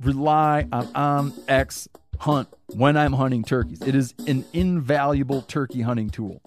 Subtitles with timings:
[0.00, 1.88] rely on um, OnX
[2.18, 3.82] Hunt when I'm hunting turkeys.
[3.82, 6.40] It is an invaluable turkey hunting tool.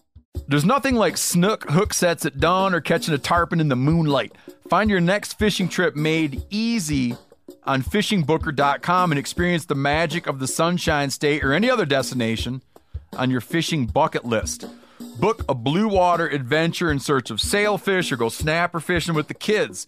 [0.47, 4.33] There's nothing like snook hook sets at dawn or catching a tarpon in the moonlight.
[4.67, 7.15] Find your next fishing trip made easy
[7.63, 12.61] on fishingbooker.com and experience the magic of the Sunshine State or any other destination
[13.17, 14.65] on your fishing bucket list.
[15.19, 19.33] Book a blue water adventure in search of sailfish or go snapper fishing with the
[19.33, 19.87] kids.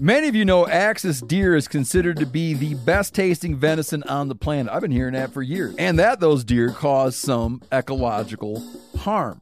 [0.00, 4.28] Many of you know Axis deer is considered to be the best tasting venison on
[4.28, 4.72] the planet.
[4.72, 5.74] I've been hearing that for years.
[5.78, 8.62] And that those deer cause some ecological
[8.98, 9.40] harm.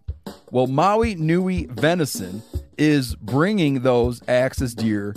[0.50, 2.42] Well, Maui Nui Venison
[2.76, 5.14] is bringing those Axis deer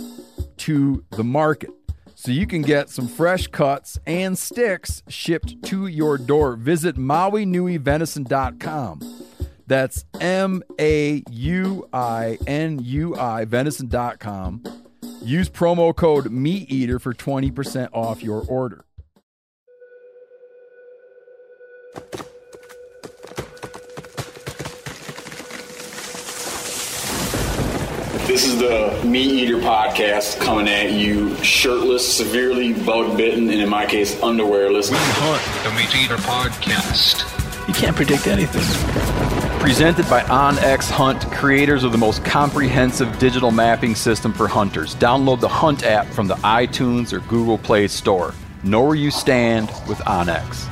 [0.58, 1.70] to the market.
[2.14, 6.56] So you can get some fresh cuts and sticks shipped to your door.
[6.56, 9.00] Visit MauiNuiVenison.com.
[9.66, 14.62] That's M A U I N U I venison.com.
[15.26, 18.84] Use promo code MeatEater for 20% off your order.
[28.28, 33.68] This is the Meat Eater podcast coming at you shirtless, severely bug bitten, and in
[33.68, 34.92] my case, underwearless.
[34.92, 37.45] We hunt the Meat Eater podcast.
[37.66, 38.62] You can't predict anything.
[39.60, 44.94] Presented by OnX Hunt, creators of the most comprehensive digital mapping system for hunters.
[44.94, 48.32] Download the Hunt app from the iTunes or Google Play Store.
[48.62, 50.68] Know where you stand with OnX.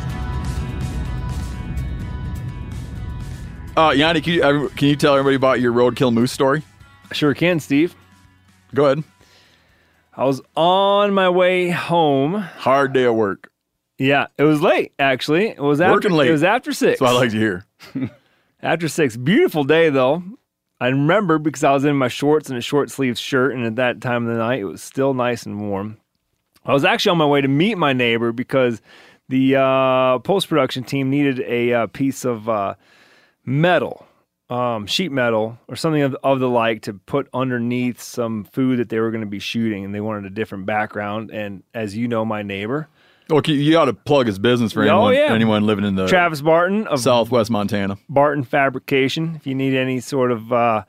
[3.76, 6.62] Uh, Yanni, can you, can you tell everybody about your roadkill moose story?
[7.10, 7.96] Sure can, Steve.
[8.72, 9.02] Go ahead.
[10.16, 12.34] I was on my way home.
[12.34, 13.50] Hard day of work.
[13.98, 15.48] Yeah, it was late actually.
[15.48, 16.28] It was after Working late.
[16.28, 17.00] It was after six.
[17.00, 17.64] What I like to hear.
[18.62, 20.22] After six, beautiful day though.
[20.80, 23.76] I remember because I was in my shorts and a short sleeve shirt, and at
[23.76, 25.98] that time of the night, it was still nice and warm.
[26.64, 28.80] I was actually on my way to meet my neighbor because
[29.28, 32.74] the uh, post production team needed a uh, piece of uh,
[33.44, 34.06] metal,
[34.48, 38.88] um, sheet metal, or something of, of the like to put underneath some food that
[38.88, 41.30] they were going to be shooting, and they wanted a different background.
[41.30, 42.88] And as you know, my neighbor,
[43.30, 45.32] Okay, you ought to plug his business for Oh, anyone, yeah.
[45.34, 47.96] anyone living in the Travis Barton of Southwest Montana.
[48.08, 49.34] Barton Fabrication.
[49.36, 50.84] If you need any sort of uh,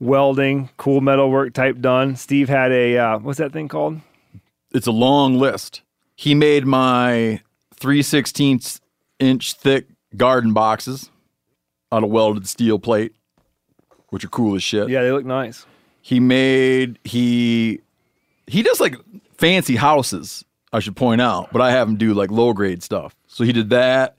[0.00, 4.00] welding, cool metal work type done, Steve had a uh, what's that thing called?
[4.72, 5.82] It's a long list.
[6.16, 7.40] He made my
[7.74, 8.80] 3 16th
[9.20, 11.10] inch thick garden boxes
[11.92, 13.12] out of welded steel plate,
[14.08, 14.88] which are cool as shit.
[14.88, 15.66] Yeah, they look nice.
[16.00, 17.80] He made he
[18.46, 18.96] he does like
[19.36, 23.14] fancy houses, I should point out, but I have him do like low grade stuff.
[23.28, 24.16] So he did that.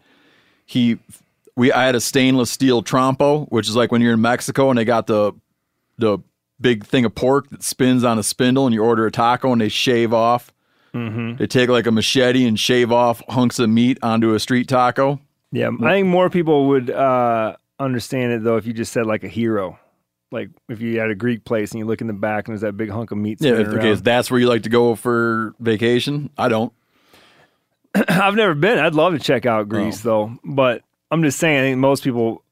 [0.66, 0.98] He
[1.58, 4.80] we I had a stainless steel trompo, which is like when you're in Mexico and
[4.80, 5.34] they got the
[5.98, 6.20] the
[6.62, 9.60] big thing of pork that spins on a spindle and you order a taco and
[9.60, 10.54] they shave off.
[10.94, 11.36] Mm-hmm.
[11.36, 15.20] They take like a machete and shave off hunks of meat onto a street taco.
[15.52, 19.26] Yeah, I think more people would uh, understand it though if you just said like
[19.26, 19.78] a hero.
[20.32, 22.62] Like if you had a Greek place and you look in the back and there's
[22.62, 23.38] that big hunk of meat.
[23.42, 23.86] Yeah, if, okay, around.
[23.88, 26.30] if that's where you like to go for vacation.
[26.38, 26.74] I don't.
[28.08, 28.80] I've never been.
[28.80, 30.10] I'd love to check out Greece Oh.
[30.10, 30.82] though, but
[31.12, 31.60] I'm just saying.
[31.60, 32.44] I think most people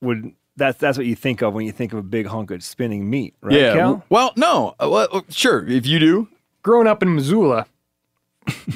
[0.00, 0.32] would.
[0.56, 3.08] That's that's what you think of when you think of a big hunk of spinning
[3.08, 3.58] meat, right?
[3.58, 3.74] yeah.
[3.74, 4.04] Cal?
[4.10, 4.74] Well, no.
[4.78, 5.66] Uh, well, sure.
[5.66, 6.28] If you do,
[6.62, 7.66] Growing up in Missoula,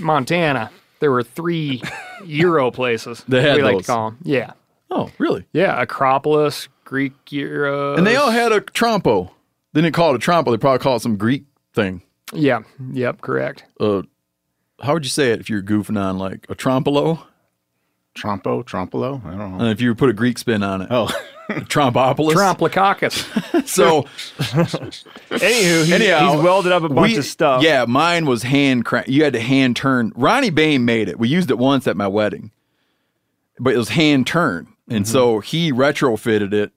[0.01, 0.71] Montana,
[1.01, 1.83] there were three
[2.27, 3.23] gyro places.
[3.29, 4.19] They had we like to call them.
[4.23, 4.53] Yeah,
[4.91, 5.45] oh, really?
[5.53, 5.81] yeah.
[5.81, 9.31] Acropolis, Greek Gyro, And they all had a trompo.
[9.75, 10.47] They didn't call it a trompo.
[10.53, 11.45] They probably call it some Greek
[11.75, 12.01] thing.
[12.33, 12.61] Yeah,
[12.93, 13.65] yep, correct.
[13.79, 14.03] Uh,
[14.81, 17.23] how would you say it if you're goofing on like a trompolo?
[18.17, 19.23] Trompo, Trompolo?
[19.27, 19.59] I don't know.
[19.59, 21.05] And if you put a Greek spin on it, Oh,
[21.51, 22.33] a trompopolis.
[22.33, 23.67] Tromplococus.
[23.67, 24.03] So
[24.39, 27.63] Anywho, he, Anyhow, he's welded up a bunch we- of stuff.
[27.63, 29.09] Yeah, mine was hand crank.
[29.09, 30.13] You had to hand turn.
[30.17, 31.19] Ronnie Bain made it.
[31.19, 32.53] We used it once at my wedding,
[33.59, 35.13] but it was hand turn, and Mm-hmm.
[35.13, 36.73] so he retrofitted it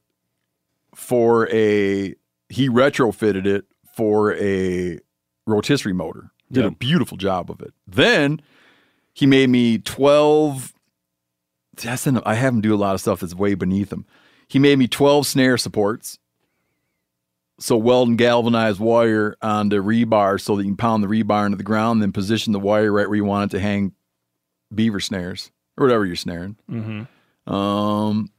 [0.95, 2.15] for a.
[2.49, 3.65] He retrofitted it
[3.95, 4.99] for a
[5.45, 6.31] rotisserie motor.
[6.51, 7.73] Did a beautiful job of it.
[7.85, 8.41] Then
[9.13, 10.73] he made me 12
[11.81, 14.05] that's an, I have him do a lot of stuff that's way beneath him.
[14.47, 16.17] He made me 12 snare supports.
[17.59, 21.57] So weld and galvanized wire onto rebar so that you can pound the rebar into
[21.57, 23.93] the ground, then position the wire right where you want it to hang
[24.73, 26.55] beaver snares or whatever you're snaring.
[26.69, 27.03] Mm-hmm.
[27.49, 28.29] Um,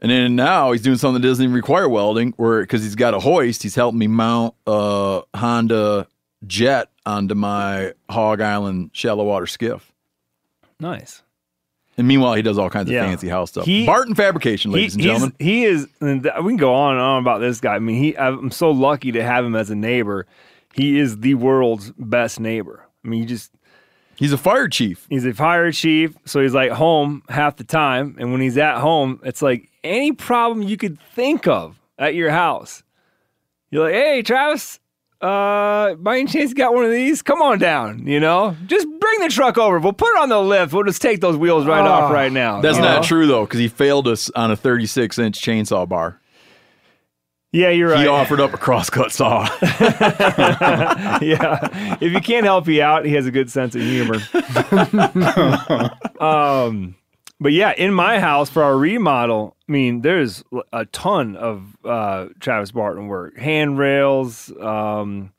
[0.00, 3.12] and then now he's doing something that doesn't even require welding, where because he's got
[3.14, 6.06] a hoist, he's helping me mount a Honda
[6.46, 9.92] Jet onto my Hog Island shallow water skiff.
[10.78, 11.22] Nice.
[11.98, 13.04] And meanwhile, he does all kinds of Yeah.
[13.04, 13.66] fancy house stuff.
[13.66, 15.34] He- Barton Fabrication, ladies and gentlemen.
[15.38, 15.86] He is.
[16.00, 17.74] and We can go on and on about this guy.
[17.74, 18.16] I mean, he.
[18.16, 20.26] I'm so lucky to have him as a neighbor.
[20.72, 22.86] He is the world's best neighbor.
[23.04, 23.50] I mean, you just.
[24.20, 25.06] He's a fire chief.
[25.08, 28.16] He's a fire chief, so he's like home half the time.
[28.18, 32.28] And when he's at home, it's like any problem you could think of at your
[32.30, 32.82] house.
[33.70, 34.78] You're like, hey, Travis,
[35.22, 37.22] uh, by any chance you got one of these?
[37.22, 38.54] Come on down, you know?
[38.66, 39.78] Just bring the truck over.
[39.78, 40.74] We'll put it on the lift.
[40.74, 42.60] We'll just take those wheels right off right now.
[42.60, 43.02] That's not know?
[43.02, 46.20] true though, because he failed us on a 36 inch chainsaw bar.
[47.52, 48.02] Yeah, you're right.
[48.02, 49.42] He offered up a crosscut saw.
[51.20, 51.96] yeah.
[52.00, 54.18] If he can't help you out, he has a good sense of humor.
[56.20, 56.94] um,
[57.40, 62.26] but yeah, in my house for our remodel, I mean, there's a ton of uh,
[62.38, 64.52] Travis Barton work, handrails.
[64.60, 65.32] Um,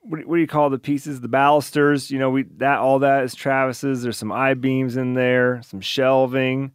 [0.00, 1.20] what, do- what do you call the pieces?
[1.20, 2.10] The balusters.
[2.10, 4.02] You know, we that all that is Travis's.
[4.02, 6.72] There's some I beams in there, some shelving.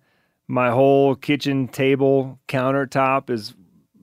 [0.47, 3.53] My whole kitchen table countertop is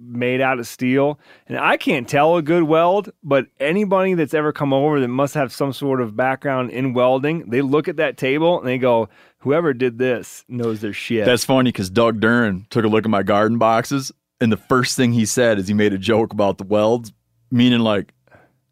[0.06, 1.19] made out of steel.
[1.47, 5.35] And I can't tell a good weld, but anybody that's ever come over that must
[5.35, 9.08] have some sort of background in welding, they look at that table and they go,
[9.38, 11.25] whoever did this knows their shit.
[11.26, 14.97] That's funny because Doug Duren took a look at my garden boxes, and the first
[14.97, 17.12] thing he said is he made a joke about the welds,
[17.50, 18.12] meaning like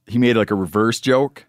[0.07, 1.47] he made like a reverse joke.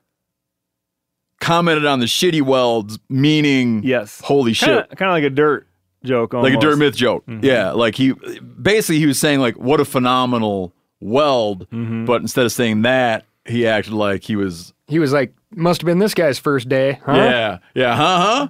[1.42, 4.22] Commented on the shitty welds, meaning yes.
[4.22, 5.68] holy shit, Kind of like a dirt
[6.06, 7.26] joke like a dirt myth joke.
[7.26, 7.44] Mm-hmm.
[7.46, 8.14] Yeah, like he
[8.62, 12.06] basically he was saying like what a phenomenal weld, Mm-hmm.
[12.06, 15.86] but instead of saying that, he acted like he was He was like, must have
[15.86, 17.14] been this guy's first day, huh?
[17.14, 18.48] yeah yeah huh huh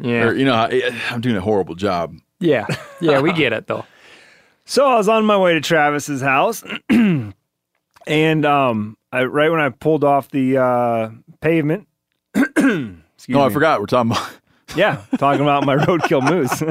[0.00, 0.24] Yeah.
[0.24, 2.14] or you know I- I'm doing a horrible job.
[2.40, 2.66] Yeah.
[3.00, 3.84] Yeah, we get it though.
[4.70, 6.62] So I was on my way to Travis's house,
[8.06, 11.88] and um, I, right when I pulled off the uh, pavement,
[12.34, 12.96] excuse
[13.34, 14.30] Oh, I forgot we're talking about.
[14.76, 16.62] Yeah, talking about my roadkill moose.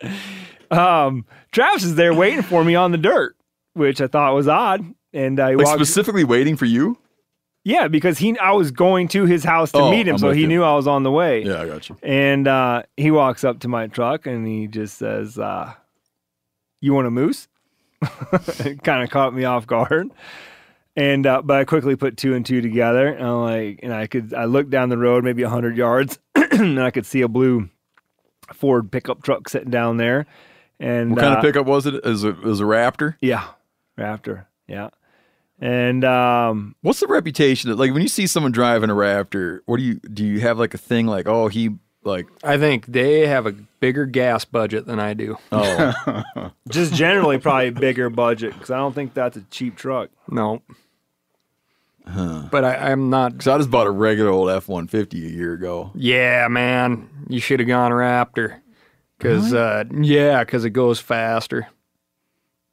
[0.70, 3.36] um, Travis is there waiting for me on the dirt,
[3.74, 4.84] which I thought was odd.
[5.12, 6.98] And I Like walked, specifically waiting for you?
[7.64, 10.30] yeah, because he, I was going to his house to Oh, meet him, I'm so
[10.30, 10.46] he you.
[10.46, 11.44] knew I was on the way.
[11.44, 11.96] Yeah, I got you.
[12.02, 15.72] And uh, he walks up to my truck and he just says, uh,
[16.80, 17.48] "You want a moose?"
[18.60, 20.08] it kind of caught me off guard.
[20.98, 24.08] And uh, but I quickly put two and two together, and I'm like, and I
[24.08, 27.68] could I looked down the road maybe hundred yards, and I could see a blue
[28.52, 30.26] Ford pickup truck sitting down there.
[30.80, 32.04] And What kind uh, of pickup was it?
[32.04, 33.14] Is it was a Raptor?
[33.20, 33.46] Yeah,
[33.96, 34.46] Raptor.
[34.66, 34.90] Yeah,
[35.60, 37.70] and um, What's the reputation?
[37.70, 40.26] Of, like when you see someone driving a Raptor, what do you do?
[40.26, 44.04] You have like a thing like, oh, he like, I think they have a bigger
[44.04, 45.36] gas budget than I do.
[45.52, 50.10] oh, just generally probably bigger budget because I don't think that's a cheap truck.
[50.28, 50.60] No.
[52.50, 53.32] But I, I'm not.
[53.32, 55.90] because I just bought a regular old F one fifty a year ago.
[55.94, 58.60] Yeah, man, you should have gone Raptor.
[59.20, 61.66] Cause uh, yeah, cause it goes faster.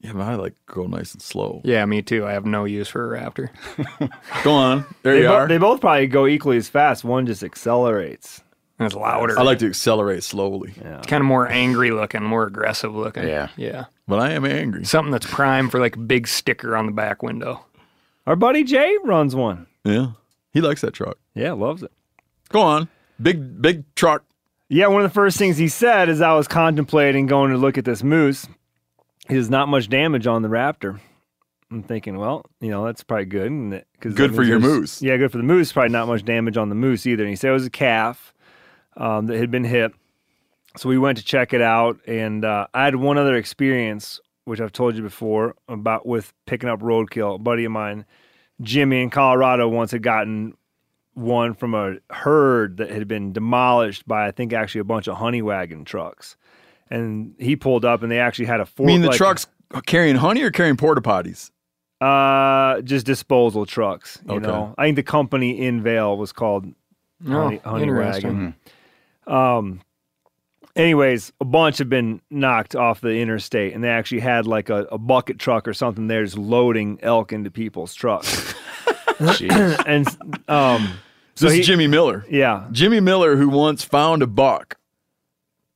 [0.02, 1.62] Yeah, but I like go nice and slow.
[1.64, 2.26] Yeah, me too.
[2.28, 3.50] I have no use for a Raptor.
[4.44, 5.48] Go on, there They, you bo- are.
[5.48, 7.04] they both probably go equally as fast.
[7.04, 8.44] One just accelerates.
[8.78, 9.40] And it's louder.
[9.40, 10.98] I like to accelerate slowly, Yeah.
[11.00, 13.24] It's kind of more angry looking, more aggressive looking.
[13.28, 13.48] Yeah.
[13.58, 13.86] yeah.
[14.08, 14.84] but I am angry.
[14.86, 17.66] Something that's prime for like a big sticker on the back window.
[18.28, 19.68] Our buddy Jay runs one.
[19.84, 20.12] Yeah,
[20.52, 21.18] he likes that truck.
[21.34, 21.92] Yeah, loves it.
[22.50, 22.90] Go on,
[23.22, 24.24] big big truck.
[24.68, 27.78] Yeah, one of the first things he said as I was contemplating going to look
[27.78, 28.48] at this moose
[29.30, 31.00] is not much damage on the Raptor.
[31.72, 33.84] I'm thinking, well, you know, that's probably good.
[34.00, 35.02] Cause Good for your moose.
[35.02, 35.72] Yeah, good for the moose.
[35.72, 37.24] Probably not much damage on the moose either.
[37.24, 38.34] And he said it was a calf
[38.98, 39.92] um, that had been hit.
[40.78, 42.00] So we went to check it out.
[42.08, 46.70] And uh, I had one other experience, which I've told you before, about with picking
[46.70, 47.36] up roadkill.
[47.36, 48.06] A buddy of mine,
[48.62, 50.56] Jimmy in Colorado, once had gotten
[51.14, 55.18] one from a herd that had been demolished by I think actually a bunch of
[55.18, 56.36] honey wagon trucks.
[56.90, 59.48] And he pulled up and they actually had a I four mean, the like, trucks
[59.86, 61.52] carrying honey or carrying porta potties.
[62.02, 64.46] uh just disposal trucks, you Okay.
[64.46, 64.76] know.
[64.78, 66.66] I think the company in Vail was called
[67.26, 68.34] Honey, Oh, honey interesting.
[68.34, 68.56] Wagon.
[69.26, 69.82] Um
[70.76, 74.84] anyways, a bunch have been knocked off the interstate, and they actually had like a,
[74.92, 78.54] a bucket truck or something there just loading elk into people's trucks.
[79.18, 80.06] And
[80.50, 80.92] um,
[81.36, 82.26] so this he, is Jimmy Miller.
[82.30, 84.78] yeah, Jimmy Miller, who once found a buck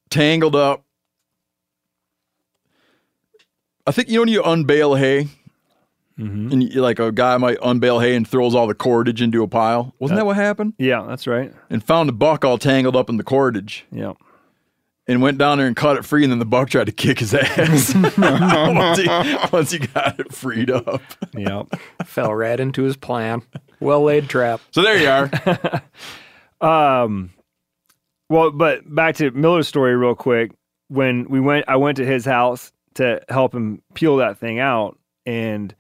[0.10, 0.84] tangled up.
[3.88, 5.30] I think you know when you unbale hay,
[6.20, 6.52] Mm-hmm.
[6.52, 9.48] and you, like a guy might unbale hay and throws all the cordage into a
[9.48, 9.96] pile.
[10.00, 10.74] Wasn't that what happened?
[10.78, 11.54] yeah, that's right.
[11.70, 14.16] And found a buck all tangled up in the cordage, Yeah.
[15.10, 16.24] And went down there and caught it free.
[16.24, 19.08] And then the buck tried to kick his ass once, he,
[19.52, 21.02] once he got it freed up.
[21.36, 21.64] Yeah.
[22.06, 23.42] Fell right into his plan.
[23.80, 24.62] Well laid trap.
[24.72, 25.82] So there you are.
[26.62, 27.30] Um,
[28.28, 30.52] well, but back to Miller's story real quick.
[30.90, 35.00] When we went, I went to his house to help him peel that thing out,
[35.26, 35.74] and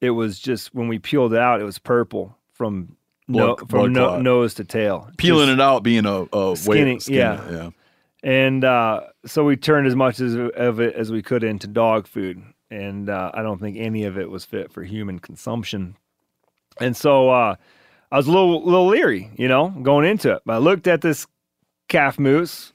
[0.00, 2.96] it was just when we peeled it out, it was purple from
[3.28, 5.08] no, from no, nose to tail.
[5.16, 7.50] Peeling Just- it out, being a, a Skinning, way skinning yeah.
[7.52, 7.70] yeah.
[8.26, 12.08] And uh, so we turned as much as, of it as we could into dog
[12.08, 12.42] food,
[12.72, 15.96] and uh, I don't think any of it was fit for human consumption.
[16.80, 17.54] And so uh,
[18.10, 20.42] I was a little little leery, you know, going into it.
[20.44, 21.28] But I looked at this
[21.88, 22.72] calf moose.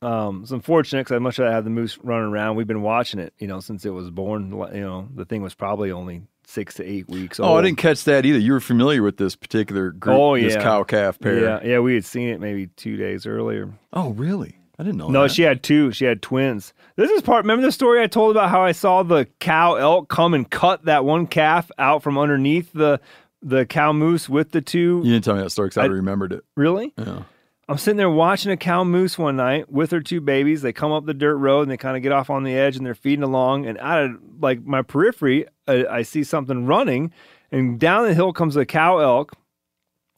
[0.00, 2.56] Um, it's unfortunate because I much rather have the moose running around.
[2.56, 4.52] We've been watching it, you know, since it was born.
[4.74, 7.50] You know, the thing was probably only six to eight weeks old.
[7.50, 8.38] Oh, I didn't catch that either.
[8.38, 11.40] You were familiar with this particular group, Oh, this cow calf pair.
[11.40, 13.70] Yeah, yeah, we had seen it maybe two days earlier.
[13.92, 14.56] Oh, really?
[14.82, 15.08] I didn't know.
[15.08, 15.28] No, that.
[15.30, 15.92] she had two.
[15.92, 16.74] She had twins.
[16.96, 17.44] This is part.
[17.44, 20.86] Remember the story I told about how I saw the cow elk come and cut
[20.86, 23.00] that one calf out from underneath the
[23.42, 25.00] the cow moose with the two.
[25.04, 26.42] You didn't tell me that story because I, I- remembered it.
[26.56, 26.92] Really?
[26.98, 27.22] Yeah.
[27.68, 30.62] I'm sitting there watching a cow moose one night with her two babies.
[30.62, 32.76] They come up the dirt road and they kind of get off on the edge
[32.76, 33.66] and they're feeding along.
[33.66, 37.12] And out of like my periphery, I, I see something running,
[37.52, 39.32] and down the hill comes a cow elk,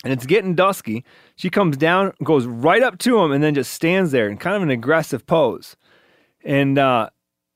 [0.05, 1.05] and it's getting dusky.
[1.35, 4.55] She comes down, goes right up to him, and then just stands there in kind
[4.55, 5.77] of an aggressive pose.
[6.45, 7.09] And uh,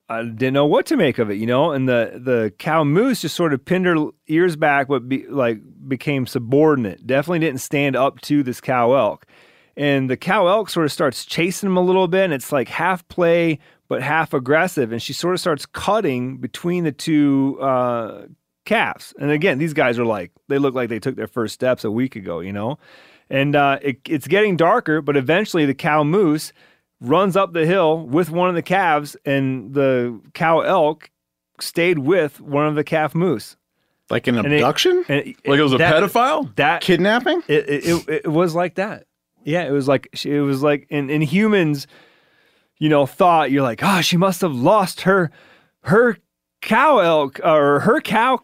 [0.08, 1.72] I didn't know what to make of it, you know.
[1.72, 5.60] And the the cow moose just sort of pinned her ears back, but be, like
[5.86, 7.06] became subordinate.
[7.06, 9.26] Definitely didn't stand up to this cow elk.
[9.76, 12.68] And the cow elk sort of starts chasing him a little bit, and it's like
[12.68, 14.92] half play but half aggressive.
[14.92, 18.26] And she sort of starts cutting between the two uh,
[18.68, 19.12] calves.
[19.18, 21.90] And again, these guys are like they look like they took their first steps a
[21.90, 22.78] week ago, you know.
[23.30, 26.52] And uh, it, it's getting darker, but eventually the cow moose
[27.00, 31.10] runs up the hill with one of the calves, and the cow elk
[31.60, 33.56] stayed with one of the calf moose.
[34.10, 35.04] Like an it- abduction?
[35.08, 36.54] And it, Like it was a that- pedophile?
[36.56, 37.42] That Kidnapping?
[37.48, 39.04] it, it, it, it was like that.
[39.44, 41.86] Yeah, it was like it was like in, in humans,
[42.78, 45.30] you know, thought you're like, oh, she must have lost her
[45.82, 46.16] her
[46.60, 48.40] cow elk or her cow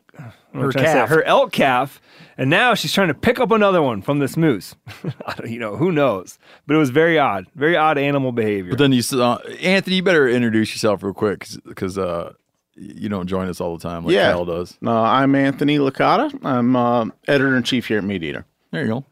[0.52, 1.09] her calf.
[1.09, 2.00] her elk calf,
[2.38, 4.75] and now she's trying to pick up another one from this moose.
[5.26, 6.38] I don't, you know, who knows?
[6.66, 8.71] But it was very odd, very odd animal behavior.
[8.71, 9.97] But then you saw Anthony.
[9.97, 12.35] You better introduce yourself real quick because uh,
[12.76, 14.30] you don't join us all the time like Yeah.
[14.33, 14.78] Kyle does.
[14.80, 16.38] No, I'm Anthony Licata.
[16.44, 18.47] I'm uh, editor in chief here at Meat Eater.
[18.71, 19.04] There you go.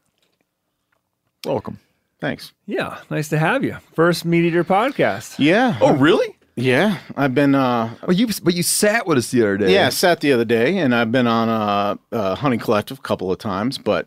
[1.44, 1.78] Welcome.
[2.20, 2.52] Thanks.
[2.66, 3.78] yeah, nice to have you.
[3.94, 5.40] First meat eater podcast.
[5.40, 5.76] Yeah.
[5.80, 6.36] Oh, really?
[6.56, 6.98] Yeah.
[7.16, 9.72] I've been, uh, Oh, you but you sat with us the other day.
[9.74, 13.02] yeah, I sat the other day and I've been on a, a hunting collective a
[13.02, 14.06] couple of times, but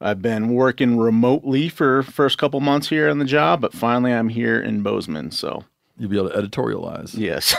[0.00, 4.28] I've been working remotely for first couple months here on the job, but finally I'm
[4.28, 5.30] here in Bozeman.
[5.30, 5.62] So,
[5.96, 7.16] you'll be able to editorialize.
[7.16, 7.54] yes,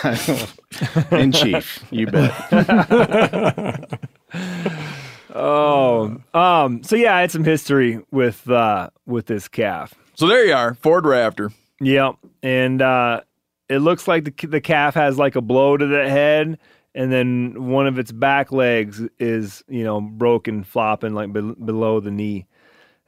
[1.11, 3.99] in chief, you bet.
[5.37, 9.93] Oh, um, so yeah, I had some history with uh with this calf.
[10.13, 11.53] So there you are, Ford Raptor.
[11.81, 12.15] Yep.
[12.41, 13.21] And uh,
[13.69, 16.59] it looks like the, the calf has like a blow to the head,
[16.93, 21.99] and then one of its back legs is, you know, broken, flopping like be- below
[21.99, 22.45] the knee.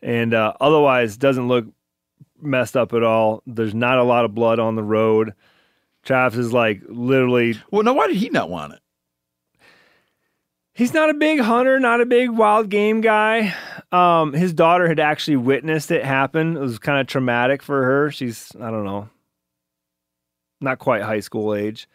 [0.01, 1.65] And uh, otherwise, doesn't look
[2.41, 3.41] messed up at all.
[3.47, 5.33] There's not a lot of blood on the road.
[6.03, 8.79] Travis is like literally, Well, now why did he not want it?
[10.73, 13.53] he's not a big hunter, not a big wild game guy.
[13.91, 16.55] Um, his daughter had actually witnessed it happen.
[16.55, 18.11] It was kind of traumatic for her.
[18.11, 19.09] She's, I don't know,
[20.61, 21.87] not quite high school age.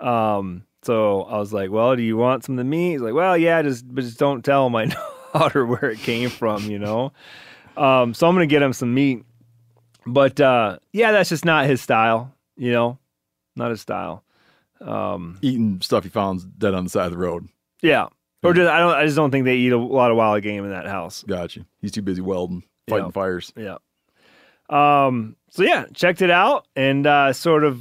[0.00, 3.14] Um, so I was like, "Well, do you want some of the meat?" He's like,
[3.14, 4.86] "Well, yeah, just but just don't tell my
[5.34, 7.12] daughter where it came from, you know."
[7.76, 9.24] Um, so I'm gonna get him some meat,
[10.06, 12.98] but uh, yeah, that's just not his style, you know,
[13.56, 14.24] not his style.
[14.80, 17.46] Um, Eating stuff he found dead on the side of the road.
[17.82, 18.06] yeah,
[18.42, 20.64] or just I don't, I just don't think they eat a lot of wild game
[20.64, 21.22] in that house.
[21.24, 21.66] Got you.
[21.82, 23.10] He's too busy welding, fighting Yeah.
[23.10, 23.52] fires.
[23.54, 23.76] Yeah.
[24.70, 27.80] Um, so yeah, checked it out and uh, sort of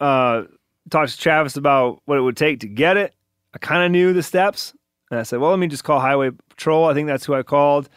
[0.00, 0.44] uh,
[0.90, 3.14] talked to Travis about what it would take to get it.
[3.54, 4.74] I kind of knew the steps,
[5.10, 7.42] and I said, "Well, let me just call Highway Patrol." I think that's who I
[7.42, 7.88] called,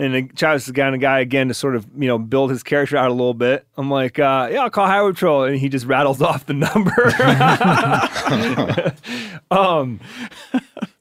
[0.00, 2.62] And Travis is the kind of guy again to sort of you know build his
[2.62, 3.66] character out a little bit.
[3.76, 6.90] I'm like, uh, yeah, I'll call Highway Patrol, and he just rattles off the number.
[9.50, 10.00] um,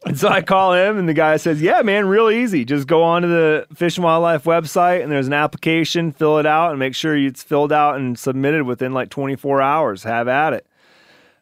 [0.06, 2.66] and so I call him, and the guy says, "Yeah, man, real easy.
[2.66, 6.12] Just go onto the Fish and Wildlife website, and there's an application.
[6.12, 10.04] Fill it out, and make sure it's filled out and submitted within like 24 hours.
[10.04, 10.68] Have at it."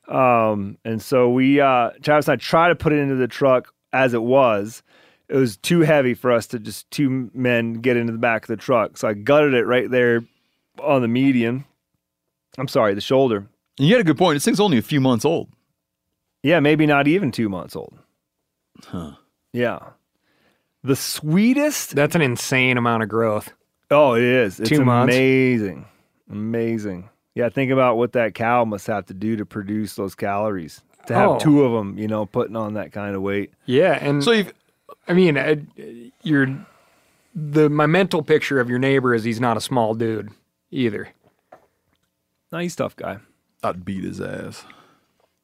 [0.07, 3.73] Um, and so we, uh, Travis and I try to put it into the truck
[3.93, 4.83] as it was.
[5.29, 8.47] It was too heavy for us to just two men get into the back of
[8.47, 8.97] the truck.
[8.97, 10.23] So I gutted it right there
[10.81, 11.65] on the median.
[12.57, 13.47] I'm sorry, the shoulder.
[13.77, 14.35] And you had a good point.
[14.37, 15.49] This thing's only a few months old.
[16.43, 17.97] Yeah, maybe not even two months old.
[18.85, 19.13] Huh.
[19.53, 19.79] Yeah.
[20.83, 21.93] The sweetest.
[21.95, 23.51] That's an insane amount of growth.
[23.91, 24.59] Oh, it is.
[24.59, 25.13] It's Two months.
[25.13, 25.85] amazing.
[26.31, 27.09] Amazing.
[27.35, 30.81] Yeah, think about what that cow must have to do to produce those calories.
[31.07, 31.39] To have Oh.
[31.39, 33.51] two of them, you know, putting on that kind of weight.
[33.65, 34.53] Yeah, and So you've,
[35.07, 35.55] I mean, uh,
[36.23, 36.65] you're
[37.33, 40.31] the my mental picture of your neighbor is he's not a small dude
[40.71, 41.09] either.
[42.51, 43.19] No, he's a tough guy.
[43.63, 44.63] I'd beat his ass.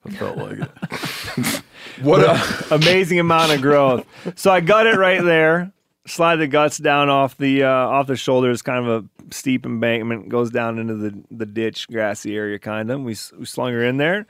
[0.06, 1.64] I felt like it.
[2.02, 4.06] what a amazing amount of growth.
[4.36, 5.72] So I got it right there.
[6.06, 8.52] Slide the guts down off the uh, off the shoulder.
[8.52, 10.30] It's kind of a steep embankment.
[10.30, 13.02] Goes down into the the ditch, grassy area, kind of.
[13.02, 14.26] We we slung her in there.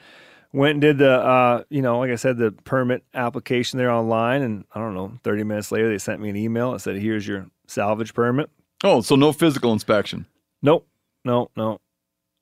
[0.54, 4.44] Went and did the uh, you know, like I said, the permit application there online,
[4.44, 5.14] and I don't know.
[5.24, 6.74] Thirty minutes later, they sent me an email.
[6.76, 8.50] It said, "Here's your salvage permit."
[8.86, 10.26] oh, so no physical inspection.
[10.62, 10.88] Nope,
[11.26, 11.80] no, no.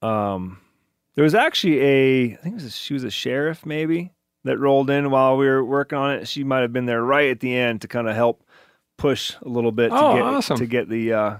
[0.01, 0.59] Um,
[1.15, 4.11] there was actually a, I think it was a, she was a sheriff maybe
[4.43, 6.27] that rolled in while we were working on it.
[6.27, 8.43] She might have been there right at the end to kind of help
[8.97, 10.57] push a little bit to Oh, get awesome.
[10.57, 11.37] to get the uh,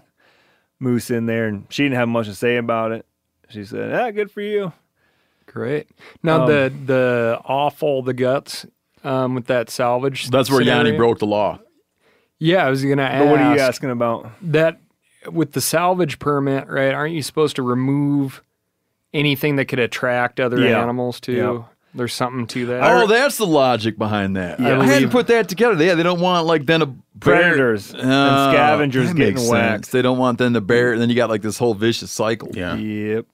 [0.80, 3.06] moose in there, and she didn't have much to say about it.
[3.50, 4.72] She said, "Ah, good for you."
[5.52, 5.88] Great.
[6.24, 8.66] Now Um, the the awful the guts
[9.04, 10.30] um, with that salvage.
[10.30, 11.60] That's where Yanni broke the law.
[12.40, 13.24] Yeah, I was gonna ask.
[13.24, 14.32] But what are you asking about?
[14.42, 14.80] That
[15.32, 16.94] with the salvage permit, right?
[16.94, 18.42] Aren't you supposed to remove
[19.14, 20.82] anything that could attract other Yeah.
[20.82, 21.34] animals too?
[21.34, 21.62] Yeah.
[21.94, 22.82] There's something to that.
[22.84, 24.62] Oh, that's the logic behind that.
[24.62, 24.80] Yeah.
[24.80, 25.84] I hadn't put that together.
[25.84, 29.50] Yeah, they don't want like then a bear- Predators and Oh, scavengers that getting makes
[29.50, 29.74] whacked.
[29.86, 29.88] sense.
[29.90, 32.50] They don't want then the bear, and then you got like this whole vicious cycle.
[32.54, 32.76] Yeah.
[32.78, 33.26] Yep.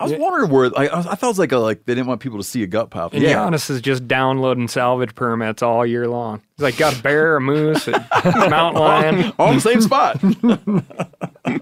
[0.00, 2.06] I was wondering where I, I was- I thought it like a, like they didn't
[2.08, 3.10] want people to see a gut pile.
[3.12, 6.40] And Janis is just downloading salvage permits all year long.
[6.56, 8.00] He's like, got a bear, a moose, a
[8.50, 9.32] mountain lion.
[9.38, 10.20] all in the same spot.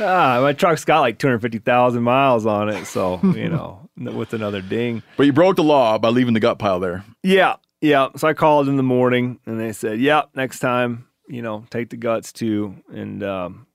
[0.00, 5.02] Ah, my truck's got like 250,000 miles on it, so you know, with another ding.
[5.16, 7.04] but you broke the law by leaving the gut pile there.
[7.22, 8.08] Yeah, yeah.
[8.16, 11.90] So I called in the morning, and they said, "Yep, next time, you know, take
[11.90, 13.66] the guts too, and um,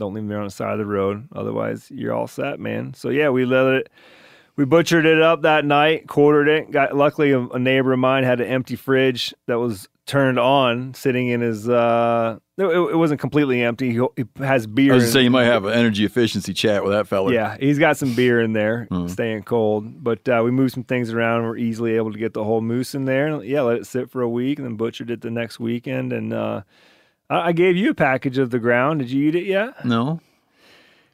[0.00, 1.28] don't leave them there on the side of the road.
[1.34, 3.88] Otherwise, you're all set, man." So yeah, we let it.
[4.56, 6.70] We butchered it up that night, quartered it.
[6.70, 10.92] Got luckily a, a neighbor of mine had an empty fridge that was turned on,
[10.92, 11.66] sitting in his.
[11.68, 13.92] uh It, it wasn't completely empty.
[13.92, 14.92] He, he has beer.
[14.92, 17.32] I was say you might have an energy efficiency chat with that fella.
[17.32, 19.06] yeah, he's got some beer in there, Hmm.
[19.06, 20.02] staying cold.
[20.04, 21.44] But uh, we moved some things around.
[21.44, 23.42] We're easily able to get the whole moose in there.
[23.42, 26.12] Yeah, let it sit for a week, and then butchered it the next weekend.
[26.12, 26.62] And uh,
[27.30, 28.98] I, I gave you a package of the ground.
[29.00, 29.84] Did you eat it yet?
[29.86, 30.20] No.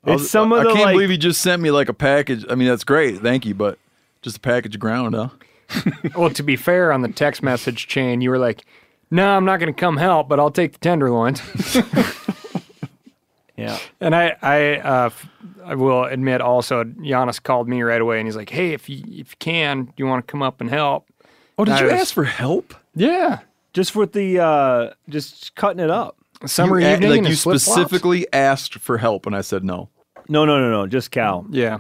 [0.05, 0.71] I It's was- some of the.
[0.71, 0.95] I can't like.
[0.95, 2.45] believe you just sent me like a package.
[2.51, 3.19] I mean, that's great.
[3.21, 3.79] Thank you, but
[4.23, 5.29] just a package of ground, huh?
[6.17, 8.63] Well, to be fair, on the text message chain, you were like,
[9.11, 11.43] "No, I'm not going to come help, but I'll take the tenderloins."
[13.57, 15.29] yeah, and I, I, uh, f-
[15.65, 18.99] I will admit also, Janis called me right away, and he's like, "Hey, if you
[19.09, 21.07] if you can, do you want to come up and help?"
[21.59, 22.75] Oh, did I you was- ask for help?
[22.95, 23.41] Yeah,
[23.77, 26.17] just with the uh, just cutting it up.
[26.47, 27.65] summer You a- evening, like and you his flip-flops.
[27.81, 29.91] specifically asked for help, and I said no.
[30.29, 31.47] No, no, no, no, just Cal.
[31.51, 31.79] Yeah,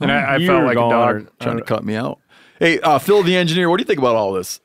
[0.00, 1.30] and I, I felt like a gone dog.
[1.40, 2.18] Trying to cut me out.
[2.58, 4.60] Hey, uh, Phil, the engineer, what do you think about all this?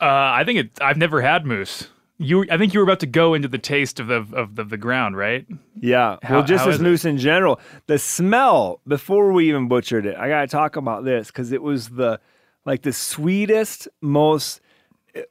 [0.00, 0.70] Uh, I think it.
[0.80, 1.88] I've never had moose.
[2.16, 4.62] You, I think you were about to go into the taste of the of the,
[4.64, 5.46] the ground, right?
[5.80, 6.16] Yeah.
[6.22, 6.84] How- well, just as is it?
[6.84, 7.60] moose in general.
[7.88, 10.16] The smell before we even butchered it.
[10.16, 12.20] I gotta talk about this because it was the
[12.64, 14.60] like the sweetest, most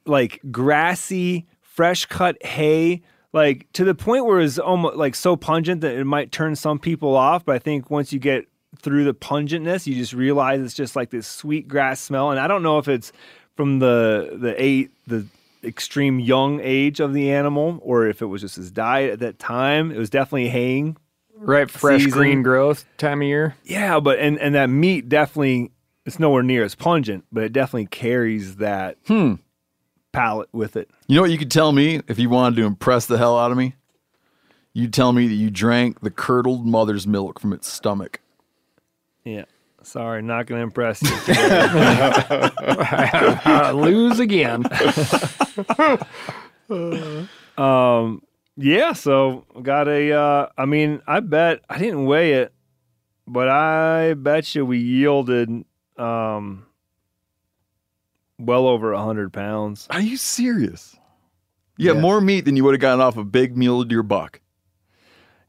[0.06, 3.02] like grassy, fresh cut hay.
[3.32, 6.78] Like to the point where it's almost like so pungent that it might turn some
[6.78, 7.44] people off.
[7.44, 8.46] But I think once you get
[8.80, 12.30] through the pungentness, you just realize it's just like this sweet grass smell.
[12.30, 13.12] And I don't know if it's
[13.56, 15.26] from the the eight the
[15.64, 19.38] extreme young age of the animal or if it was just his diet at that
[19.38, 19.90] time.
[19.90, 20.96] It was definitely haying.
[21.36, 22.18] right, fresh season.
[22.18, 23.56] green growth time of year.
[23.64, 25.72] Yeah, but and and that meat definitely
[26.06, 29.34] it's nowhere near as pungent, but it definitely carries that hmm.
[30.14, 30.88] Palate with it.
[31.06, 33.50] You know what you could tell me if you wanted to impress the hell out
[33.50, 33.74] of me?
[34.72, 38.20] You tell me that you drank the curdled mother's milk from its stomach.
[39.24, 39.44] Yeah.
[39.82, 41.10] Sorry, not going to impress you.
[43.44, 44.64] Uh, lose again.
[48.56, 50.12] Yeah, so got a.
[50.12, 52.52] Uh, I mean, I bet I didn't weigh it,
[53.26, 55.64] but I bet you we yielded
[55.96, 56.66] um,
[58.46, 59.86] well over a hundred pounds.
[59.90, 60.96] Are you serious?
[61.76, 62.00] You Yeah.
[62.00, 64.40] more meat than you would have gotten off a big mule deer buck.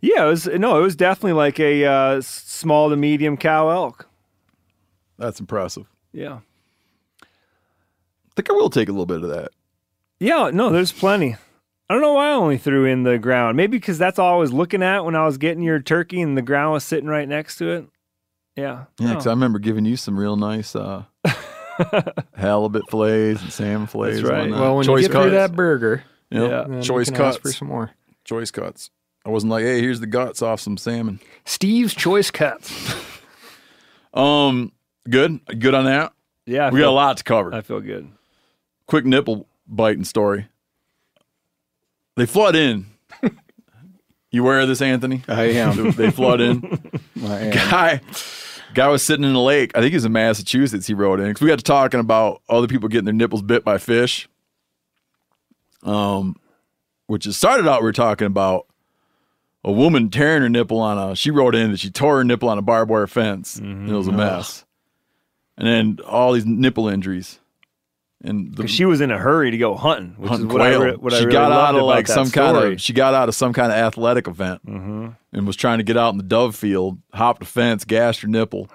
[0.01, 4.08] Yeah, it was no, it was definitely like a uh, small to medium cow elk.
[5.17, 5.88] That's impressive.
[6.12, 6.39] Yeah,
[7.21, 7.27] I
[8.36, 9.49] think I will take a little bit of that.
[10.19, 11.36] yeah, no, there's plenty.
[11.89, 13.55] I don't know why I only threw in the ground.
[13.58, 16.36] Maybe because that's all I was looking at when I was getting your turkey, and
[16.38, 17.86] the ground was sitting right next to it.
[18.55, 19.12] Yeah, Yeah, no.
[19.13, 21.03] because I remember giving you some real nice uh,
[22.35, 24.17] halibut fillets and salmon fillets.
[24.21, 24.49] That's right.
[24.49, 25.23] Well, when choice you get cuts.
[25.23, 26.67] through that burger, Yep.
[26.69, 26.81] Yeah.
[26.81, 27.51] choice you can ask cuts.
[27.51, 27.91] for some more.
[28.23, 28.89] choice cuts.
[29.25, 31.19] I wasn't like, hey, here's the guts off some salmon.
[31.45, 32.95] Steve's choice cuts.
[34.13, 34.71] Um,
[35.09, 36.13] good, good on that.
[36.45, 37.53] yeah, I we got a lot to cover.
[37.53, 38.07] I feel good.
[38.88, 40.47] Quick nipple biting story.
[42.15, 42.85] They flood in.
[44.31, 45.21] you aware of this, Anthony?
[45.27, 45.91] I am.
[45.91, 46.79] They flood in.
[47.21, 47.51] I am.
[47.51, 48.01] guy
[48.75, 49.71] guy was sitting in a lake.
[49.75, 50.85] I think he's in Massachusetts.
[50.88, 53.63] He rode in because we got to talking about other people getting their nipples bit
[53.63, 54.29] by fish.
[55.83, 56.35] Um,
[57.07, 58.65] which is started out we were talking about
[59.63, 61.15] a woman tearing her nipple on a.
[61.15, 63.55] She rode in that she tore her nipple on a barbed wire fence.
[63.57, 64.65] and it was a mess.
[65.57, 67.39] And then all these nipple injuries.
[68.23, 70.75] And the, she was in a hurry to go hunting, which hunting is what I,
[70.75, 73.30] re- what I she really got out of like some kind of she got out
[73.30, 75.08] of some kind of athletic event Mm-hmm.
[75.34, 78.28] and was trying to get out in the dove field, hopped a fence, gashed her
[78.28, 78.69] nipple.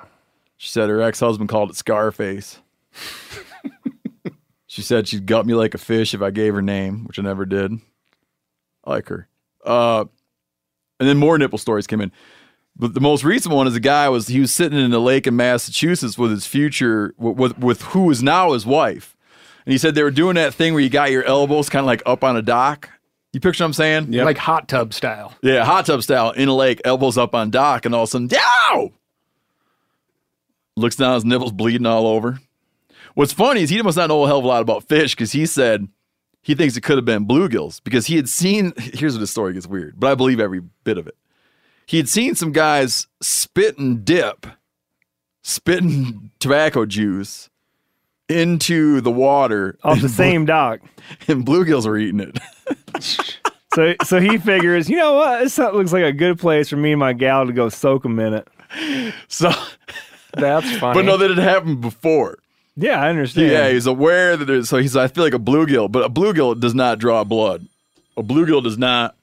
[0.57, 2.61] She said her ex husband called it Scarface.
[4.67, 7.23] she said she'd gut me like a fish if I gave her name, which I
[7.23, 7.73] never did.
[8.85, 9.29] I like her.
[9.65, 10.05] Uh,
[11.01, 12.13] and then more nipple stories came in.
[12.77, 15.27] But the most recent one is a guy was he was sitting in a lake
[15.27, 19.17] in Massachusetts with his future with, with who is now his wife,
[19.71, 21.87] and he said they were doing that thing where you got your elbows kind of
[21.87, 22.91] like up on a dock.
[23.33, 24.13] You picture what I'm saying?
[24.13, 24.25] Yep.
[24.25, 25.33] Like hot tub style.
[25.43, 28.11] Yeah, hot tub style in a lake, elbows up on dock, and all of a
[28.11, 28.91] sudden, yow!
[30.77, 32.41] Looks down, his nipples bleeding all over.
[33.15, 35.31] What's funny is he must not know a hell of a lot about fish because
[35.31, 35.87] he said
[36.43, 38.73] he thinks it could have been bluegills because he had seen.
[38.77, 41.17] Here's where the story gets weird, but I believe every bit of it.
[41.87, 44.49] He had seen some guys spit and dip,
[45.45, 47.50] spitting tobacco juice
[48.31, 50.81] into the water, off the and same dock.
[51.29, 52.39] and bluegills were eating it.
[53.73, 55.45] So so he figures, you know what?
[55.45, 58.09] This looks like a good place for me and my gal to go soak a
[58.09, 58.49] minute.
[59.29, 59.53] So,
[60.33, 60.95] That's funny.
[60.95, 62.39] but no, that had happened before.
[62.75, 63.49] Yeah, I understand.
[63.53, 66.59] Yeah, he's aware that there's so he's I feel like a bluegill, but a bluegill
[66.59, 67.69] does not draw blood.
[68.17, 69.15] A bluegill does not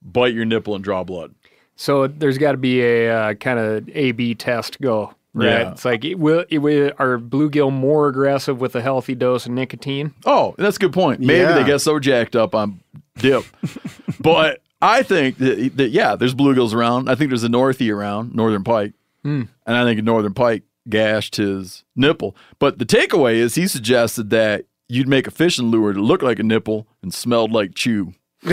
[0.00, 1.34] bite your nipple and draw blood.
[1.76, 5.12] So there's got to be a uh, kind of A/B test go.
[5.32, 5.46] Right.
[5.46, 5.70] Yeah.
[5.72, 9.52] It's like it will, it will, are bluegill more aggressive with a healthy dose of
[9.52, 10.12] nicotine?
[10.26, 11.20] Oh, that's a good point.
[11.20, 11.52] Maybe Yeah.
[11.52, 12.80] they get so jacked up on
[13.18, 13.44] dip.
[14.20, 17.08] but I think that, that yeah, there's bluegills around.
[17.08, 18.94] I think there's a Northie around, Northern Pike.
[19.22, 19.42] Hmm.
[19.66, 22.34] And I think a Northern Pike gashed his nipple.
[22.58, 26.38] But the takeaway is he suggested that you'd make a fishing lure to look like
[26.40, 28.14] a nipple and smelled like chew.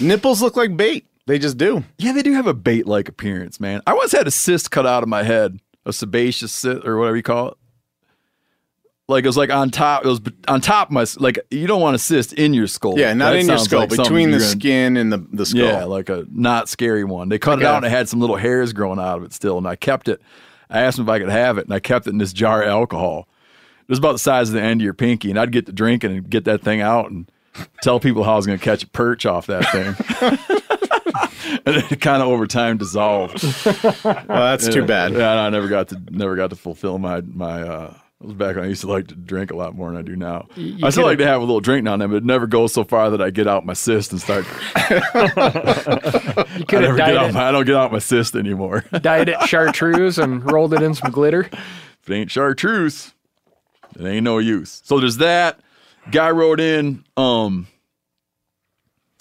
[0.00, 1.06] Nipples look like bait.
[1.26, 1.84] They just do.
[1.98, 3.82] Yeah, they do have a bait like appearance, man.
[3.86, 7.16] I once had a cyst cut out of my head, a sebaceous cyst or whatever
[7.16, 7.54] you call it.
[9.08, 11.80] Like it was like on top, it was on top of my like you don't
[11.80, 12.96] want a cyst in your skull.
[12.98, 15.62] Yeah, not That in your skull, like between the gonna- skin and the, the skull.
[15.62, 17.28] Yeah, like a not scary one.
[17.28, 19.32] They cut Like it out and it had some little hairs growing out of it
[19.32, 20.20] still, and I kept it.
[20.68, 22.62] I asked him if I could have it, and I kept it in this jar
[22.62, 23.28] of alcohol.
[23.82, 25.72] It was about the size of the end of your pinky, and I'd get to
[25.72, 27.28] drinking and get that thing out and
[27.82, 30.56] tell people how I was going to catch a perch off that thing.
[31.66, 33.42] and it kind of over time dissolved.
[34.04, 35.12] Well, that's too bad.
[35.12, 37.62] Yeah, I never got to never got to fulfill my my.
[37.62, 39.98] uh it was back when I used to like to drink a lot more than
[39.98, 40.46] I do now.
[40.54, 42.46] you I still like to have a little drink now and then, but it never
[42.46, 44.44] goes so far that I get out my cyst and start.
[44.76, 48.84] You I could have get out my, I don't get out my cyst anymore.
[49.00, 51.48] dyed it chartreuse and rolled it in some glitter.
[51.52, 53.12] if it ain't chartreuse,
[53.98, 54.82] it ain't no use.
[54.84, 55.60] So there's that.
[56.10, 57.04] Guy wrote in.
[57.16, 57.68] Um.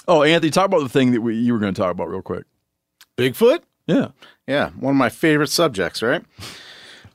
[0.09, 2.23] Oh, Anthony, talk about the thing that we, you were going to talk about real
[2.23, 2.45] quick.
[3.15, 3.61] Bigfoot?
[3.85, 4.07] Yeah.
[4.47, 6.23] Yeah, one of my favorite subjects, right?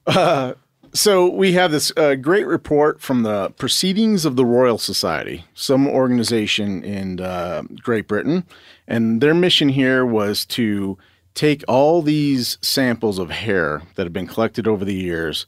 [0.07, 0.53] Uh,
[0.93, 5.89] so we have this uh, great report from the Proceedings of the Royal Society, some
[5.89, 8.45] organization in uh, Great Britain,
[8.87, 10.99] and their mission here was to
[11.33, 15.47] take all these samples of hair that have been collected over the years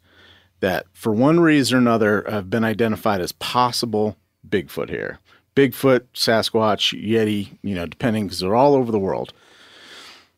[0.61, 4.17] that, for one reason or another, have been identified as possible
[4.49, 5.21] Bigfoot hair.
[5.57, 9.33] Bigfoot, Sasquatch, Yeti, you know, depending, because they're all over the world.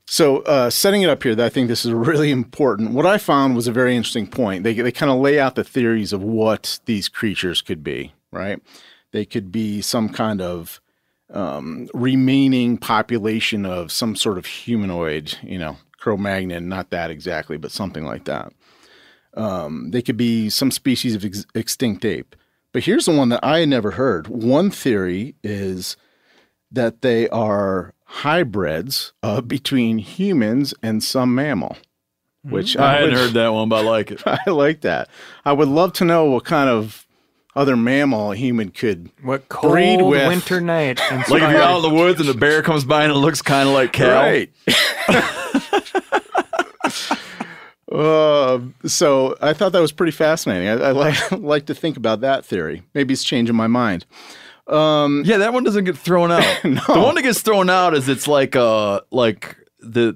[0.07, 2.93] So, uh, setting it up here, I think this is really important.
[2.93, 4.65] What I found was a very interesting point.
[4.65, 8.63] They, they kind of lay out the theories of what these creatures could be, right?
[9.13, 10.81] They could be some kind of
[11.31, 17.73] um, remaining population of some sort of humanoid, you know, Cro-Magnon, not that exactly, but
[17.73, 18.53] something like that.
[19.35, 22.35] Um, they could be some species of ex- extinct ape.
[22.73, 24.29] But here's the one that I had never heard.
[24.29, 25.97] One theory is
[26.71, 31.77] that they are hybrids uh, between humans and some mammal,
[32.43, 34.23] which I hadn't would- heard that one, but I like it.
[34.27, 35.09] I like that.
[35.45, 37.07] I would love to know what kind of
[37.57, 39.11] other mammal a human could.
[39.23, 41.01] What cold Breed with- winter night.
[41.11, 43.43] Like if you're out in the woods and the bear comes by and it looks
[43.43, 44.45] kind of like Cal.
[47.91, 50.69] uh, so I thought that was pretty fascinating.
[50.69, 52.83] I, I like like to think about that theory.
[52.95, 54.05] Maybe it's changing my mind.
[54.71, 56.45] Yeah, that one doesn't get thrown out.
[56.63, 60.15] The one that gets thrown out is it's like uh like the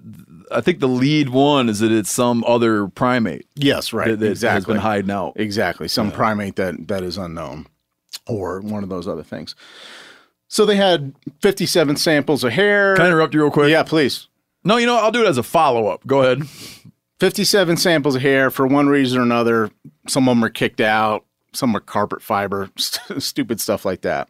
[0.51, 4.09] I think the lead one is that it's some other primate Yes, right.
[4.09, 4.75] that, that has exactly.
[4.75, 5.33] been hiding out.
[5.37, 5.89] Exactly.
[5.89, 7.67] Some primate that that is unknown,
[8.29, 9.55] or one of those other things.
[10.49, 12.95] So they had 57 samples of hair.
[12.97, 13.71] Can I interrupt you real quick?
[13.71, 14.29] Yeah, please.
[14.65, 16.07] No, you know, I'll do it as a follow up.
[16.07, 16.43] Go ahead.
[17.23, 19.71] 57 samples of hair for one reason or another.
[20.09, 24.29] Some of them are kicked out, some are carpet fiber, st- stupid stuff like that.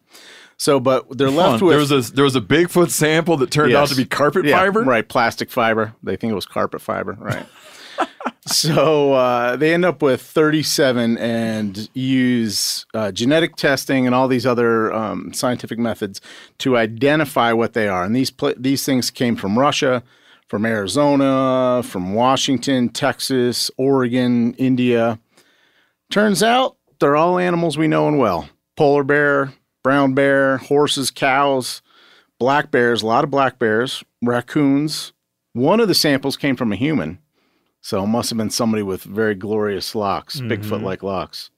[0.57, 1.69] So, but they're left Fun.
[1.69, 4.45] with there was a there was a Bigfoot sample that turned out to be carpet
[4.45, 4.83] Yeah, fiber.
[4.83, 5.09] right?
[5.09, 5.95] Plastic fiber.
[6.03, 7.47] They think it was carpet fiber, right?
[8.45, 14.45] so uh, they end up with 37 and use uh, genetic testing and all these
[14.45, 16.21] other um, scientific methods
[16.59, 18.03] to identify what they are.
[18.03, 20.03] And these pla these things came from Russia,
[20.47, 25.19] from Arizona, from Washington, Texas, Oregon, India.
[26.11, 29.53] Turns out they're all animals we know and well: polar bear,
[29.83, 31.81] brown bear, horses, cows
[32.43, 35.13] black bears, a lot of black bears, raccoons.
[35.53, 37.19] One of the samples came from a human.
[37.79, 41.51] So it must have been somebody with very glorious locks, Bigfoot like locks.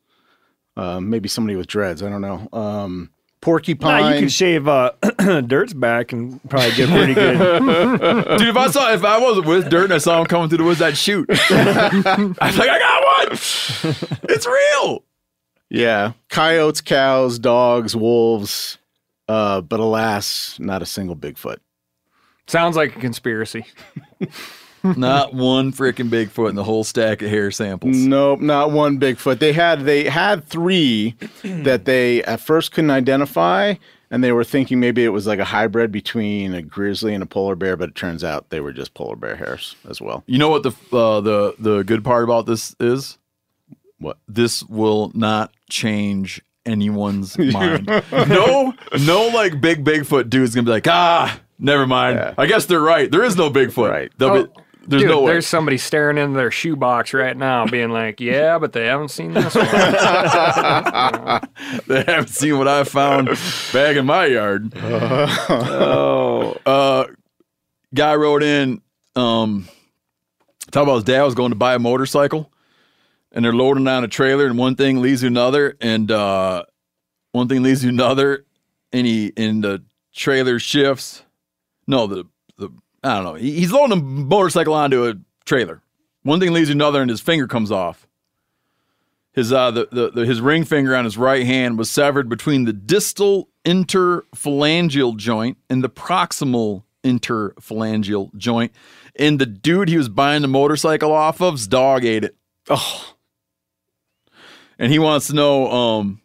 [0.78, 2.04] Uh, maybe somebody with dreads.
[2.04, 2.48] I don't know.
[2.54, 3.10] Um,
[3.46, 4.02] porcupine.
[4.02, 4.92] Nah, you can shave uh,
[5.46, 7.38] Dirt's back and probably get pretty good.
[8.40, 10.58] Dude, if I saw if I wasn't with dirt and I saw him coming through
[10.58, 11.28] the woods, I'd shoot.
[11.32, 13.38] I was like, I got one.
[14.30, 15.04] It's real.
[15.70, 16.14] yeah.
[16.30, 18.80] Coyotes, cows, dogs, wolves.
[19.28, 21.58] Uh, but alas, not a single Bigfoot.
[22.48, 23.66] Sounds like a conspiracy.
[24.98, 27.96] Not one freaking Bigfoot in the whole stack of hair samples.
[27.98, 29.40] Nope, not one Bigfoot.
[29.40, 33.76] They had they had three that they at first couldn't identify,
[34.12, 37.26] and they were thinking maybe it was like a hybrid between a grizzly and a
[37.26, 40.24] polar bear, but it turns out they were just polar bear hairs as well.
[40.28, 43.18] You know what the uh, the the good part about this is?
[44.00, 44.18] What?
[44.28, 47.88] This will not change anyone's mind.
[48.12, 52.18] No, no, like big Bigfoot dude's gonna be like, ah, never mind.
[52.18, 52.34] Yeah.
[52.38, 53.10] I guess they're right.
[53.10, 53.90] There is no Bigfoot.
[53.90, 54.12] Right.
[54.18, 54.52] They'll Oh, be,
[54.88, 55.34] there's Dude, no way.
[55.34, 59.34] there's somebody staring into their shoebox right now, being like, "Yeah, but they haven't seen
[59.34, 59.66] this one."
[61.88, 63.30] they haven't seen what I found
[63.74, 64.74] back in my yard.
[64.78, 67.06] oh, uh,
[67.94, 68.82] guy wrote in,
[69.16, 69.68] um,
[70.72, 72.52] talk about his dad was going to buy a motorcycle,
[73.32, 76.64] and they're loading down a trailer, and one thing leads to another, and uh,
[77.32, 78.46] one thing leads to another,
[78.94, 81.24] and he and the trailer shifts.
[81.88, 82.26] No, the
[83.06, 83.34] I don't know.
[83.36, 85.14] He's loading a motorcycle onto a
[85.46, 85.84] trailer.
[86.24, 88.08] One thing leads to another, and his finger comes off.
[89.32, 92.64] His uh the, the, the his ring finger on his right hand was severed between
[92.64, 98.72] the distal interphalangeal joint and the proximal interphalangeal joint.
[99.18, 102.36] And the dude he was buying the motorcycle off of's dog ate it.
[102.70, 103.14] Oh.
[104.80, 106.22] And he wants to know um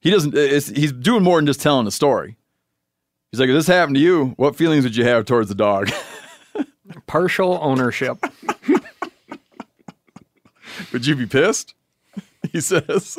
[0.00, 2.38] he doesn't it's, he's doing more than just telling a story.
[3.32, 5.90] He's like, if this happened to you, what feelings would you have towards the dog?
[7.06, 8.18] Partial ownership.
[10.92, 11.74] would you be pissed?
[12.50, 13.16] He says.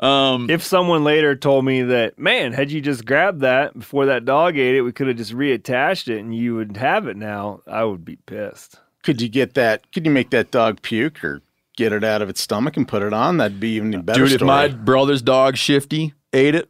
[0.00, 4.24] um if someone later told me that, man, had you just grabbed that before that
[4.24, 7.62] dog ate it, we could have just reattached it and you would have it now,
[7.66, 8.80] I would be pissed.
[9.02, 9.90] Could you get that?
[9.92, 11.40] Could you make that dog puke or
[11.76, 13.38] get it out of its stomach and put it on?
[13.38, 14.24] That'd be even better.
[14.24, 16.68] Dude, if my brother's dog Shifty ate it,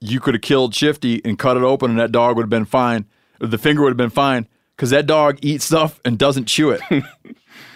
[0.00, 2.64] you could have killed Shifty and cut it open, and that dog would have been
[2.64, 3.06] fine.
[3.38, 6.80] The finger would have been fine because that dog eats stuff and doesn't chew it.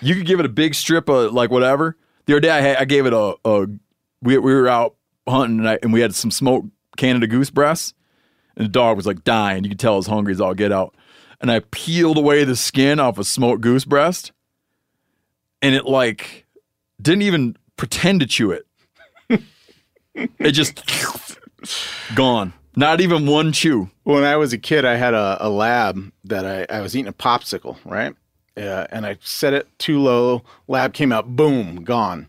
[0.03, 1.97] you could give it a big strip of like whatever.
[2.27, 3.67] The other day, I, had, I gave it a, a
[4.23, 7.95] we, we were out hunting and, I, and we had some smoked Canada goose breasts,
[8.57, 9.65] and the dog was like dying.
[9.65, 10.95] You could tell it was hungry as all get out.
[11.41, 14.33] And I peeled away the skin off a smoked goose breast,
[15.63, 16.47] and it like
[17.01, 18.67] didn't even pretend to chew it.
[20.15, 20.87] it just
[22.15, 22.53] gone.
[22.77, 23.91] Not even one chew.
[24.05, 27.09] when I was a kid, I had a, a lab that I, I was eating
[27.09, 28.15] a popsicle, right?
[28.57, 30.43] Uh, and I set it too low.
[30.69, 32.29] Lab came out, boom, gone.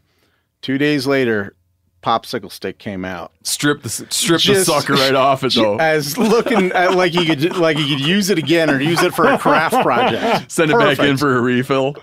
[0.61, 1.55] Two days later,
[2.01, 3.31] popsicle stick came out.
[3.43, 5.77] Strip the strip the sucker right off it though.
[5.77, 9.13] As looking at like you could like you could use it again or use it
[9.13, 10.51] for a craft project.
[10.51, 11.95] Send it back in for a refill.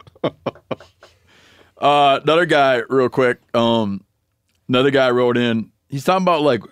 [1.79, 3.39] uh, another guy, real quick.
[3.55, 4.05] Um,
[4.69, 5.71] another guy wrote in.
[5.89, 6.63] He's talking about like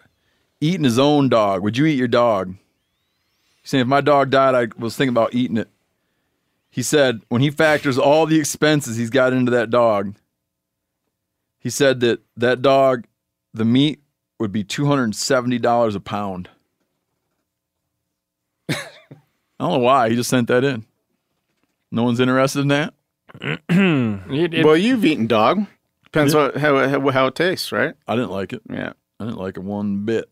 [0.67, 1.63] eating his own dog.
[1.63, 2.55] Would you eat your dog?
[3.63, 5.69] He's saying if my dog died, I was thinking about eating it.
[6.71, 10.15] He said when he factors all the expenses he's got into that dog,
[11.59, 13.07] he said that that dog,
[13.55, 14.01] the meat
[14.39, 16.49] would be two hundred and seventy dollars a pound.
[18.69, 20.11] I don't know why.
[20.11, 20.85] He just sent that in.
[21.91, 22.95] No one's interested in that.
[23.69, 25.67] It- it- Well, you've eaten dog.
[26.05, 27.95] Depends what, how, how how it tastes, right?
[28.07, 28.63] I didn't like it.
[28.71, 28.93] Yeah.
[29.19, 30.29] I didn't like it one bit.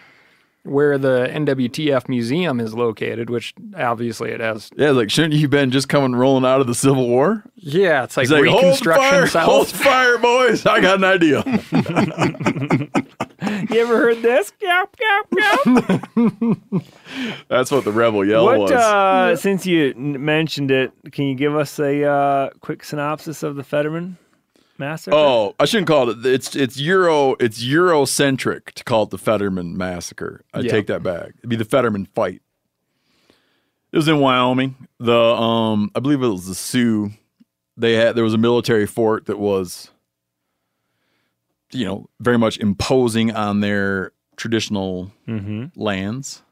[0.64, 5.70] where the NWTF museum is located which obviously it has Yeah, like shouldn't you been
[5.70, 7.44] just coming rolling out of the Civil War?
[7.57, 10.66] yeah it's like, He's like, hold reconstruction fire, south hold fire, boys!
[10.66, 11.42] I got an idea.
[13.70, 14.53] You ever heard this?
[14.61, 16.61] Yep, yep, yep.
[17.49, 18.73] That's what the rebel yell what was.
[18.73, 23.64] uh, since you mentioned it, can you give us a uh, quick synopsis of the
[23.64, 24.18] Fetterman
[24.81, 25.16] massacre?
[25.16, 26.27] Oh, I shouldn't call it.
[26.27, 27.37] It's it's Euro.
[27.38, 30.43] It's Eurocentric to call it the Fetterman massacre.
[30.53, 30.73] I Yeah.
[30.73, 31.35] take that back.
[31.38, 32.43] It'd be the Fetterman fight.
[33.93, 34.88] It was in Wyoming.
[34.99, 37.11] The um, I believe it was the Sioux.
[37.77, 39.90] They had there was a military fort that was,
[41.73, 45.12] you know, very much imposing on their traditional
[45.77, 46.43] lands,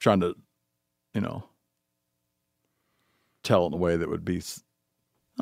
[0.00, 0.34] trying to,
[1.14, 1.44] you know,
[3.42, 4.40] tell it in a way that would be.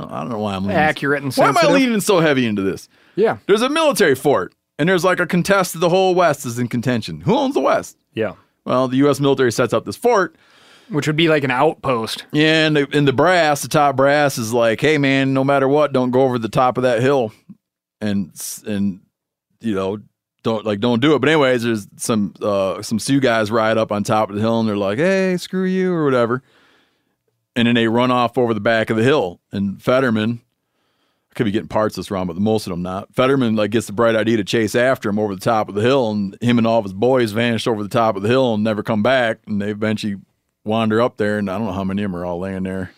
[0.09, 2.63] I don't know why I'm leaning accurate and why am I leaning so heavy into
[2.63, 2.89] this?
[3.17, 5.79] yeah There's a military fort, and there's like a contest.
[5.79, 7.21] The whole West is in contention.
[7.23, 7.97] Who owns the West?
[8.15, 8.35] yeah.
[8.67, 9.21] Well, the U.S.
[9.21, 10.37] military sets up this fort,
[10.91, 14.37] which would be like an outpost Yeah, and the, and the brass, the top brass,
[14.37, 17.33] is like, "Hey, man, no matter what, don't go over the top of that hill,"
[18.03, 18.31] and
[18.67, 19.01] and
[19.61, 19.99] you know,
[20.43, 21.21] don't like don't do it.
[21.21, 24.61] But anyways, there's some uh, some Sioux guys ride up on top of the hill,
[24.61, 26.43] and they're like, "Hey, screw you" or whatever,
[27.57, 30.41] and then they run off over the back of the hill, and Fetterman.
[31.31, 33.15] I could be getting parts of this wrong, but most of them not.
[33.15, 35.81] Fetterman like gets the bright idea to chase after him over the top of the
[35.81, 38.55] hill, and him and all of his boys vanished over the top of the hill
[38.55, 39.39] and never come back.
[39.47, 40.17] And they eventually
[40.65, 42.91] wander up there, and I don't know how many of them are all laying there,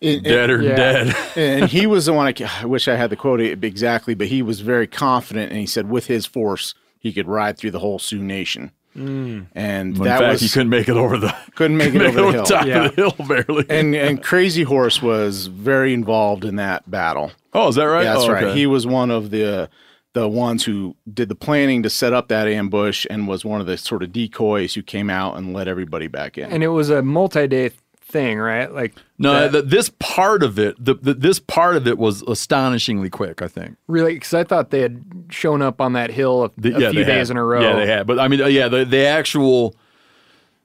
[0.00, 0.76] it- dead or yeah.
[0.76, 1.16] dead.
[1.36, 2.26] and he was the one.
[2.26, 5.66] I, I wish I had the quote exactly, but he was very confident, and he
[5.66, 8.72] said with his force he could ride through the whole Sioux Nation.
[8.98, 9.46] Mm.
[9.54, 12.08] And In that fact, was he couldn't make it over the couldn't make it make
[12.16, 12.44] over the hill.
[12.44, 12.84] top Yeah.
[12.86, 13.64] of the hill barely.
[13.70, 17.32] And and Crazy Horse was very involved in that battle.
[17.54, 18.04] oh, is that right?
[18.04, 18.56] Yeah, that's Oh, right.
[18.56, 19.68] He was one of the
[20.14, 23.66] the ones who did the planning to set up that ambush, and was one of
[23.66, 26.50] the sort of decoys who came out and let everybody back in.
[26.50, 27.70] and it was a multi-day
[28.00, 31.86] thing right like no, that- th- this part of it, the, the, this part of
[31.88, 33.42] it was astonishingly quick.
[33.42, 33.76] I think.
[33.88, 36.90] Really, because I thought they had shown up on that hill a, The- a yeah,
[36.90, 37.32] few days had.
[37.32, 37.60] in a row.
[37.60, 38.06] Yeah, they had.
[38.06, 39.74] But I mean, uh, yeah, the, the actual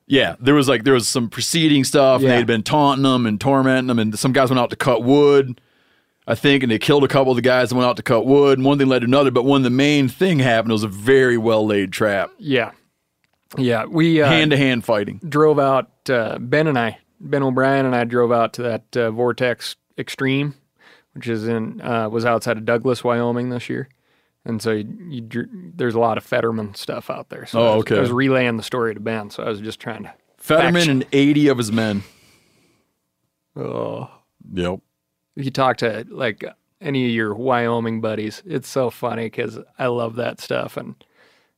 [0.05, 3.25] Yeah, there was like there was some preceding stuff, and they had been taunting them
[3.25, 5.59] and tormenting them, and some guys went out to cut wood,
[6.27, 8.25] I think, and they killed a couple of the guys that went out to cut
[8.25, 8.57] wood.
[8.59, 10.87] And one thing led to another, but when the main thing happened, it was a
[10.89, 12.71] very well laid trap, Yeah.
[13.57, 13.85] Yeah.
[13.85, 15.19] We uh, hand to hand fighting.
[15.27, 19.11] drove out, uh, Ben and I, Ben O'Brien and I drove out to that uh,
[19.11, 20.55] Vortex Extreme,
[21.13, 23.89] which is in, uh, was outside of Douglas, Wyoming this year.
[24.45, 27.45] And so you, you, there's a lot of Fetterman stuff out there.
[27.45, 27.97] So Oh, I was, okay.
[27.97, 29.29] I was relaying the story to Ben.
[29.29, 30.13] So I was just trying to.
[30.37, 32.03] Fetterman and eighty of his men.
[33.55, 34.09] Oh.
[34.51, 34.79] Yep.
[35.35, 36.43] If you talk to like
[36.81, 40.75] any of your Wyoming buddies, it's so funny because I love that stuff.
[40.75, 40.95] And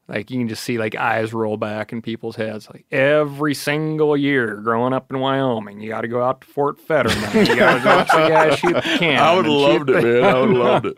[0.07, 2.67] like you can just see like eyes roll back in people's heads.
[2.71, 6.79] Like every single year growing up in Wyoming, you got to go out to Fort
[6.79, 7.45] Fetterman.
[7.47, 9.17] You got to watch the guy shoot the cannon.
[9.23, 10.23] I would have loved it, man.
[10.23, 10.97] I would have loved it.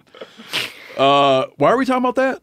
[0.98, 2.42] Uh, why are we talking about that?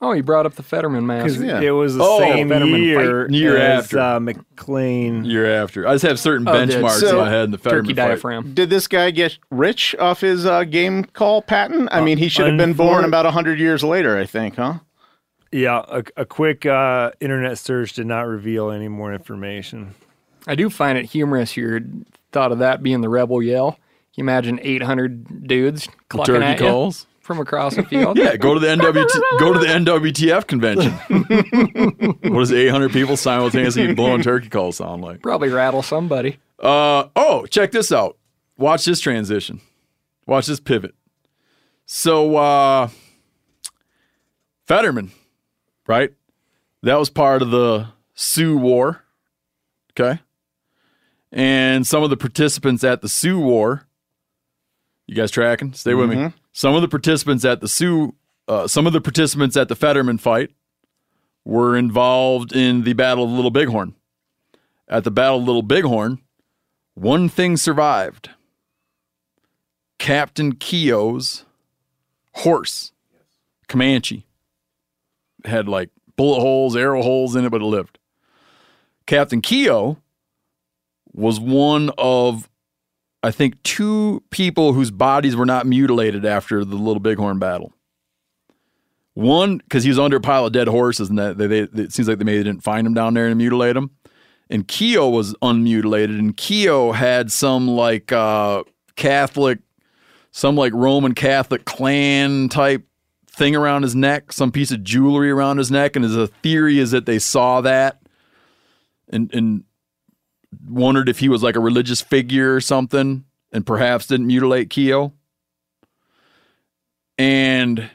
[0.00, 1.60] Oh, you brought up the Fetterman Because massacre.
[1.60, 1.68] Yeah.
[1.68, 3.34] it was the Oh, same Fetterman year, fight.
[3.34, 3.98] Year as, after.
[3.98, 5.24] uh, McLean.
[5.24, 7.84] Year after, I just have certain Oh, benchmarks so- in my head in the Fetterman
[7.86, 8.06] Turkey fight.
[8.08, 8.54] diaphragm.
[8.54, 11.88] Did this guy get rich off his uh, game call patent?
[11.90, 14.74] I mean, he should have been born unfor- about 100 years later, I think, huh?
[15.50, 19.94] Yeah, a, a quick uh, internet search did not reveal any more information.
[20.46, 21.56] I do find it humorous.
[21.56, 21.80] Your
[22.32, 23.72] thought of that being the rebel yell.
[23.72, 23.80] Can
[24.16, 27.02] you imagine 800 dudes clucking Turkey at calls.
[27.02, 28.18] you from across the field?
[28.18, 30.92] Yeah, go to the NWT, go to the NWTF convention.
[32.32, 35.22] what does 800 people simultaneously blowing turkey calls sound like?
[35.22, 36.38] Probably rattle somebody.
[36.58, 38.18] Uh oh, check this out.
[38.56, 39.60] Watch this transition.
[40.26, 40.94] Watch this pivot.
[41.86, 42.88] So uh
[44.66, 45.12] Fetterman,
[45.88, 46.12] right?
[46.82, 49.02] That was part of the Sioux War.
[49.92, 50.20] Okay.
[51.32, 53.86] And some of the participants at the Sioux War,
[55.06, 55.72] you guys tracking?
[55.72, 56.32] Stay with me.
[56.52, 58.14] Some of the participants at the Sioux,
[58.46, 60.50] uh, some of the participants at the Fetterman fight
[61.44, 63.94] were involved in the Battle of Little Bighorn.
[64.86, 66.20] At the Battle of Little Bighorn,
[66.94, 68.30] one thing survived
[69.98, 71.44] Captain Keogh's
[72.34, 72.92] horse,
[73.66, 74.27] Comanche.
[75.44, 77.98] Had like bullet holes, arrow holes in it, but it lived.
[79.06, 79.96] Captain Keogh
[81.12, 82.48] was one of,
[83.22, 87.72] I think, two people whose bodies were not mutilated after the Little Bighorn battle.
[89.14, 91.92] One, because he was under a pile of dead horses, and that they, they, it
[91.92, 93.90] seems like they maybe didn't find him down there and mutilate him
[94.50, 98.64] and Keogh was unmutilated, and Keogh had some like uh,
[98.96, 99.58] Catholic,
[100.30, 102.84] some like Roman Catholic clan type
[103.38, 106.90] thing around his neck, some piece of jewelry around his neck, and his theory is
[106.90, 108.02] that they saw that
[109.08, 109.64] and and
[110.68, 115.12] wondered if he was like a religious figure or something, and perhaps didn't mutilate Keogh.
[117.16, 117.90] And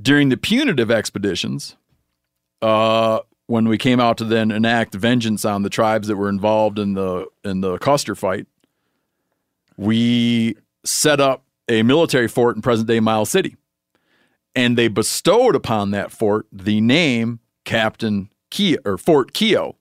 [0.00, 1.76] during the punitive expeditions,
[2.60, 6.78] uh, when we came out to then enact vengeance on the tribes that were involved
[6.78, 8.46] in the in the Custer fight,
[9.76, 13.56] we set up a military fort in present day Miles City,
[14.56, 19.76] and they bestowed upon that fort the name Captain Keogh or Fort Keogh,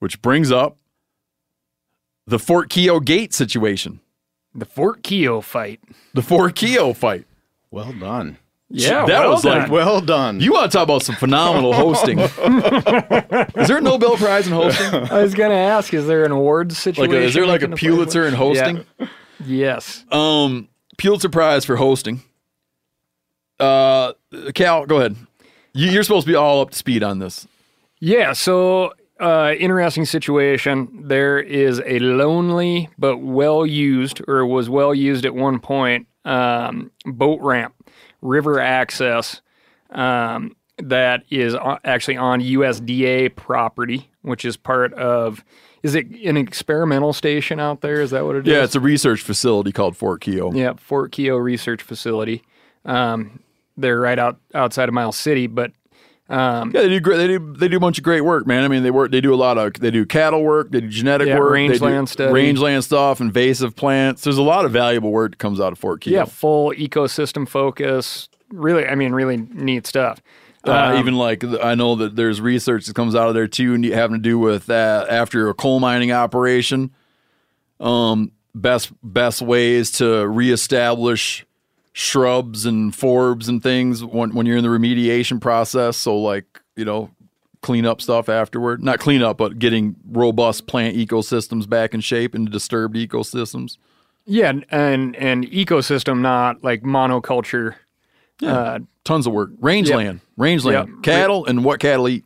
[0.00, 0.76] which brings up
[2.26, 4.00] the Fort Keogh Gate situation,
[4.54, 5.80] The Fort Keogh fight.
[6.12, 7.26] the Fort Keogh fight.
[7.70, 8.36] Well done.
[8.70, 9.70] Yeah, that well was like.
[9.70, 10.40] Well done.
[10.40, 12.18] You want to talk about some phenomenal hosting?
[12.18, 12.34] Is
[13.68, 14.94] there a Nobel Prize in hosting?
[15.10, 17.14] I was going to ask, is there an awards Like, situation?
[17.14, 17.96] a, is there like a we can apply with?
[17.98, 18.84] Pulitzer in hosting?
[18.98, 19.06] Yeah.
[19.46, 20.04] Yes.
[20.12, 20.68] Um,
[20.98, 22.20] Pulitzer Prize for hosting.
[23.60, 24.12] Uh,
[24.54, 25.16] Cal, go ahead.
[25.72, 27.46] You, you're supposed to be all up to speed on this.
[28.00, 30.88] Yeah, so uh, interesting situation.
[31.08, 36.90] There is a lonely but well used, or was well used at one point, um,
[37.04, 37.74] boat ramp,
[38.22, 39.40] river access
[39.90, 45.44] um, that is actually on USDA property, which is part of.
[45.82, 48.00] Is it an experimental station out there?
[48.00, 48.52] Is that what it is?
[48.52, 50.52] Yeah, it's a research facility called Fort Keogh.
[50.52, 52.42] Yeah, Fort Keogh Research Facility.
[52.84, 53.40] Um,
[53.78, 55.72] they're right out outside of Miles City, but
[56.30, 57.16] Yeah, they do great.
[57.16, 58.62] They do they do a bunch of great work, man.
[58.64, 59.10] I mean, they work.
[59.10, 59.74] They do a lot of.
[59.74, 60.70] They do cattle work.
[60.70, 61.48] They do genetic Yeah, work.
[61.54, 62.32] they rangeland study.
[62.32, 64.22] rangeland stuff, invasive plants.
[64.24, 66.10] There's a lot of valuable work that comes out of Fort Keogh.
[66.12, 68.28] yeah, full ecosystem focus.
[68.50, 70.20] Really, I mean, really neat stuff.
[70.66, 73.72] Uh, Um, even like I know that there's research that comes out of there too,
[73.92, 76.90] having to do with uh, after a coal mining operation,
[77.80, 81.46] um, best best ways to reestablish
[81.98, 85.96] shrubs and forbs and things when when you're in the remediation process.
[85.96, 87.10] So like you know,
[87.60, 88.82] clean up stuff afterward.
[88.84, 93.78] Not clean up, but getting robust plant ecosystems back in shape and disturbed ecosystems.
[94.26, 97.74] Yeah, and and ecosystem, not like monoculture.
[98.40, 99.50] Uh, Tons of work.
[99.58, 101.02] Rangeland, rangeland, Yep.
[101.02, 102.24] cattle, and what cattle eat.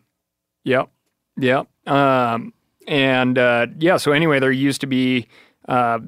[0.64, 0.90] yep.
[1.38, 1.66] Yep.
[1.88, 2.52] Um,
[2.86, 5.28] and uh, yeah, so anyway, there used to be,
[5.66, 6.00] uh,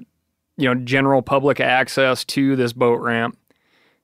[0.59, 3.39] you know, general public access to this boat ramp.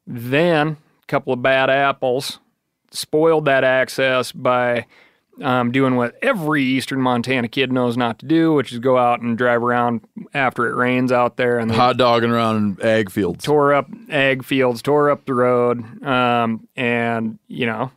[0.06, 0.68] Then
[1.02, 2.38] a couple of bad apples
[2.90, 4.86] spoiled that access by
[5.40, 9.20] um, doing what every Eastern Montana kid knows not to do, which is go out
[9.20, 10.02] and drive around
[10.34, 13.44] after it rains out there and Hot dogging around in ag fields.
[13.44, 17.90] tore up ag fields, tore up the road, um, and you know,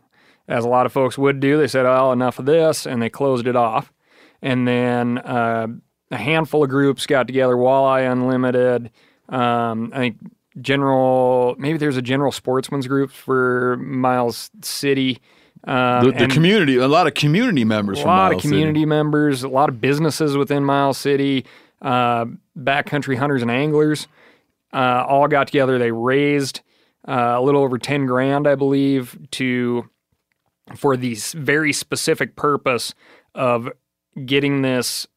[0.48, 3.10] as a lot of folks would do, they said, "Oh, enough of this," and they
[3.10, 3.92] closed it off.
[4.42, 5.68] And then uh,
[6.12, 8.92] a handful of groups got together, Walleye Unlimited.
[9.30, 10.18] Um, I think
[10.62, 15.20] general, maybe there's a general sportsman's group for Miles City.
[15.66, 18.50] Um, The, the community, a lot of community members a lot of City.
[18.50, 21.46] community members, a lot of businesses within Miles City,
[21.82, 22.26] uh,
[22.58, 24.08] backcountry hunters and anglers,
[24.74, 25.78] uh, all got together.
[25.78, 26.62] They raised
[27.08, 29.90] uh, a little over ten grand, I believe, to
[30.76, 32.94] for the very specific purpose
[33.36, 33.70] of
[34.26, 35.08] getting this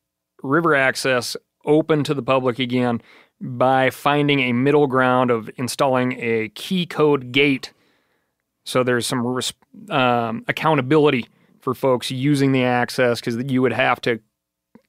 [0.42, 3.00] river access open to the public again
[3.40, 7.72] by finding a middle ground of installing a key code gate
[8.66, 9.52] so there's some res-
[9.90, 11.26] um, accountability
[11.60, 14.20] for folks using the access because you would have to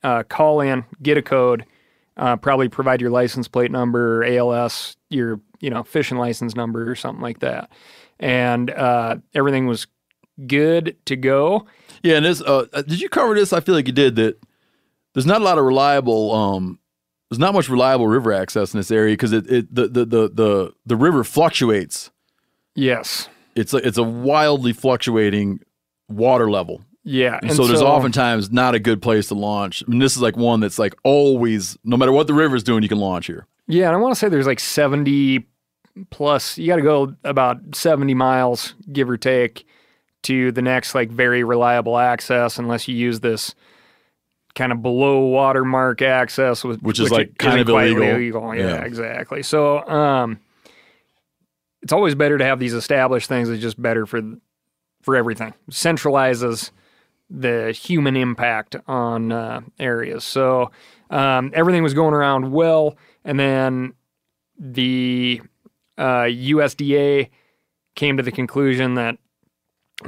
[0.04, 1.66] uh, call in, get a code,
[2.18, 6.96] uh, probably provide your license plate number, ALS, your you know fishing license number or
[6.96, 7.72] something like that,
[8.20, 9.86] and uh, everything was
[10.48, 11.68] good to go.
[12.02, 13.54] Yeah, and this uh, did you cover this?
[13.54, 14.16] I feel like you did.
[14.16, 14.40] That
[15.14, 16.34] there's not a lot of reliable.
[16.34, 16.80] Um,
[17.30, 20.30] there's not much reliable river access in this area because it, it the, the the
[20.30, 22.12] the the river fluctuates.
[22.76, 23.28] Yes.
[23.56, 25.62] It's a, it's a wildly fluctuating
[26.10, 27.40] water level, Yeah.
[27.42, 29.84] and, so there's oftentimes not a good place to launch.
[29.86, 32.84] I mean, this is like one that's like always, no matter what the river's doing,
[32.84, 33.48] you can launch here.
[33.68, 35.48] Yeah, and I want to say there's like 70
[36.12, 36.60] plus.
[36.60, 39.66] You got to go about 70 miles, give or take,
[40.24, 43.56] to the next like very reliable access, unless you use this
[44.58, 48.54] kind of below watermark access, with, Which is, like, kind of quite illegal.
[48.54, 48.84] Yeah, Yeah.
[48.84, 49.44] exactly.
[49.44, 50.40] So, um,
[51.82, 53.48] it's always better to have these established things.
[53.50, 54.22] It's just better for
[55.04, 55.54] for everything.
[55.72, 56.72] Centralizes
[57.30, 60.26] the human impact on uh, areas.
[60.26, 60.72] So
[61.10, 63.94] um, everything was going around well, and then
[64.60, 65.42] the
[65.98, 67.30] uh, USDA
[67.96, 69.18] came to the conclusion that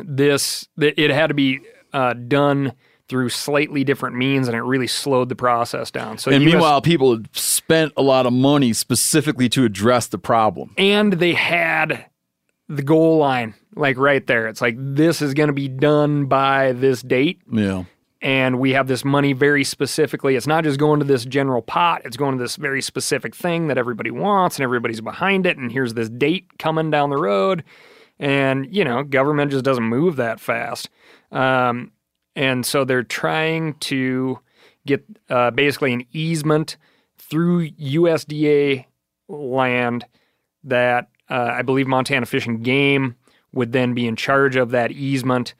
[0.03, 1.61] this that it had to be
[1.93, 2.73] uh, done
[3.09, 6.17] through slightly different means, and it really slowed the process down.
[6.17, 10.17] So And US meanwhile, people had spent a lot of money specifically to address the
[10.19, 10.71] problem.
[10.77, 12.05] and they had
[12.67, 14.47] the goal line like right there.
[14.47, 17.41] It's like this is going to be done by this date.
[17.51, 17.85] Yeah.
[18.21, 20.35] and we have this money very specifically.
[20.35, 23.67] It's not just going to this general pot, it's going to this very specific thing
[23.69, 25.57] that everybody wants and everybody's behind it.
[25.57, 27.63] And here's this date coming down the road.
[28.19, 30.89] And, you know, government just doesn't move that fast.
[31.31, 31.91] Um,
[32.35, 34.39] and so they're trying to
[34.85, 36.77] get uh, basically an easement
[37.17, 38.85] through USDA
[39.27, 40.05] land
[40.63, 43.15] that uh, I believe Montana Fish and Game
[43.51, 45.53] would then be in charge of that easement.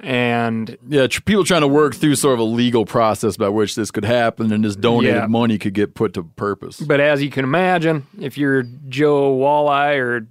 [0.00, 3.74] And Yeah, tr- people trying to work through sort of a legal process by which
[3.76, 5.26] this could happen and this donated Yeah.
[5.26, 6.80] money could get put to purpose.
[6.80, 10.26] But as you can imagine, if you're Joe Walleye or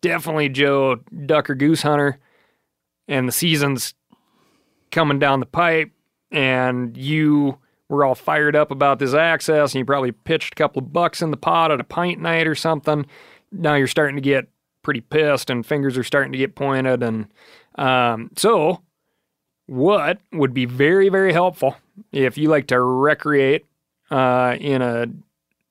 [0.00, 0.96] definitely Joe
[1.26, 2.18] Duck or Goose Hunter,
[3.08, 3.94] and the season's
[4.90, 5.90] coming down the pipe,
[6.30, 7.58] and you
[7.88, 11.22] were all fired up about this access, and you probably pitched a couple of bucks
[11.22, 13.06] in the pot at a pint night or something,
[13.52, 14.48] now you're starting to get
[14.82, 17.26] pretty pissed, and fingers are starting to get pointed, and
[17.76, 18.80] um, so
[19.66, 21.76] what would be very very helpful
[22.12, 23.66] if you like to recreate
[24.10, 25.06] uh, in a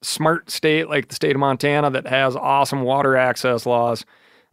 [0.02, 4.06] smart state like the state of Montana that has awesome water access laws,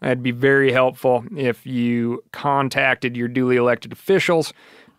[0.03, 4.53] it'd be very helpful if you contacted your duly elected officials,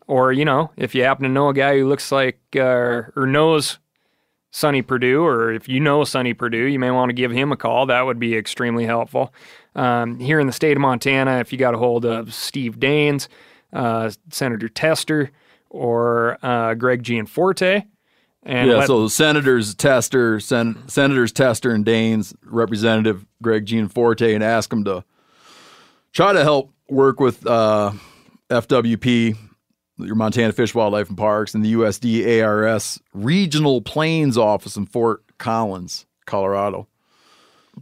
[0.07, 3.25] or you know, if you happen to know a guy who looks like uh, or
[3.25, 3.79] knows
[4.51, 7.57] Sonny Perdue, or if you know Sonny Perdue, you may want to give him a
[7.57, 7.85] call.
[7.87, 9.33] That would be extremely helpful.
[9.75, 13.27] Um, here in the state of Montana, if you got a hold of Steve Daines,
[13.73, 15.31] uh, Senator Tester,
[15.71, 17.83] or uh, Greg Gianforte,
[18.45, 24.43] and yeah, let- so senators Tester, sen- senators Tester and Daines, Representative Greg Gianforte, and
[24.43, 25.03] ask them to
[26.11, 27.91] try to help work with uh,
[28.49, 29.35] FWP,
[29.97, 35.23] your Montana Fish, Wildlife, and Parks, and the USDA ARS Regional Plains Office in Fort
[35.37, 36.87] Collins, Colorado,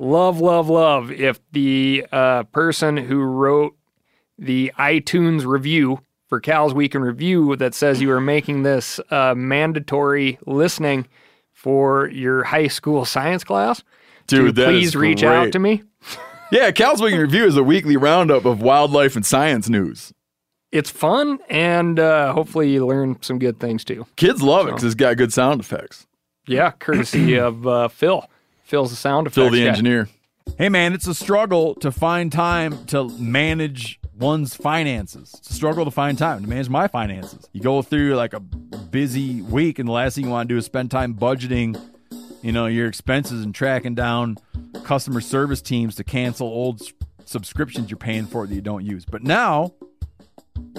[0.00, 3.77] love, love, love if the uh, person who wrote
[4.38, 9.34] the iTunes review for Cal's Week in Review that says you are making this uh,
[9.34, 11.06] mandatory listening
[11.52, 13.82] for your high school science class.
[14.26, 15.30] Dude, to that please is reach great.
[15.34, 15.82] out to me.
[16.52, 20.12] Yeah, Cal's Week in Review is a weekly roundup of wildlife and science news.
[20.70, 24.06] It's fun, and uh, hopefully you learn some good things too.
[24.16, 26.06] Kids love it because it's got good sound effects.
[26.46, 28.26] Yeah, courtesy of uh, Phil.
[28.64, 29.68] Phil's the sound effects Phil the guy.
[29.68, 30.08] engineer.
[30.56, 35.34] Hey man, it's a struggle to find time to manage one's finances.
[35.38, 37.48] It's a struggle to find time to manage my finances.
[37.52, 40.58] You go through like a busy week, and the last thing you want to do
[40.58, 41.80] is spend time budgeting,
[42.42, 44.36] you know, your expenses and tracking down
[44.84, 46.82] customer service teams to cancel old
[47.24, 49.04] subscriptions you're paying for that you don't use.
[49.04, 49.74] But now,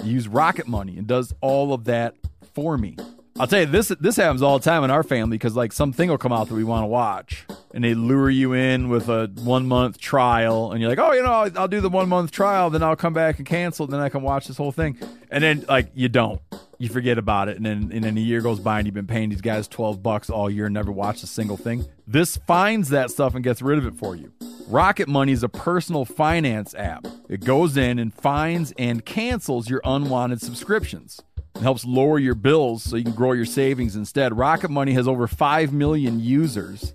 [0.04, 2.14] you use Rocket Money and does all of that
[2.54, 2.96] for me.
[3.40, 6.10] I'll tell you this this happens all the time in our family because like something
[6.10, 9.30] will come out that we want to watch and they lure you in with a
[9.36, 12.32] one month trial and you're like oh you know I'll, I'll do the one month
[12.32, 14.98] trial then I'll come back and cancel then I can watch this whole thing
[15.30, 16.42] and then like you don't
[16.76, 19.06] you forget about it and then and then a year goes by and you've been
[19.06, 22.90] paying these guys 12 bucks all year and never watched a single thing this finds
[22.90, 24.30] that stuff and gets rid of it for you
[24.70, 27.04] Rocket Money is a personal finance app.
[27.28, 31.20] It goes in and finds and cancels your unwanted subscriptions.
[31.60, 34.34] It helps lower your bills so you can grow your savings instead.
[34.34, 36.94] Rocket Money has over 5 million users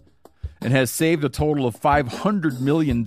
[0.59, 3.05] and has saved a total of $500 million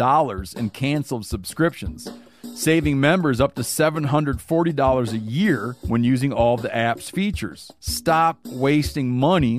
[0.57, 2.09] in canceled subscriptions,
[2.55, 7.73] saving members up to $740 a year when using all of the app's features.
[7.81, 9.59] Stop wasting money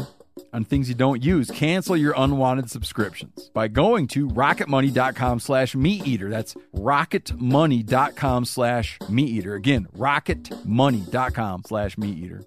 [0.53, 1.49] on things you don't use.
[1.51, 6.29] Cancel your unwanted subscriptions by going to rocketmoney.com slash meat eater.
[6.29, 9.55] That's rocketmoney.com slash meat eater.
[9.55, 12.43] Again, rocketmoney.com slash meat eater.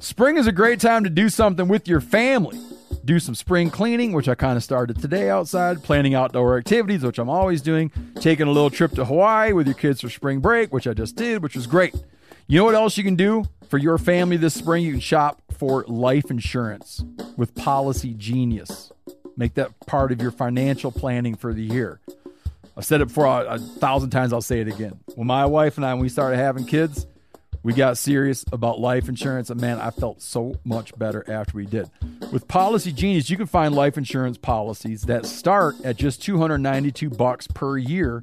[0.00, 2.58] Spring is a great time to do something with your family.
[3.04, 7.18] Do some spring cleaning, which I kind of started today outside, planning outdoor activities, which
[7.18, 10.72] I'm always doing, taking a little trip to Hawaii with your kids for spring break,
[10.72, 11.94] which I just did, which was great.
[12.48, 14.84] You know what else you can do for your family this spring?
[14.84, 17.02] You can shop for life insurance
[17.36, 18.92] with Policy Genius.
[19.36, 21.98] Make that part of your financial planning for the year.
[22.76, 25.00] I've said it before a, a thousand times, I'll say it again.
[25.16, 27.08] When my wife and I, when we started having kids,
[27.64, 31.66] we got serious about life insurance, and man, I felt so much better after we
[31.66, 31.90] did.
[32.30, 37.48] With Policy Genius, you can find life insurance policies that start at just 292 bucks
[37.48, 38.22] per year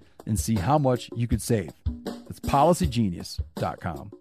[0.25, 1.71] and see how much you could save.
[2.05, 4.11] That's policygenius.com.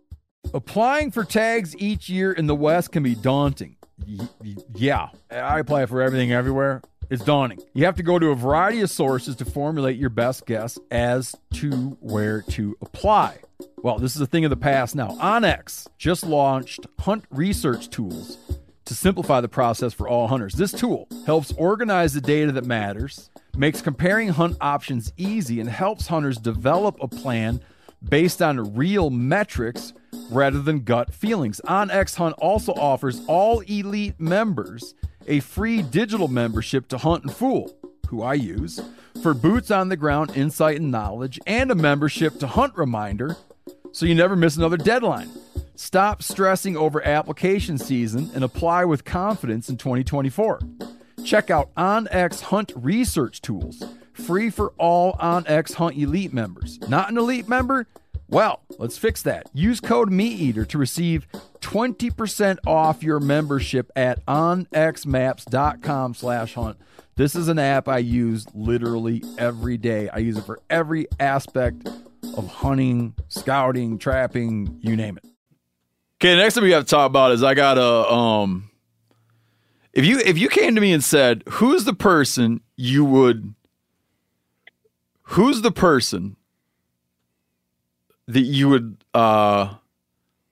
[0.53, 3.77] Applying for tags each year in the West can be daunting.
[4.07, 6.83] Y- y- yeah, I apply for everything everywhere.
[7.11, 7.61] It's daunting.
[7.75, 11.35] You have to go to a variety of sources to formulate your best guess as
[11.55, 11.71] to
[12.01, 13.39] where to apply.
[13.83, 15.09] Well, this is a thing of the past now.
[15.21, 18.39] OnX just launched hunt research tools
[18.85, 20.55] to simplify the process for all hunters.
[20.55, 26.09] This tool helps organize the data that matters, makes comparing hunt options easy, and helps
[26.09, 27.61] hunters develop a plan
[28.03, 29.93] based on real metrics
[30.31, 31.61] rather than gut feelings.
[31.67, 34.95] OnX Hunt also offers all elite members
[35.27, 37.77] a free digital membership to Huntin' Fool,
[38.09, 38.81] who I use,
[39.23, 43.37] for boots on the ground insight and knowledge, and a membership to Hunt Reminder
[43.93, 45.29] so you never miss another deadline.
[45.83, 50.61] Stop stressing over application season and apply with confidence in 2024.
[51.25, 56.79] Check out OnX Hunt Research Tools, free for all OnX Hunt Elite members.
[56.91, 57.87] Not an Elite member?
[58.29, 59.49] Well, let's fix that.
[59.55, 61.27] Use code MeatEater to receive
[61.63, 66.77] 20% off your membership at onxmaps.com slash hunt.
[67.17, 70.11] This is an app I use literally every day.
[70.11, 71.89] I use it for every aspect
[72.37, 75.25] of hunting, scouting, trapping, you name it.
[76.21, 78.69] Okay, the next thing we have to talk about is I got a um
[79.95, 83.55] if you if you came to me and said, "Who's the person you would
[85.23, 86.37] who's the person
[88.29, 89.77] that you would uh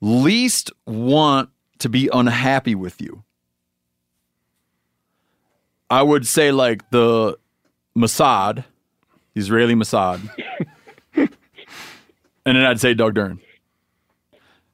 [0.00, 1.50] least want
[1.80, 3.24] to be unhappy with you?"
[5.90, 7.38] I would say like the
[7.94, 8.64] Mossad,
[9.34, 10.30] Israeli Mossad.
[11.14, 11.28] and
[12.44, 13.40] then I'd say Doug Duren.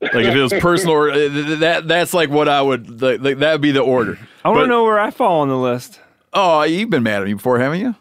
[0.01, 1.17] Like if it was personal, or, uh,
[1.61, 3.21] that that's like what I would like.
[3.21, 4.19] like that would be the order.
[4.45, 5.99] I want to know where I fall on the list.
[6.33, 7.95] Oh, you've been mad at me before, haven't you?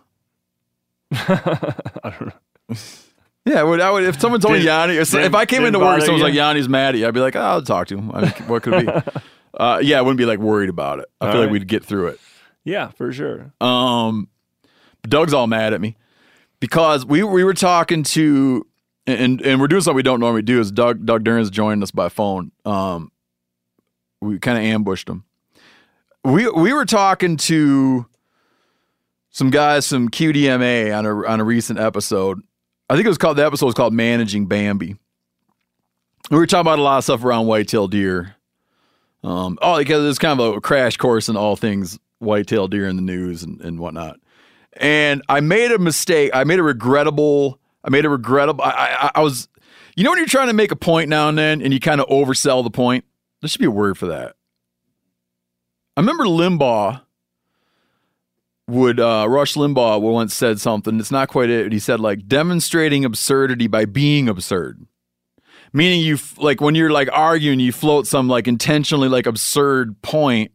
[1.12, 2.34] I don't
[2.70, 2.76] know.
[3.46, 5.66] Yeah, I would, I would if someone told me Yanni, if, did- if I came
[5.66, 6.34] into work, bother someone was like?
[6.34, 8.10] Yanni's mad at you, I'd be like, oh, I'll talk to him.
[8.12, 9.12] I mean, what could it be?
[9.58, 11.06] uh, yeah, I wouldn't be like worried about it.
[11.20, 12.20] I All feel like we'd get through it.
[12.64, 13.52] Yeah, for sure.
[13.60, 14.30] Um,
[15.04, 15.98] Doug's all mad at me
[16.62, 18.66] because we we were talking to
[19.06, 20.60] and and we're doing something we don't normally do.
[20.60, 22.52] Is Doug Doug Duren's joined us by phone.
[22.66, 23.12] Um,
[24.22, 25.26] we kind of ambushed him.
[26.24, 28.06] We we were talking to
[29.30, 32.42] some guys from QDMA on a on a recent episode.
[32.90, 34.96] I think it was called the episode was called Managing Bambi.
[36.32, 38.36] We were talking about a lot of stuff around whitetail deer.
[39.24, 42.96] Um, oh, because it's kind of a crash course in all things whitetail deer in
[42.96, 44.18] the news and, and whatnot.
[44.74, 46.32] And I made a mistake.
[46.34, 47.60] I made a regrettable.
[47.84, 48.64] I made a regrettable.
[48.64, 49.48] I, I, I was,
[49.96, 52.02] you know, when you're trying to make a point now and then, and you kind
[52.02, 53.06] of oversell the point.
[53.42, 54.36] There should be a word for that.
[55.98, 57.02] I remember Limbaugh
[58.70, 61.00] would uh, Rush Limbaugh once said something.
[61.00, 61.72] It's not quite it.
[61.74, 64.88] He said like demonstrating absurdity by being absurd
[65.74, 70.02] meaning you f- like when you're like arguing you float some like intentionally like absurd
[70.02, 70.52] point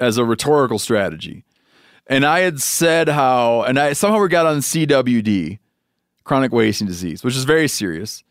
[0.00, 1.44] as a rhetorical strategy
[2.06, 5.58] and i had said how and i somehow we got on cwd
[6.26, 8.22] chronic wasting disease which is very serious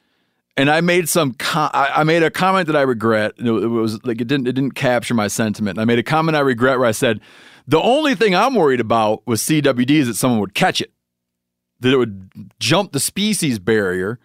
[0.56, 4.04] and i made some com- I, made a comment that i regret it, it was
[4.06, 6.88] like it didn't it didn't capture my sentiment i made a comment i regret where
[6.88, 7.20] i said
[7.68, 10.92] the only thing i'm worried about with cwd is that someone would catch it
[11.80, 12.30] that it would
[12.60, 14.20] jump the species barrier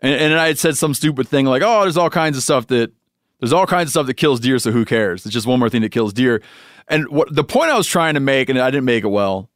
[0.00, 2.66] and, and I had said some stupid thing like, "Oh, there's all kinds of stuff
[2.68, 2.92] that
[3.40, 5.24] there's all kinds of stuff that kills deer, so who cares?
[5.26, 6.42] It's just one more thing that kills deer."
[6.88, 9.50] And what the point I was trying to make, and I didn't make it well.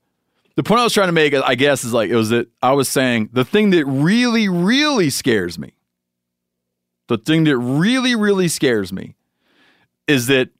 [0.60, 2.72] The point I was trying to make, I guess, is like it was that I
[2.72, 5.72] was saying the thing that really, really scares me.
[7.08, 9.14] The thing that really, really scares me
[10.06, 10.50] is that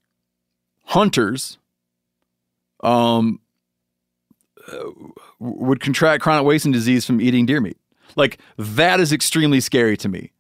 [0.85, 1.59] hunters,
[2.83, 3.41] um,
[4.73, 4.89] uh,
[5.39, 7.77] would contract chronic wasting disease from eating deer meat.
[8.17, 10.33] Like that is extremely scary to me.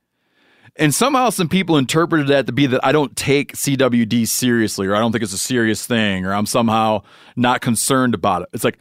[0.77, 4.95] And somehow some people interpreted that to be that I don't take CWD seriously or
[4.95, 7.03] I don't think it's a serious thing or I'm somehow
[7.37, 8.49] not concerned about it.
[8.55, 8.79] It's like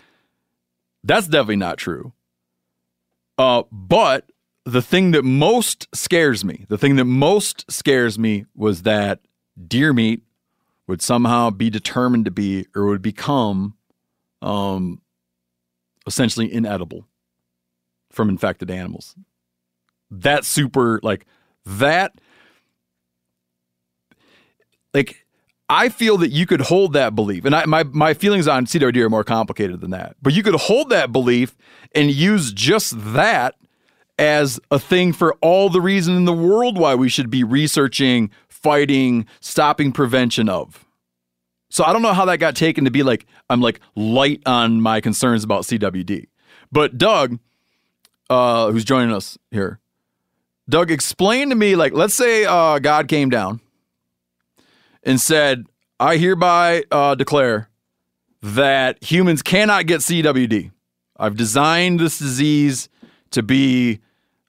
[1.03, 2.13] that's definitely not true.
[3.37, 4.31] Uh, but
[4.65, 9.19] the thing that most scares me, the thing that most scares me was that
[9.67, 10.23] deer meat
[10.87, 13.75] would somehow be determined to be or would become
[14.41, 15.01] um,
[16.05, 17.05] essentially inedible
[18.11, 19.15] from infected animals.
[20.11, 21.25] That's super like
[21.65, 22.19] that
[24.93, 25.25] like
[25.69, 28.97] I feel that you could hold that belief, and I, my my feelings on CWD
[28.97, 30.15] are more complicated than that.
[30.21, 31.55] But you could hold that belief
[31.93, 33.55] and use just that
[34.17, 38.31] as a thing for all the reason in the world why we should be researching,
[38.47, 40.85] fighting, stopping prevention of.
[41.69, 44.81] So I don't know how that got taken to be like I'm like light on
[44.81, 46.25] my concerns about CWD.
[46.71, 47.37] But Doug,
[48.29, 49.79] uh, who's joining us here,
[50.67, 53.61] Doug, explain to me like let's say uh, God came down
[55.03, 55.65] and said,
[55.99, 57.69] "I hereby uh, declare
[58.41, 60.71] that humans cannot get CWD.
[61.17, 62.89] I've designed this disease
[63.31, 63.99] to be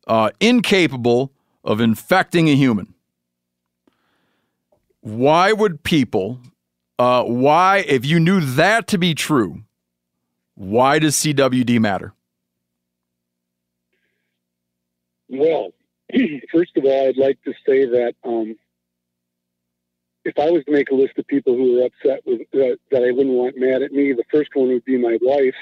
[0.07, 1.33] uh, incapable
[1.65, 2.95] of infecting a human.
[5.01, 6.39] Why would people,
[6.99, 9.63] uh, why, if you knew that to be true,
[10.55, 12.13] why does CWD matter?
[15.29, 15.73] Well,
[16.53, 18.57] first of all, I'd like to say that um,
[20.25, 23.05] if I was to make a list of people who were upset with uh, that
[23.05, 25.55] I wouldn't want mad at me, the first one would be my wife,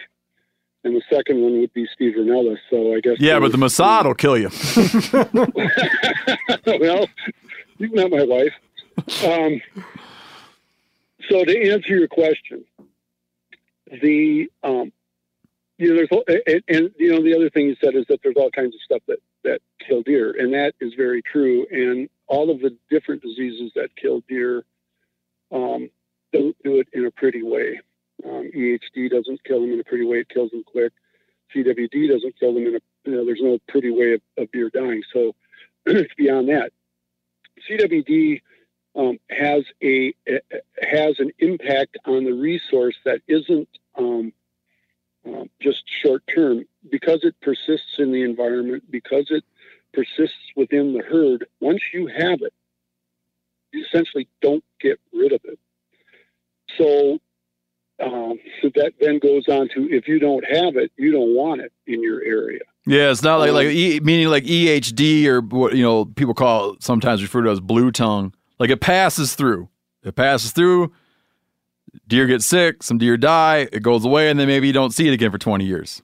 [0.85, 2.57] and the second one would be Steve Rinella.
[2.71, 4.51] So I guess Yeah, but the Mossad will kill you.
[6.81, 7.07] well,
[7.79, 8.53] you've met my wife.
[9.25, 9.61] Um,
[11.29, 12.65] so to answer your question,
[14.03, 14.93] the um,
[15.79, 18.37] you know there's and, and you know the other thing you said is that there's
[18.37, 21.67] all kinds of stuff that that kill deer, and that is very true.
[21.71, 24.65] And all of the different diseases that kill deer
[25.51, 25.91] um,
[26.33, 27.81] don't do it in a pretty way.
[28.25, 30.93] Um, EHD doesn't kill them in a pretty way; it kills them quick.
[31.55, 34.71] CWD doesn't kill them in a you know, there's no pretty way of, of deer
[34.71, 35.03] dying.
[35.13, 35.35] So
[35.87, 36.73] it's beyond that.
[37.69, 38.43] CWD
[38.95, 40.41] um, has a, a
[40.83, 44.33] has an impact on the resource that isn't um,
[45.27, 49.45] uh, just short term because it persists in the environment because it
[49.93, 51.47] persists within the herd.
[51.61, 52.53] Once you have it,
[53.73, 55.59] you essentially don't get rid of it.
[56.77, 57.19] So,
[58.05, 61.61] um, so that then goes on to if you don't have it, you don't want
[61.61, 62.61] it in your area.
[62.87, 66.73] Yeah, it's not like like e, meaning like EHD or what you know people call
[66.73, 68.33] it, sometimes referred to as blue tongue.
[68.59, 69.69] Like it passes through.
[70.03, 70.93] It passes through.
[72.07, 72.83] Deer get sick.
[72.83, 73.69] Some deer die.
[73.73, 76.03] It goes away, and then maybe you don't see it again for twenty years.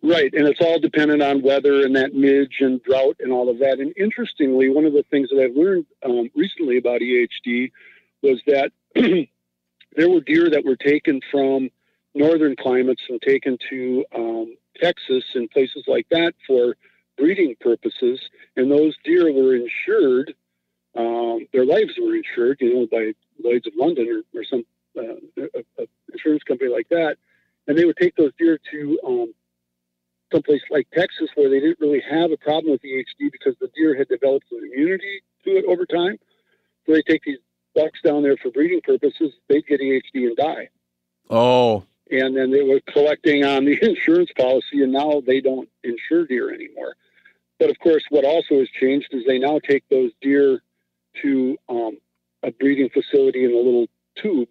[0.00, 3.58] Right, and it's all dependent on weather and that midge and drought and all of
[3.58, 3.80] that.
[3.80, 7.72] And interestingly, one of the things that I've learned um, recently about EHD
[8.22, 11.70] was that there were deer that were taken from
[12.14, 16.76] northern climates and taken to um, Texas and places like that for
[17.16, 18.20] breeding purposes,
[18.56, 20.32] and those deer were insured.
[20.96, 24.64] Um, their lives were insured, you know, by Lloyd's of London or, or some
[24.96, 27.16] uh, a, a insurance company like that,
[27.66, 29.34] and they would take those deer to um,
[30.32, 33.96] someplace like Texas where they didn't really have a problem with EHD because the deer
[33.96, 36.16] had developed an immunity to it over time.
[36.86, 37.38] So they take these
[37.74, 39.32] bucks down there for breeding purposes.
[39.48, 40.68] They'd get EHD and die.
[41.30, 46.26] Oh, And then they were collecting on the insurance policy, and now they don't insure
[46.26, 46.94] deer anymore.
[47.58, 50.62] But of course, what also has changed is they now take those deer
[51.22, 51.98] to um,
[52.42, 54.48] a breeding facility in a little tube.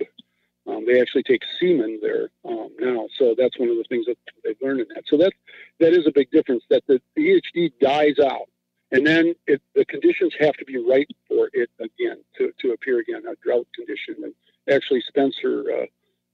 [0.67, 4.17] Um, they actually take semen there um, now, so that's one of the things that
[4.43, 5.03] they've learned in that.
[5.07, 5.31] So that
[5.79, 6.63] that is a big difference.
[6.69, 8.49] That the, EHD dies out,
[8.91, 12.99] and then it, the conditions have to be right for it again to, to appear
[12.99, 14.15] again, a drought condition.
[14.23, 14.33] And
[14.69, 15.85] actually, Spencer uh,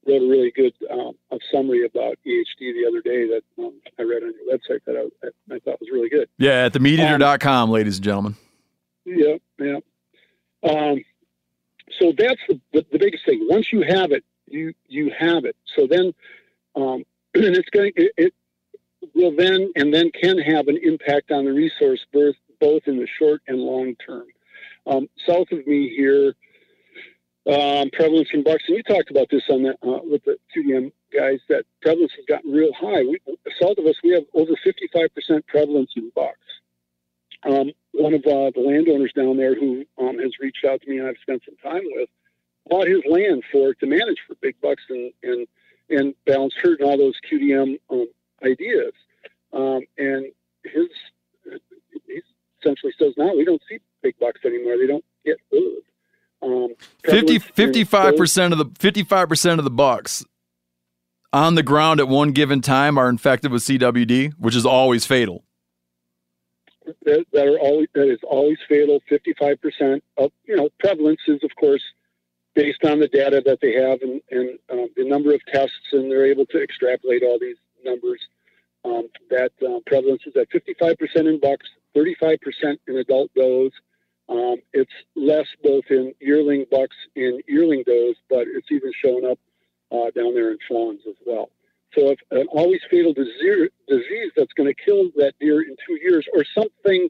[0.07, 4.03] wrote a really good um, a summary about EHD the other day that um, I
[4.03, 6.27] read on your website that I, I thought was really good.
[6.37, 8.35] yeah, at themeateater.com, ladies and gentlemen.
[9.05, 9.79] Yeah, yeah.
[11.99, 13.47] So that's the, the, the biggest thing.
[13.49, 15.55] Once you have it, you you have it.
[15.75, 16.13] So then,
[16.75, 17.03] um,
[17.33, 18.33] and it's going it, it
[19.13, 23.07] will then and then can have an impact on the resource both both in the
[23.19, 24.25] short and long term.
[24.85, 26.33] Um, south of me here,
[27.47, 30.91] um, prevalence in bucks, and you talked about this on that uh, with the QDM
[31.13, 33.03] guys that prevalence has gotten real high.
[33.03, 33.19] We,
[33.61, 36.39] south of us, we have over 55% prevalence in bucks.
[37.45, 40.97] Um, one of uh, the landowners down there who um, has reached out to me
[40.99, 42.09] and I've spent some time with
[42.69, 45.47] bought his land for to manage for big bucks and and
[45.89, 48.07] and balanced herd and all those QDM um,
[48.43, 48.93] ideas.
[49.51, 50.27] Um, and
[50.63, 50.87] his
[52.07, 52.21] he
[52.61, 54.77] essentially says now we don't see big bucks anymore.
[54.77, 55.87] They don't get moved.
[56.41, 56.75] Um,
[57.05, 60.25] 50, prevalence in 55% of the 55% of the bucks
[61.31, 65.43] on the ground at one given time are infected with CWD, which is always fatal.
[67.05, 68.99] That, that are always that is always fatal.
[69.09, 71.83] Fifty five percent of you know prevalence is of course
[72.55, 76.11] based on the data that they have and, and um, the number of tests, and
[76.11, 78.21] they're able to extrapolate all these numbers.
[78.85, 82.97] Um, that uh, prevalence is at fifty five percent in bucks, thirty five percent in
[82.97, 83.71] adult does.
[84.29, 89.39] Um, it's less both in yearling bucks and yearling does, but it's even showing up
[89.91, 91.49] uh, down there in fawns as well.
[91.95, 96.25] So if an always fatal disease, that's going to kill that deer in two years,
[96.33, 97.09] or something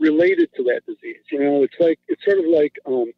[0.00, 3.12] related to that disease, you know, it's like it's sort of like um,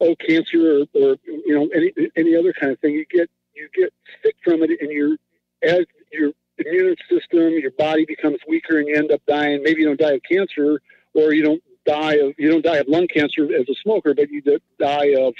[0.00, 2.94] oh cancer or, or you know any any other kind of thing.
[2.94, 3.92] You get you get
[4.22, 5.16] sick from it, and your
[5.62, 9.62] as your immune system, your body becomes weaker, and you end up dying.
[9.62, 10.80] Maybe you don't die of cancer,
[11.14, 14.30] or you don't die of you don't die of lung cancer as a smoker, but
[14.30, 14.42] you
[14.78, 15.34] die of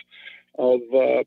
[0.58, 1.22] of uh,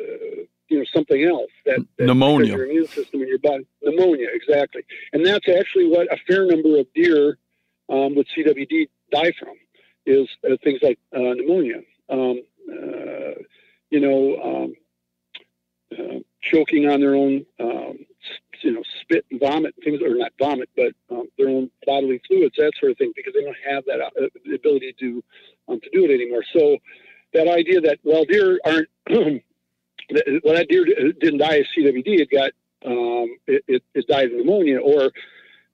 [0.00, 2.56] uh, you know something else that, that Pneumonia.
[2.56, 6.78] your immune system in your body pneumonia exactly and that's actually what a fair number
[6.78, 7.38] of deer
[7.88, 9.54] um, with CWD die from
[10.06, 11.80] is uh, things like uh, pneumonia.
[12.08, 13.42] Um, uh,
[13.90, 14.74] you know, um,
[15.92, 17.98] uh, choking on their own, um,
[18.62, 22.56] you know, spit and vomit things, or not vomit, but um, their own bodily fluids,
[22.58, 25.22] that sort of thing, because they don't have that uh, ability to
[25.68, 26.44] um, to do it anymore.
[26.52, 26.78] So
[27.34, 28.88] that idea that well, deer aren't
[30.10, 32.50] well, that deer didn't die of CWD, it got
[32.86, 35.10] um, it, it, it died of pneumonia, or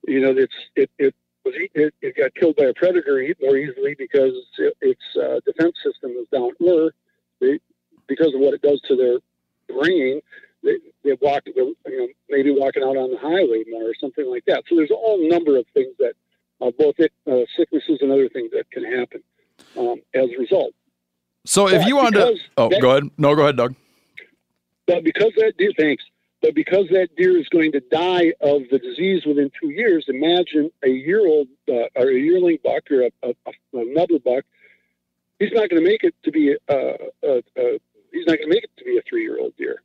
[0.07, 3.95] you know, it's it it was it, it got killed by a predator more easily
[3.97, 6.91] because it, its uh, defense system was down, or
[7.39, 7.59] they,
[8.07, 9.19] because of what it does to their
[9.77, 10.21] brain,
[10.63, 14.43] they, they walk, you know, maybe walking out on the highway more or something like
[14.45, 14.63] that.
[14.69, 16.13] So there's a whole number of things that,
[16.61, 19.21] uh, both it, uh, sicknesses and other things that can happen
[19.77, 20.71] um, as a result.
[21.45, 23.03] So if But you wanted to, oh, that- go ahead.
[23.17, 23.75] No, go ahead, Doug.
[24.87, 26.03] But because that deer, thanks.
[26.41, 30.69] But because that deer is going to die of the disease within two years, imagine
[30.83, 34.43] a year-old uh, or a yearling buck or a, a, a another buck.
[35.39, 36.75] He's not going to make it to be a,
[37.23, 37.79] a, a
[38.11, 39.81] he's not going to make it to be a three-year-old deer,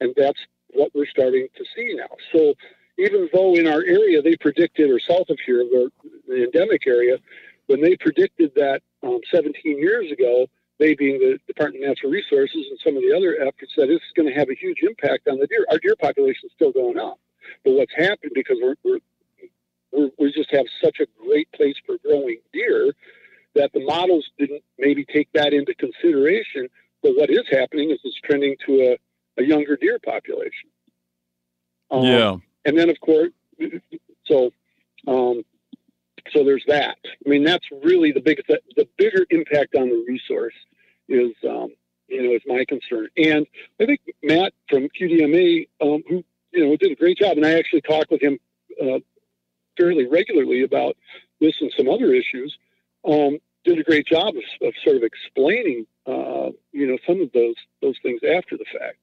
[0.00, 0.38] and that's
[0.72, 2.16] what we're starting to see now.
[2.32, 2.54] So
[2.98, 5.90] even though in our area they predicted, or south of here, the,
[6.28, 7.18] the endemic area,
[7.66, 10.46] when they predicted that um, 17 years ago,
[10.78, 13.96] they being the Department of Natural Resources and some of the other efforts, that this
[13.96, 15.66] is going to have a huge impact on the deer.
[15.70, 17.18] Our deer population is still going up,
[17.64, 18.98] but what's happened because we're, we're,
[19.92, 22.92] we're we just have such a great place for growing deer
[23.54, 26.68] that the models didn't maybe take that into consideration.
[27.02, 28.96] But what is happening is it's trending to
[29.38, 30.70] a, a younger deer population.
[31.90, 32.36] Um, yeah.
[32.64, 33.30] and then of course,
[34.24, 34.50] so
[35.06, 35.44] um,
[36.32, 36.96] so there's that.
[37.04, 40.54] I mean, that's really the biggest, the bigger impact on the resource
[41.08, 41.72] is, um,
[42.08, 43.08] you know, is my concern.
[43.16, 43.46] And
[43.80, 47.58] I think Matt from QDMA, um, who you know did a great job, and I
[47.58, 48.38] actually talk with him
[48.80, 48.98] uh,
[49.76, 50.96] fairly regularly about
[51.40, 52.56] this and some other issues.
[53.04, 57.32] Um, did a great job of, of sort of explaining, uh, you know, some of
[57.32, 58.98] those those things after the fact.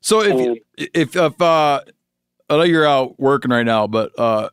[0.00, 1.80] So if Um, if if uh,
[2.50, 4.50] I know you're out working right now, but uh,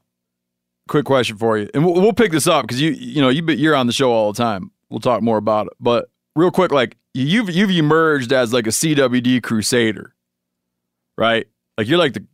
[0.88, 3.46] quick question for you, and we'll, we'll pick this up because you you know you
[3.54, 4.72] you're on the show all the time.
[4.90, 8.72] We'll talk more about it, but real quick, like you've you've emerged as like a
[8.72, 10.14] CWD crusader,
[11.18, 11.48] right?
[11.78, 12.26] Like you're like the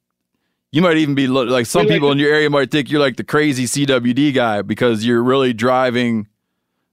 [0.71, 3.23] you might even be like some people in your area might think you're like the
[3.23, 6.27] crazy CWD guy because you're really driving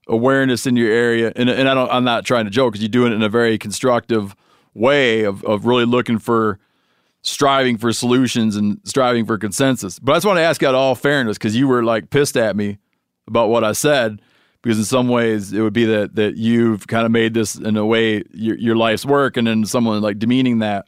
[0.07, 1.33] awareness in your area.
[1.35, 3.29] And, and I don't, I'm not trying to joke because you're doing it in a
[3.29, 4.35] very constructive
[4.73, 6.59] way of, of really looking for
[7.25, 9.97] striving for solutions and striving for consensus.
[9.99, 12.55] But I just want to ask out all fairness because you were like pissed at
[12.55, 12.77] me
[13.27, 14.21] about what I said
[14.61, 17.77] because in some ways it would be that that you've kind of made this in
[17.77, 20.85] a way your, your life's work and then someone like demeaning that.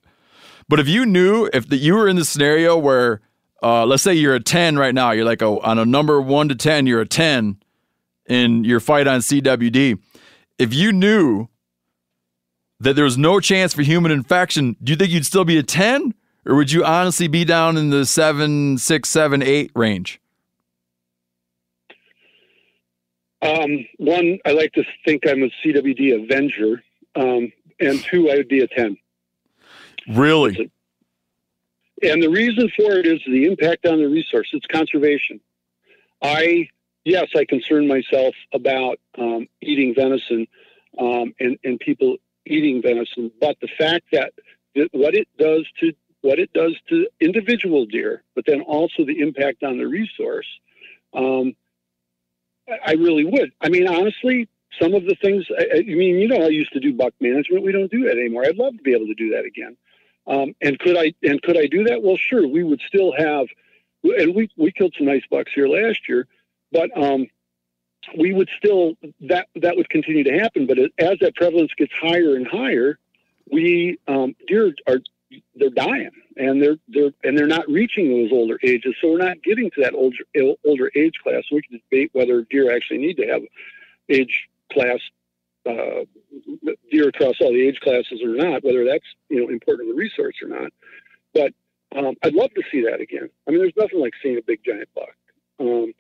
[0.70, 3.22] But if you knew if that you were in the scenario where
[3.64, 6.50] uh, let's say you're a 10 right now, you're like a, on a number 1
[6.50, 7.58] to 10, you're a 10
[8.28, 10.00] in your fight on CWD.
[10.60, 11.48] If you knew
[12.80, 15.64] that there was no chance for human infection, do you think you'd still be a
[15.64, 16.14] 10?
[16.48, 20.22] Or would you honestly be down in the seven, six, seven, eight range?
[23.42, 26.82] Um, one, I like to think I'm a CWD Avenger,
[27.16, 28.98] um, and two, I would be a ten.
[30.08, 30.72] Really?
[32.02, 34.48] And the reason for it is the impact on the resource.
[34.54, 35.42] It's conservation.
[36.22, 36.70] I
[37.04, 40.48] yes, I concern myself about um, eating venison
[40.98, 44.32] um, and and people eating venison, but the fact that,
[44.76, 45.94] that what it does to
[46.28, 50.48] what it does to individual deer, but then also the impact on the resource.
[51.14, 51.56] Um,
[52.86, 53.54] I- really would.
[53.62, 55.46] I mean, honestly, some of the things.
[55.58, 57.64] I, I mean, you know, I used to do buck management.
[57.64, 58.44] We don't do that anymore.
[58.46, 59.78] I'd love to be able to do that again.
[60.28, 62.04] Um, and could I and could I do that?
[62.04, 62.46] Well, sure.
[62.46, 63.48] We would still have,
[64.04, 66.28] and we we killed some nice bucks here last year,
[66.74, 67.28] but um,
[68.18, 70.68] we would still that that would continue to happen.
[70.68, 73.00] But as that prevalence gets higher and higher,
[73.50, 75.00] we um, deer are
[75.56, 78.96] they're dying and they're they're and they're not reaching those older ages.
[79.02, 80.18] So we're not getting to that older
[80.66, 81.44] older age class.
[81.52, 83.42] We can debate whether deer actually need to have
[84.10, 85.00] age class
[85.66, 86.06] uh,
[86.92, 89.98] deer across all the age classes or not, whether that's you know important to the
[89.98, 90.72] resource or not.
[91.34, 91.54] But
[91.96, 93.30] um, I'd love to see that again.
[93.48, 95.16] I mean, there's nothing like seeing a big giant buck.
[95.60, 95.94] Um,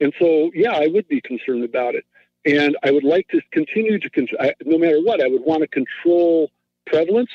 [0.00, 2.04] and so, yeah, I would be concerned about it,
[2.44, 4.50] and I would like to continue to control.
[4.64, 6.50] No matter what, I would want to control
[6.86, 7.30] prevalence.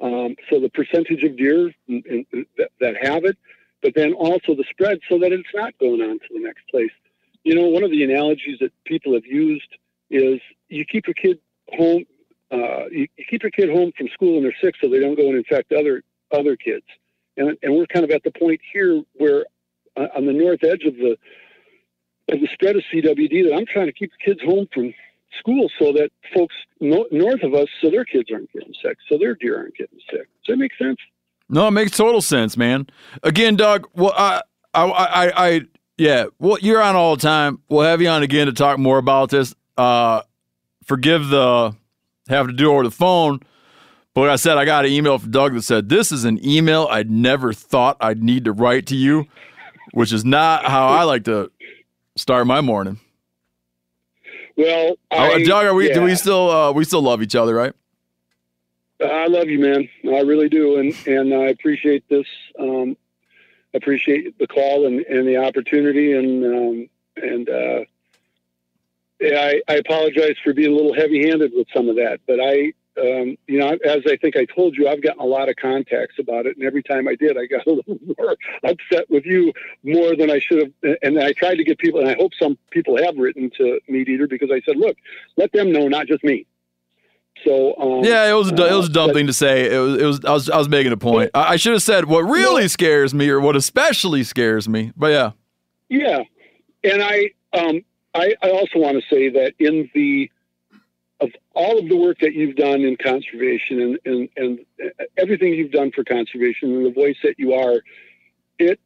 [0.00, 3.36] Um, so the percentage of deer in, in, that, that have it,
[3.82, 6.90] but then also the spread, so that it's not going on to the next place.
[7.44, 9.68] You know, one of the analogies that people have used
[10.10, 11.38] is you keep your kid
[11.72, 12.04] home,
[12.50, 15.16] uh, you, you keep your kid home from school when they're sick, so they don't
[15.16, 16.84] go and infect other other kids.
[17.36, 19.46] And and we're kind of at the point here where
[19.96, 21.16] uh, on the north edge of the
[22.30, 24.94] of the spread of CWD that I'm trying to keep kids home from
[25.38, 29.18] school so that folks no, north of us, so their kids aren't getting sick, so
[29.18, 30.28] their deer aren't getting sick.
[30.44, 30.98] Does that make sense?
[31.48, 32.86] No, it makes total sense, man.
[33.22, 33.88] Again, Doug.
[33.94, 35.60] Well, I, I, I, I
[35.98, 36.26] yeah.
[36.38, 37.60] Well, you're on all the time.
[37.68, 39.54] We'll have you on again to talk more about this.
[39.76, 40.22] Uh,
[40.84, 41.74] forgive the
[42.28, 43.40] have to do over the phone.
[44.14, 46.88] But I said, I got an email from Doug that said, This is an email
[46.90, 49.26] I'd never thought I'd need to write to you,
[49.92, 51.50] which is not how I like to
[52.16, 52.98] start my morning.
[54.60, 57.54] Well, Oh, I, Doug, are we do we still uh, we still love each other,
[57.54, 57.72] right?
[59.02, 59.88] I love you, man.
[60.04, 62.26] I really do, and and I appreciate this.
[62.58, 62.96] Um,
[63.72, 67.80] appreciate the call and, and the opportunity, and um, and uh,
[69.20, 72.72] yeah, I, I apologize for being a little heavy-handed with some of that, but I,
[72.98, 76.16] um, you know, as I think I told you, I've gotten a lot of contacts
[76.18, 79.52] about it, and every time I did, I got a little more upset with you
[79.84, 80.96] more than I should have.
[81.02, 84.08] And I tried to get people, and I hope some people have written to Meat
[84.08, 84.96] Eater because I said, look,
[85.36, 86.46] let them know, not just me.
[87.44, 89.72] So um, Yeah, it was a, it was a dumb but- thing to say.
[89.74, 91.30] It was it was I was I was making a point.
[91.32, 94.92] I, I should have said what really scares me or what especially scares me.
[94.96, 95.30] But yeah,
[95.88, 96.22] Yeah,
[96.84, 97.82] and I um
[98.14, 100.30] I, I also want to say that in the
[101.20, 104.58] of all of the work that you've done in conservation and, and, and
[105.16, 107.80] everything you've done for conservation and the voice that you are,
[108.58, 108.80] it's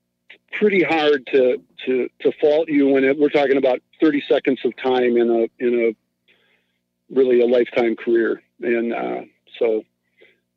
[0.52, 4.76] pretty hard to to to fault you when it, we're talking about 30 seconds of
[4.76, 8.42] time in a in a really a lifetime career.
[8.60, 9.20] And uh,
[9.58, 9.82] so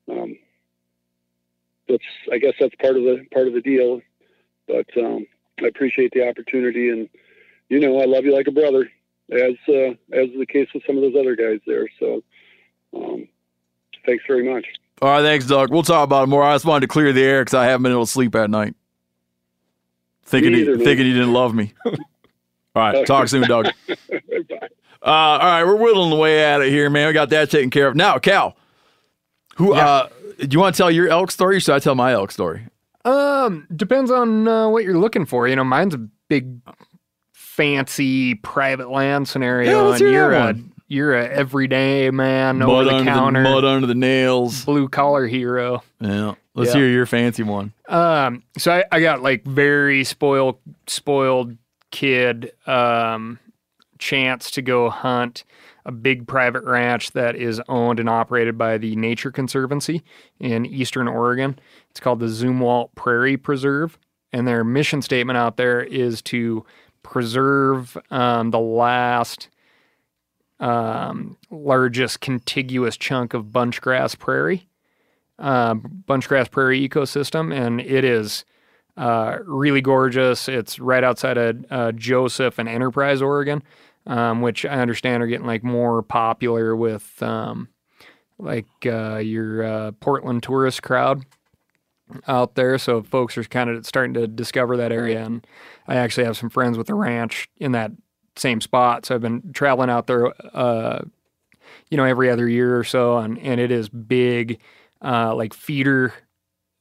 [0.10, 0.38] um,
[1.88, 4.02] that's I guess that's part of the part of the deal.
[4.68, 5.26] But um,
[5.62, 7.10] I appreciate the opportunity, and
[7.70, 8.90] you know I love you like a brother,
[9.32, 11.88] as uh, as is the case with some of those other guys there.
[12.00, 12.24] So
[12.96, 13.28] um,
[14.06, 14.66] thanks very much.
[15.02, 15.72] all right, thanks, Doug.
[15.72, 16.44] We'll talk about it more.
[16.44, 18.50] I just wanted to clear the air because I haven't been able to sleep at
[18.50, 18.76] night,
[20.24, 21.74] thinking Me he, thinking he didn't love me.
[21.86, 21.94] all
[22.76, 23.68] right, talk soon, Doug.
[23.88, 24.70] Bye.
[25.02, 27.08] Uh, all right, we're whittling away at it here, man.
[27.08, 27.96] We got that taken care of.
[27.96, 28.58] Now, Cal,
[29.56, 30.10] who uh,
[30.40, 31.58] do you want to tell your elk story?
[31.58, 32.68] Or should I tell my elk story?
[33.06, 35.48] Um, depends on uh, what you're looking for.
[35.48, 36.60] You know, mine's a big,
[37.58, 40.56] fancy private land scenario, Yeah, and you're a
[40.90, 44.64] you're a everyday man, over the under counter, the mud under the nails.
[44.64, 45.84] blue collar hero.
[46.00, 46.82] Yeah, let's Yeah.
[46.82, 47.74] hear your fancy one.
[47.90, 51.58] Um, so I, I got like very spoiled, spoiled
[51.92, 53.40] kid, um,
[53.98, 55.44] chance to go hunt
[55.84, 60.04] a big private ranch that is owned and operated by the Nature Conservancy
[60.40, 61.58] in Eastern Oregon.
[61.90, 63.98] It's called the Zumwalt Prairie Preserve,
[64.32, 66.64] and their mission statement out there is to
[67.10, 69.50] preserve um, the last
[70.60, 74.68] um, largest contiguous chunk of bunchgrass prairie
[75.40, 78.46] uh, bunchgrass prairie ecosystem, and it is
[78.98, 80.48] uh, really gorgeous.
[80.48, 83.64] It's right outside of uh, Joseph and Enterprise, Oregon,
[84.06, 87.70] um, which I understand are getting like more popular with um,
[88.40, 91.24] like uh, your uh, Portland tourist crowd
[92.28, 92.78] out there.
[92.78, 95.46] So folks are kind of starting to discover that area, and
[95.88, 97.92] I actually have some friends with a ranch in that
[98.36, 99.06] same spot.
[99.06, 101.02] So I've been traveling out there, uh,
[101.90, 104.60] you know, every other year or so, and and it is big
[105.02, 106.14] uh, like feeder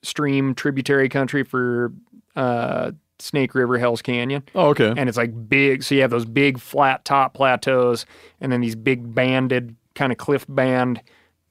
[0.03, 1.93] stream tributary country for
[2.37, 4.43] uh, Snake River, Hell's Canyon.
[4.55, 4.93] Oh, okay.
[4.97, 5.83] And it's like big.
[5.83, 8.07] So you have those big flat top plateaus
[8.41, 11.01] and then these big banded kind of cliff band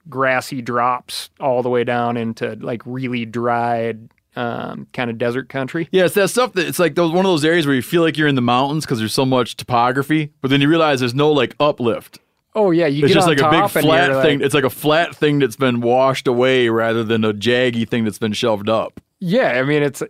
[0.09, 5.87] grassy drops all the way down into like really dried um, kind of desert country.
[5.91, 8.01] Yeah, it's that stuff that it's like those one of those areas where you feel
[8.01, 11.15] like you're in the mountains because there's so much topography, but then you realize there's
[11.15, 12.19] no like uplift.
[12.53, 14.39] Oh yeah, you It's just like a big flat thing.
[14.39, 18.03] like- It's like a flat thing that's been washed away rather than a jaggy thing
[18.05, 18.99] that's been shelved up.
[19.19, 20.01] Yeah, I mean it's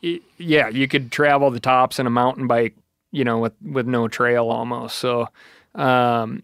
[0.00, 2.76] yeah, you could travel the tops in a mountain bike,
[3.10, 4.98] you know, with with no trail almost.
[4.98, 5.28] So,
[5.74, 6.42] um,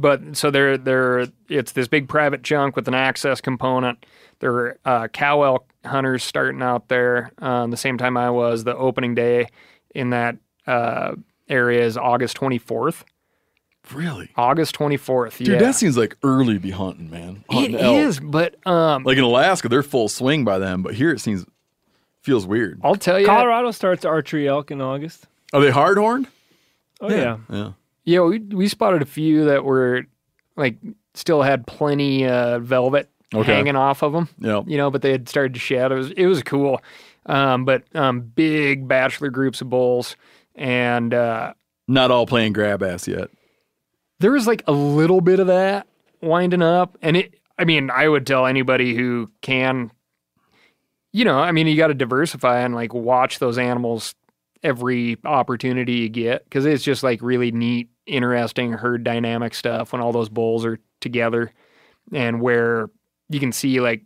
[0.00, 4.04] but so they're they're it's this big private chunk with an access component.
[4.40, 8.64] There are uh, cow elk hunters starting out there um, the same time I was.
[8.64, 9.48] The opening day
[9.94, 11.16] in that uh,
[11.48, 13.04] area is August twenty fourth.
[13.92, 15.38] Really, August twenty fourth.
[15.38, 17.44] dude, yeah, that seems like early to be hunting, man.
[17.50, 17.96] it elk.
[17.96, 18.20] is.
[18.20, 21.46] But um, Like in Alaska, they're full swing by then, but here it seems
[22.22, 22.80] feels weird.
[22.84, 25.26] I'll tell you, Colorado starts archery elk in August.
[25.52, 26.28] Are they hard horned?
[27.00, 27.16] Oh yeah.
[27.16, 27.38] Yeah.
[27.50, 27.72] Yeah,
[28.16, 30.06] we we spotted a few that were
[30.56, 30.76] like
[31.14, 33.52] still had plenty uh, velvet Okay.
[33.52, 34.28] hanging off of them.
[34.38, 34.62] Yeah.
[34.66, 35.92] You know, but they had started to shed.
[35.92, 36.80] It was it was cool,
[37.26, 40.16] um, but um, big bachelor groups of bulls,
[40.54, 41.52] and uh,
[41.86, 43.28] Not all playing grab ass yet.
[44.20, 45.86] there was like a little bit of that
[46.22, 47.34] winding up, and it.
[47.58, 49.90] I mean, I would tell anybody who can,
[51.12, 54.14] you know, I mean, you got to diversify and like watch those animals
[54.62, 60.00] every opportunity you get because it's just like really neat, interesting herd dynamic stuff when
[60.00, 61.52] all those bulls are together
[62.12, 62.90] and where
[63.28, 64.02] you can see like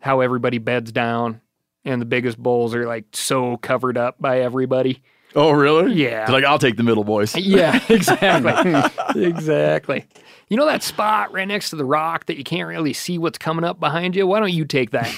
[0.00, 1.40] how everybody beds down
[1.84, 5.02] and the biggest bulls are like so covered up by everybody.
[5.34, 5.92] Oh, really?
[5.92, 6.30] Yeah.
[6.30, 7.36] Like, I'll take the middle boys.
[7.36, 9.22] Yeah, exactly.
[9.22, 10.06] exactly.
[10.48, 13.36] You know that spot right next to the rock that you can't really see what's
[13.36, 14.26] coming up behind you?
[14.26, 15.12] Why don't you take that?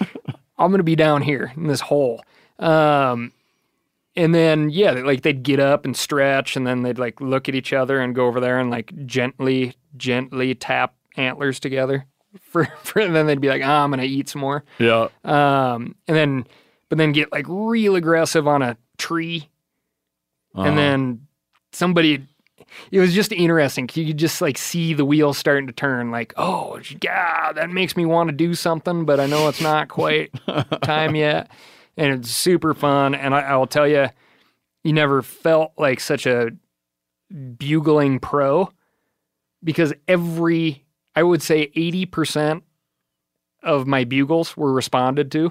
[0.58, 2.22] I'm going to be down here in this hole.
[2.58, 3.32] Um,
[4.16, 7.54] and then, yeah, like they'd get up and stretch, and then they'd like look at
[7.54, 12.06] each other and go over there and like gently, gently tap antlers together.
[12.40, 14.64] For, for and then they'd be like, ah, I'm to eat some more.
[14.78, 15.08] Yeah.
[15.22, 16.46] Um, and then,
[16.88, 19.50] but then get like real aggressive on a tree
[20.54, 20.66] Uh-huh.
[20.68, 21.26] and then
[21.72, 22.26] somebody
[22.90, 26.32] it was just interesting you could just like see the wheels starting to turn like
[26.36, 30.30] oh yeah that makes me want to do something but i know it's not quite
[30.82, 31.50] time yet
[31.96, 34.06] and it's super fun and I, i'll tell you
[34.84, 36.50] you never felt like such a
[37.30, 38.70] bugling pro
[39.62, 42.62] because every i would say 80%
[43.62, 45.50] of my bugles were responded to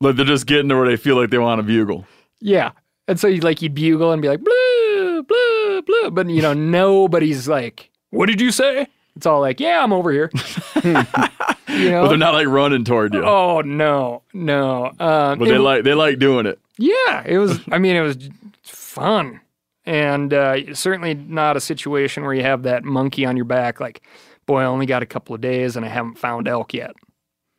[0.00, 2.06] Like they're just getting to where they feel like they want to bugle.
[2.40, 2.72] Yeah.
[3.06, 6.10] And so you like you'd bugle and be like blue, blue, blue.
[6.10, 8.86] But you know, nobody's like, What did you say?
[9.16, 10.30] It's all like, Yeah, I'm over here.
[11.68, 13.24] you But they're not like running toward you.
[13.24, 14.86] Oh no, no.
[14.98, 16.58] Um, but they w- like they like doing it.
[16.78, 17.58] yeah, it was.
[17.72, 18.16] I mean, it was
[18.62, 19.40] fun,
[19.84, 23.80] and uh, certainly not a situation where you have that monkey on your back.
[23.80, 24.02] Like,
[24.46, 26.94] boy, I only got a couple of days and I haven't found elk yet.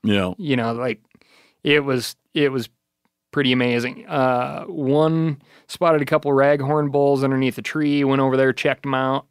[0.04, 0.34] Yeah.
[0.38, 1.02] you know like
[1.64, 2.70] it was it was
[3.32, 8.54] pretty amazing uh one spotted a couple raghorn bulls underneath a tree went over there
[8.54, 9.26] checked them out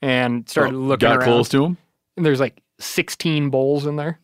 [0.00, 1.76] and started Oh, looking got around close to them.
[2.16, 4.18] and there's like 16 bulls in there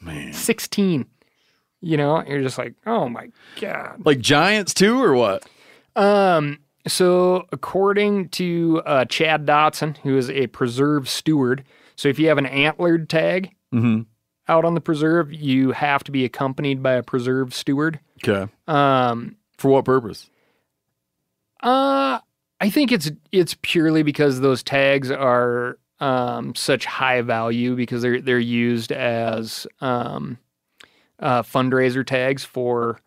[0.00, 0.32] Man.
[0.32, 1.06] 16
[1.80, 3.28] you know you're just like oh my
[3.60, 5.46] god Like giants too, or what?
[5.96, 11.64] um so according to uh, chad dotson who is a preserve steward
[11.96, 14.02] so if you have an antlered tag Mm-hmm.
[14.50, 18.50] out on the preserve you have to be accompanied by a preserve steward Okay.
[18.66, 20.30] um For what purpose?
[21.62, 22.20] Uh,
[22.60, 28.20] I think it's it's purely because those tags are um, such high value because they're
[28.20, 30.38] they're used as um,
[31.18, 33.00] uh, fundraiser tags for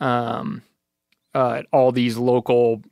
[0.00, 0.62] um,
[1.34, 2.82] uh, all these local.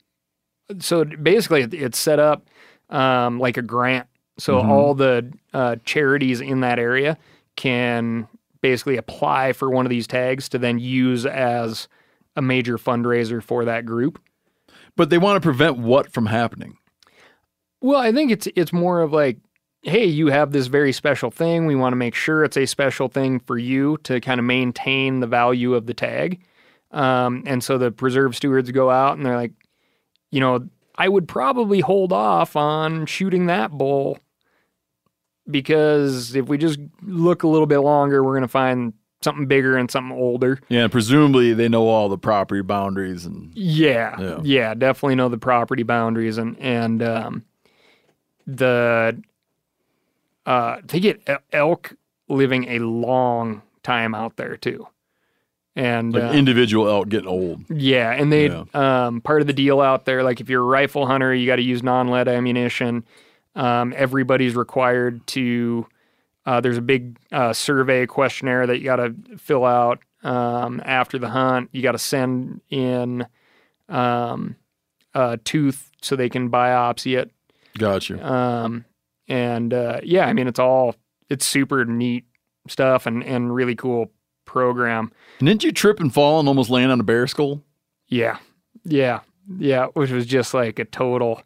[0.79, 2.47] So basically, it's set up
[2.91, 4.07] um, like a grant.
[4.39, 4.69] So Mhm.
[4.69, 7.19] all the uh, charities in that area
[7.57, 8.29] can
[8.63, 11.89] basically apply for one of these tags to then use as
[12.37, 14.19] a major fundraiser for that group.
[14.97, 16.79] But they want to prevent what from happening.
[17.83, 19.39] Well, I think it's it's more of like,
[19.83, 21.67] hey, you have this very special thing.
[21.67, 25.21] We want to make sure it's a special thing for you to kind of maintain
[25.21, 26.41] the value of the tag.
[26.93, 29.53] Um, and so the preserve stewards go out and they're like,
[30.31, 34.19] you know, I would probably hold off on shooting that bull
[35.51, 38.93] because if we just look a little bit longer, we're going to find
[39.23, 40.61] something bigger and something older.
[40.69, 44.41] Yeah, and presumably they know all the property boundaries and Yeah, Yeah.
[44.43, 47.45] yeah, definitely know the property boundaries and and um,
[48.47, 49.21] the
[50.47, 51.95] uh, they get elk
[52.29, 54.87] living a long time out there too,
[55.77, 57.65] and like uh, individual elk getting old.
[57.69, 58.65] yeah, and they Yeah.
[58.75, 61.57] um, part of the deal out there, like if you're a rifle hunter, you got
[61.57, 63.05] to use non-lead ammunition.
[63.55, 65.87] Um, everybody's required to.
[66.45, 71.17] Uh, there's a big uh, survey questionnaire that you got to fill out um, after
[71.19, 71.69] the hunt.
[71.73, 73.25] You got to send in
[73.89, 74.57] um,
[75.15, 77.31] a tooth so they can biopsy it.
[77.79, 78.25] Gotcha.
[78.25, 78.85] Um,
[79.29, 80.95] and uh, yeah, I mean it's all
[81.31, 82.25] it's super neat
[82.69, 84.11] stuff and and really cool
[84.45, 85.13] program.
[85.39, 87.63] And didn't you trip and fall and almost land on a bear skull?
[88.09, 88.39] Yeah.
[88.85, 89.21] Yeah.
[89.59, 89.87] Yeah.
[89.95, 91.43] Which was just like a total.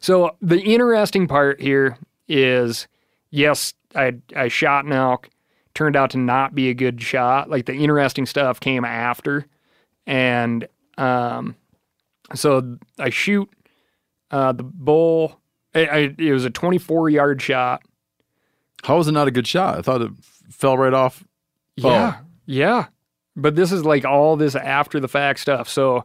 [0.00, 2.88] So the interesting part here is
[3.30, 5.28] yes, I, I shot an elk,
[5.74, 7.50] turned out to not be a good shot.
[7.50, 9.46] Like the interesting stuff came after.
[10.06, 10.66] And
[10.98, 11.54] um,
[12.34, 13.48] so I shoot
[14.30, 15.39] uh, the bull.
[15.74, 17.82] I, I, it was a 24 yard shot.
[18.82, 19.78] How was it not a good shot?
[19.78, 20.10] I thought it
[20.50, 21.24] fell right off.
[21.76, 22.18] Yeah.
[22.46, 22.86] Yeah.
[23.36, 25.68] But this is like all this after the fact stuff.
[25.68, 26.04] So,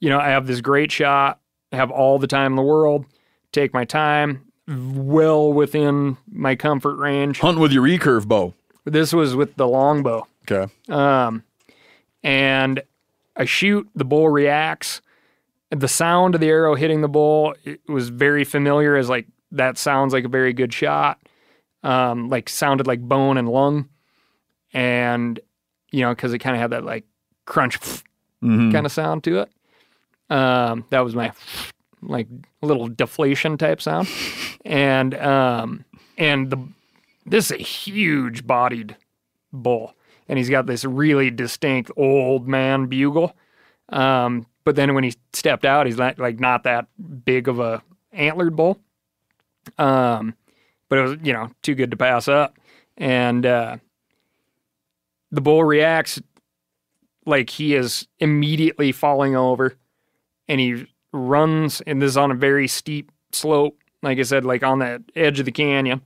[0.00, 1.40] you know, I have this great shot,
[1.72, 3.06] I have all the time in the world,
[3.52, 7.38] take my time, well within my comfort range.
[7.40, 8.54] Hunting with your recurve bow.
[8.84, 10.26] This was with the longbow.
[10.50, 10.72] Okay.
[10.88, 11.42] Um,
[12.22, 12.82] and
[13.36, 15.00] I shoot, the bull reacts.
[15.70, 19.76] The sound of the arrow hitting the bull it was very familiar as like that
[19.78, 21.18] sounds like a very good shot.
[21.82, 23.88] Um, like sounded like bone and lung,
[24.72, 25.38] and
[25.90, 27.04] you know because it kind of had that like
[27.44, 27.78] crunch
[28.42, 28.72] Mhm.
[28.72, 29.50] kind of sound to it.
[30.30, 31.32] Um, that was my
[32.02, 32.28] like
[32.62, 34.08] little deflation type sound,
[34.64, 35.84] and um,
[36.18, 36.58] and the
[37.26, 38.96] this is a huge bodied
[39.52, 39.94] bull,
[40.28, 43.34] and he's got this really distinct old man bugle.
[43.90, 46.86] Um, but then when he stepped out, he's not like not that
[47.24, 47.82] big of a
[48.12, 48.78] antlered bull.
[49.78, 50.34] Um,
[50.88, 52.58] but it was you know too good to pass up,
[52.96, 53.76] and uh,
[55.30, 56.20] the bull reacts
[57.26, 59.74] like he is immediately falling over,
[60.48, 64.62] and he runs, and this is on a very steep slope, like I said, like
[64.62, 66.02] on the edge of the canyon,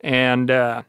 [0.00, 0.82] and uh,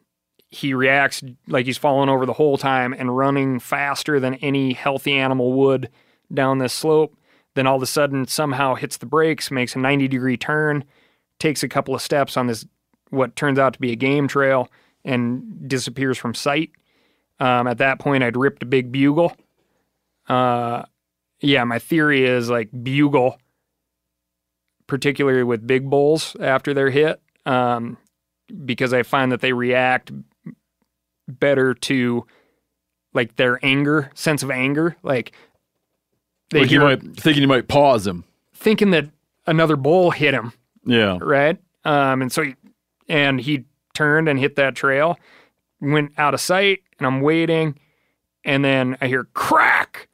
[0.50, 5.14] he reacts like he's falling over the whole time and running faster than any healthy
[5.14, 5.90] animal would
[6.34, 7.16] down this slope.
[7.54, 10.86] Then all of a sudden, somehow hits the brakes, makes a 90 degree turn,
[11.40, 12.66] takes a couple of steps on this,
[13.10, 14.70] what turns out to be a game trail,
[15.04, 16.72] and disappears from sight.
[17.40, 19.36] Um, at that point, I'd ripped a big bugle.
[20.30, 20.84] Uh,
[21.42, 23.38] yeah, my theory is like bugle,
[24.88, 27.98] particularly with big bulls after they're hit, um,
[28.64, 30.12] because I find that they react
[31.28, 32.26] better to
[33.14, 34.96] like their anger, sense of anger.
[35.04, 35.34] Like
[36.52, 38.24] they Like you might thinking you might pause him.
[38.54, 39.10] thinking that
[39.48, 40.54] another bull hit him,
[40.86, 41.18] Yeah.
[41.22, 41.58] right?
[41.84, 42.56] Um, and so he,
[43.10, 45.18] and he turned and hit that trail,
[45.80, 47.78] went out of sight, and I'm waiting,
[48.46, 50.08] and then I hear crack,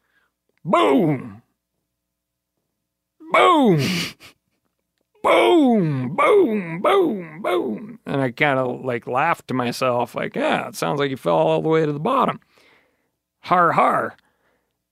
[0.64, 1.42] boom,
[3.34, 3.80] boom,
[5.24, 10.76] boom, boom, boom, boom, and I kind of like laughed to myself, like, yeah, it
[10.76, 12.40] sounds like he fell all the way to the bottom,
[13.42, 14.16] har har,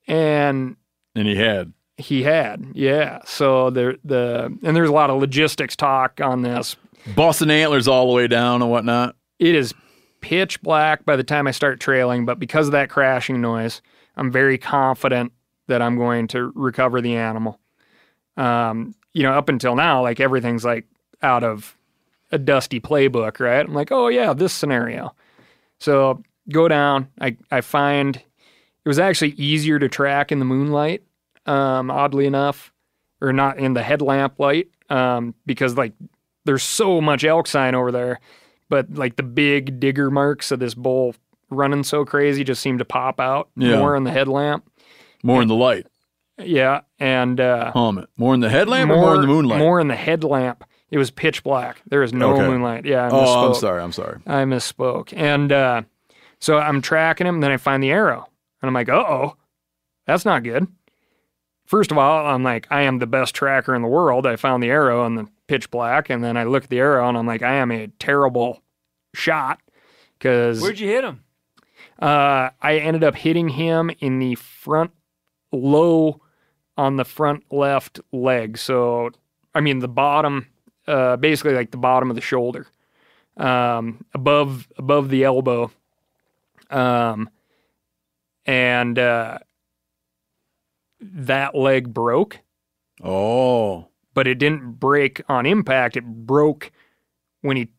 [0.08, 0.76] and
[1.16, 1.74] And he had.
[1.98, 3.20] he had, yeah.
[3.26, 6.76] So there, the and there's a lot of logistics talk on this.
[7.16, 9.16] Busting antlers all the way down and whatnot.
[9.40, 9.74] It is
[10.22, 13.82] pitch black by the time I start trailing, but because of that crashing noise,
[14.18, 15.32] I'm very confident
[15.68, 17.60] that I'm going to recover the animal.
[18.38, 20.86] Um, you know, up until now, like everything's like
[21.22, 21.78] out of
[22.32, 23.66] a dusty playbook, right?
[23.66, 25.16] I'm like, oh yeah, this scenario.
[25.80, 27.08] So go down.
[27.22, 31.04] I I find it was actually easier to track in the moonlight,
[31.46, 32.72] um, oddly enough,
[33.22, 35.94] or not in the headlamp light, um, because like
[36.46, 38.20] there's so much elk sign over there,
[38.70, 41.16] but like the big digger marks of this bull
[41.50, 43.78] running so crazy just seem to pop out Yeah.
[43.78, 44.70] more in the headlamp.
[45.24, 45.88] More in the light.
[46.38, 48.06] Yeah, and uh, Hum.
[48.18, 49.60] More in the headlamp or more in the moonlight?
[49.60, 50.64] More in the headlamp.
[50.92, 51.82] It was pitch black.
[51.88, 52.48] There was no Okay.
[52.48, 52.86] moonlight.
[52.86, 53.56] Yeah, I oh, I'm misspoke.
[53.56, 53.82] sorry.
[53.82, 54.20] I'm sorry.
[54.28, 55.14] I misspoke.
[55.16, 55.82] And uh,
[56.40, 57.36] so I'm tracking him.
[57.36, 58.28] And Then I find the arrow,
[58.62, 59.38] and I'm like, "Uh oh,
[60.06, 60.68] that's not good."
[61.66, 64.28] First of all, I'm like, I am the best tracker in the world.
[64.28, 67.08] I found the arrow in the pitch black, and then I look at the arrow,
[67.10, 68.62] and I'm like, I am a terrible
[69.14, 69.60] shot
[70.18, 71.24] because Where'd you hit him?
[72.00, 74.92] uh, I ended up hitting him in the front
[75.52, 76.22] low
[76.78, 78.58] on the front left leg.
[78.58, 79.12] So,
[79.54, 80.48] I mean, the bottom,
[80.88, 82.68] uh, basically like the bottom of the shoulder,
[83.38, 85.72] um, above above the elbow,
[86.70, 87.30] um,
[88.46, 89.40] and uh,
[91.14, 92.40] that leg broke,
[93.04, 93.88] Oh.
[94.14, 95.98] but it didn't break on impact.
[95.98, 96.72] It broke
[97.42, 97.70] when he.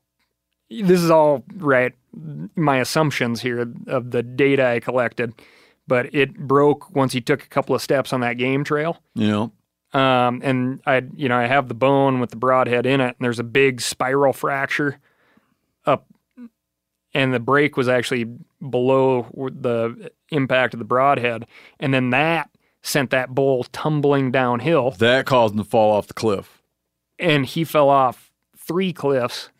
[0.68, 1.92] This is all right.
[2.56, 5.32] My assumptions here of the data I collected,
[5.86, 8.98] but it broke once he took a couple of steps on that game trail.
[9.14, 9.52] Know.
[9.92, 13.16] Um, and I, you know, I have the bone with the broadhead in it, and
[13.20, 14.98] there's a big spiral fracture
[15.86, 16.06] up,
[17.14, 18.24] and the break was actually
[18.68, 21.46] below the impact of the broadhead,
[21.78, 22.50] and then that
[22.86, 26.62] sent that bull tumbling downhill, That caused him to fall off the cliff.
[27.18, 29.50] and he fell off three cliffs,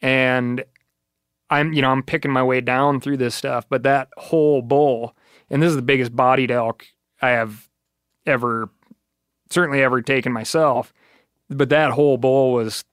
[0.00, 0.64] and
[1.50, 5.14] I'm, you know, I'm picking my way down through this stuff, but that whole bull,
[5.50, 6.86] and this is the biggest bodied elk
[7.20, 7.68] I have
[8.24, 8.68] ever
[9.50, 10.92] certainly ever taken myself.
[11.48, 12.84] But that whole bull was,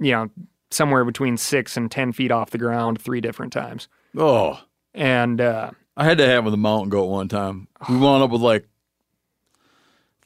[0.00, 0.30] you know,
[0.70, 3.88] somewhere between six and 10 feet off the ground three different times.
[4.16, 4.60] Oh.
[4.94, 7.68] And, uh, I had to have with a mountain goat one time.
[7.88, 8.66] We wound up with like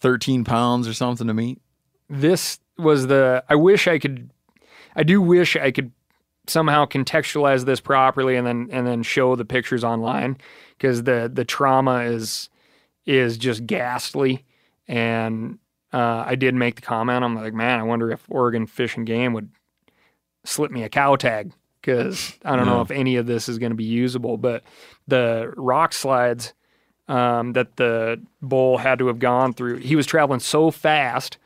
[0.00, 1.60] 13 pounds or something to meat.
[2.08, 4.30] this was the, I wish I could,
[4.94, 5.92] I do wish I could
[6.46, 10.38] somehow contextualize this properly and then, and then show the pictures online
[10.76, 12.48] because the, the trauma is,
[13.04, 14.44] is just ghastly.
[14.86, 15.58] And,
[15.92, 17.24] uh, I did make the comment.
[17.24, 19.50] I'm like, man, I wonder if Oregon Fish and Game would
[20.44, 23.70] slip me a cow tag because I don't know if any of this is going
[23.70, 24.36] to be usable.
[24.36, 24.64] But
[25.06, 26.52] the rock slides
[27.08, 31.38] um, that the bull had to have gone through, he was traveling so fast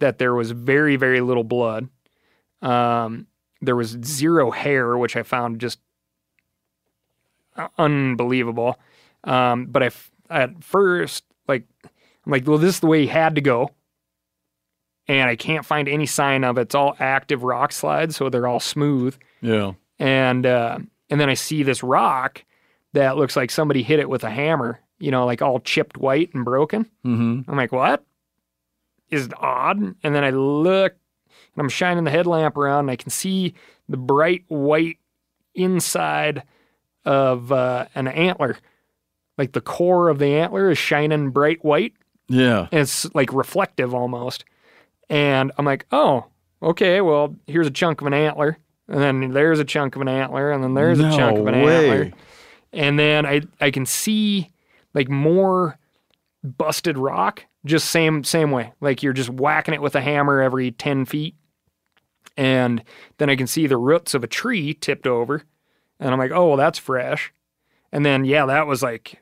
[0.00, 1.88] that there was very, very little blood.
[2.60, 3.26] Um,
[3.60, 5.78] there was zero hair, which I found just
[7.78, 8.78] unbelievable.
[9.24, 9.90] Um, but I,
[10.30, 13.70] at first, like, I'm like, well, this is the way he had to go.
[15.08, 16.62] And I can't find any sign of it.
[16.62, 19.16] It's all active rock slides, so they're all smooth.
[19.40, 19.72] Yeah.
[19.98, 20.78] And uh,
[21.10, 22.44] and then I see this rock
[22.92, 26.32] that looks like somebody hit it with a hammer, you know, like all chipped white
[26.32, 26.84] and broken.
[27.04, 27.50] Mm-hmm.
[27.50, 28.04] I'm like, what?
[29.10, 29.78] Is odd.
[30.02, 30.92] And then I look
[31.54, 33.54] and I'm shining the headlamp around and I can see
[33.88, 34.98] the bright white
[35.54, 36.44] inside
[37.04, 38.56] of uh, an antler.
[39.38, 41.94] Like the core of the antler is shining bright white
[42.28, 42.68] Yeah.
[42.70, 44.44] and it's like reflective almost.
[45.10, 46.26] And I'm like, oh,
[46.62, 48.56] okay, well, here's a chunk of an antler.
[48.88, 50.52] And then there's a chunk of an antler.
[50.52, 51.90] And then there's a chunk of an No way.
[51.90, 52.12] antler.
[52.72, 54.48] And then I, I can see
[54.94, 55.78] like more
[56.42, 58.72] busted rock, just same same way.
[58.80, 61.34] Like you're just whacking it with a hammer every 10 feet.
[62.36, 62.82] And
[63.18, 65.42] then I can see the roots of a tree tipped over.
[66.00, 67.32] And I'm like, oh, well, that's fresh.
[67.92, 69.20] And then, yeah, that was like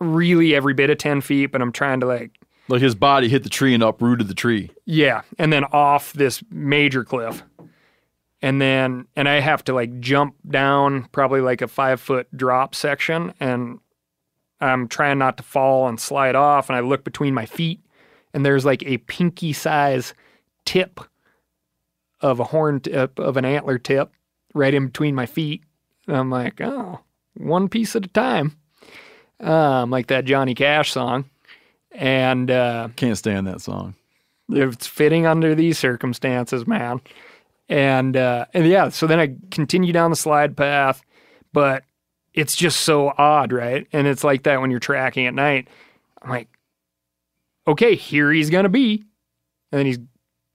[0.00, 2.32] really every bit of 10 feet, but I'm trying to like,
[2.68, 4.70] Like his body hit the tree and uprooted the tree.
[4.84, 5.22] yeah.
[5.38, 7.42] And then off this major cliff.
[8.42, 12.74] And then, and I have to like jump down probably like a five foot drop
[12.74, 13.32] section.
[13.40, 13.78] And
[14.60, 16.68] I'm trying not to fall and slide off.
[16.68, 17.80] And I look between my feet
[18.32, 20.14] and there's like a pinky size
[20.64, 21.00] tip
[22.20, 24.12] of a horn tip, of an antler tip
[24.54, 25.62] right in between my feet.
[26.06, 27.00] And I'm like, oh,
[27.34, 28.56] one piece at a time.
[29.40, 31.26] Um, like that Johnny Cash song.
[31.92, 33.94] And, uh, Can't stand that song.
[34.50, 37.00] it's fitting under these circumstances, man.
[37.68, 41.02] And uh, and yeah, so then I continue down the slide path,
[41.52, 41.82] but
[42.36, 43.86] it's just so odd, right?
[43.92, 45.68] And it's like that when you're tracking at night.
[46.22, 46.48] I'm like,
[47.66, 49.02] okay, here he's gonna be,
[49.72, 49.98] and then he's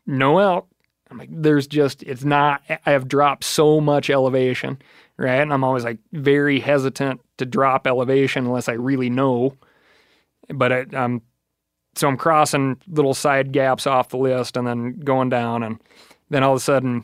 [0.06, 0.68] no elk.
[1.10, 2.62] I'm like, there's just it's not.
[2.86, 4.82] I have dropped so much elevation,
[5.18, 5.42] right?
[5.42, 9.58] And I'm always like very hesitant to drop elevation unless I really know.
[10.48, 11.22] But I, I'm
[11.96, 15.82] so I'm crossing little side gaps off the list and then going down and
[16.30, 17.04] then all of a sudden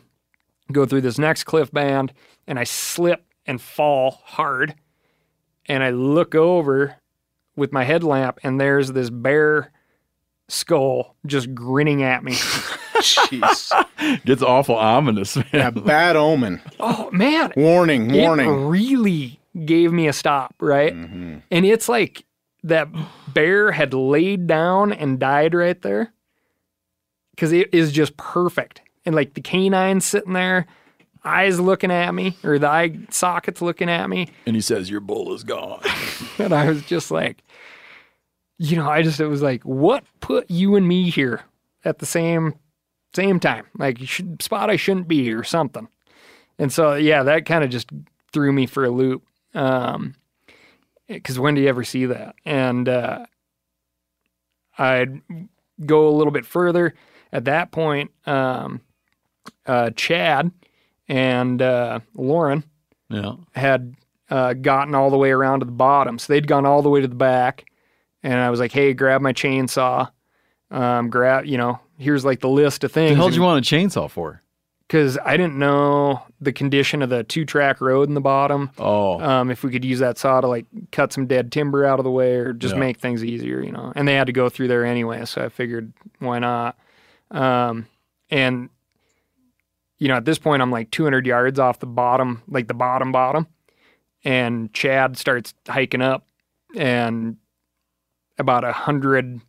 [0.72, 2.14] go through this next cliff band
[2.48, 4.76] and I slip and fall hard
[5.68, 6.96] and I look over
[7.56, 9.72] with my headlamp and there's this bear
[10.48, 12.34] skull just grinning at me.
[12.98, 14.24] Jeez.
[14.26, 15.46] Gets awful ominous, man.
[15.54, 16.62] Yeah, bad omen.
[16.80, 18.66] oh man, Warning, it warning.
[18.68, 20.94] really gave me a stop, right?
[20.94, 21.38] Mm-hmm.
[21.52, 22.26] And it's like
[22.64, 22.88] that
[23.34, 26.12] bear had laid down and died right there
[27.32, 28.82] because it is just perfect.
[29.06, 30.66] And like the canine sitting there,
[31.24, 34.30] eyes looking at me, or the eye sockets looking at me.
[34.46, 35.82] And he says, Your bull is gone.
[36.40, 37.44] And I was just like,
[38.60, 41.42] you know, I just, it was like, what put you and me here
[41.84, 42.54] at the same
[43.16, 43.66] same time?
[43.76, 45.88] Like, you should, spot I shouldn't be here, or something.
[46.60, 47.90] And so, yeah, that kind of just
[48.32, 49.24] threw me for a loop.
[49.56, 50.14] Um,
[51.08, 52.36] because when do you ever see that?
[52.46, 53.26] And uh,
[54.78, 55.22] I'd
[55.86, 56.94] go a little bit further.
[57.32, 58.82] At that point, um,
[59.66, 60.52] uh, Chad
[61.08, 62.64] and uh, Lauren
[63.10, 63.34] Yeah.
[63.56, 63.96] had
[64.30, 66.20] uh, gotten all the way around to the bottom.
[66.20, 67.66] So they'd gone all the way to the back.
[68.24, 70.10] And I was like, hey, grab my chainsaw.
[70.70, 73.16] Um, grab, you know, here's like the list of The things.
[73.16, 74.42] hell did you want a chainsaw for?
[74.86, 78.70] Because I didn't know the condition of the two track road in the bottom.
[78.78, 79.20] Oh.
[79.22, 82.04] Um, if we could use that saw to like cut some dead timber out of
[82.06, 82.80] the way or just Yeah.
[82.82, 83.92] make things easier, you know.
[83.96, 86.78] And they had to go through there anyway, so I figured why not.
[87.32, 87.86] Um,
[88.30, 88.70] and
[89.98, 93.12] you know, at this point, I'm like 200 yards off the bottom, like the bottom
[93.12, 93.48] bottom,
[94.24, 96.28] and Chad starts hiking up,
[96.76, 97.38] and
[98.38, 99.42] about a hundred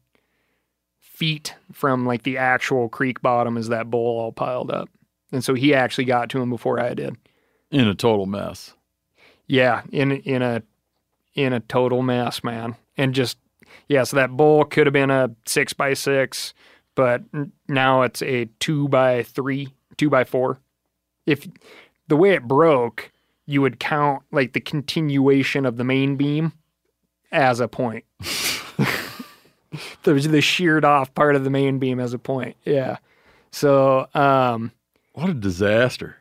[1.01, 4.89] feet from like the actual creek bottom is that bull all piled up,
[5.33, 7.17] and so he actually got to him before I did.
[7.71, 8.75] in a total mess.
[9.47, 10.63] Yeah, in in a
[11.35, 12.77] in a total mess, man.
[12.97, 13.39] And just
[13.89, 16.55] yeah, so that bull could have been a six by six,
[16.95, 17.23] but
[17.69, 20.59] now it's a two by three, two by four.
[21.27, 21.47] If
[22.09, 23.13] the way it broke,
[23.45, 26.53] you would count like the continuation of the main beam
[27.31, 28.05] as a point.
[30.05, 32.57] the, the sheared off part of the main beam as a point.
[32.65, 32.97] Yeah.
[33.51, 34.73] So um
[35.13, 36.17] What a disaster.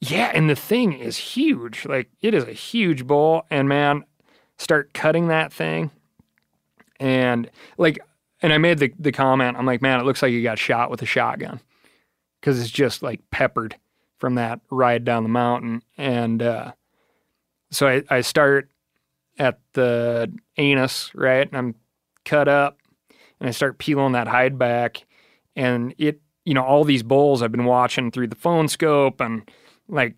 [0.00, 1.86] yeah, and the thing is huge.
[1.86, 4.04] Like it is a huge bowl, and man,
[4.58, 5.90] start cutting that thing,
[6.98, 7.98] and like,
[8.42, 9.56] and I made the the comment.
[9.56, 11.60] I'm like, man, it looks like you got shot with a shotgun,
[12.40, 13.76] because it's just like peppered
[14.18, 16.72] from that ride down the mountain, and uh,
[17.70, 18.70] so I I start
[19.38, 21.74] at the anus, right, and I'm
[22.24, 22.78] cut up,
[23.38, 25.06] and I start peeling that hide back,
[25.56, 29.48] and it, you know, all these bulls I've been watching through the phone scope and
[29.88, 30.14] like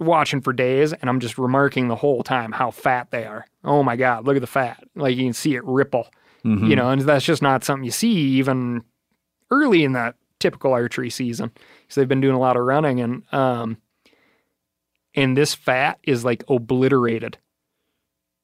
[0.00, 0.92] watching for days.
[0.92, 3.46] And I'm just remarking the whole time how fat they are.
[3.62, 4.82] Oh my God, look at the fat.
[4.96, 6.08] Like you can see it ripple
[6.68, 8.84] You know, and that's just not something you see even
[9.50, 11.50] early in that typical archery season
[11.80, 13.78] because they've been doing a lot of running and um
[15.14, 17.38] and this fat is like obliterated.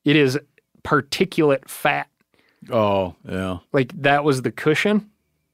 [0.05, 0.39] It is
[0.83, 2.09] particulate fat.
[2.71, 3.59] Oh, yeah.
[3.73, 5.11] Like that was the cushion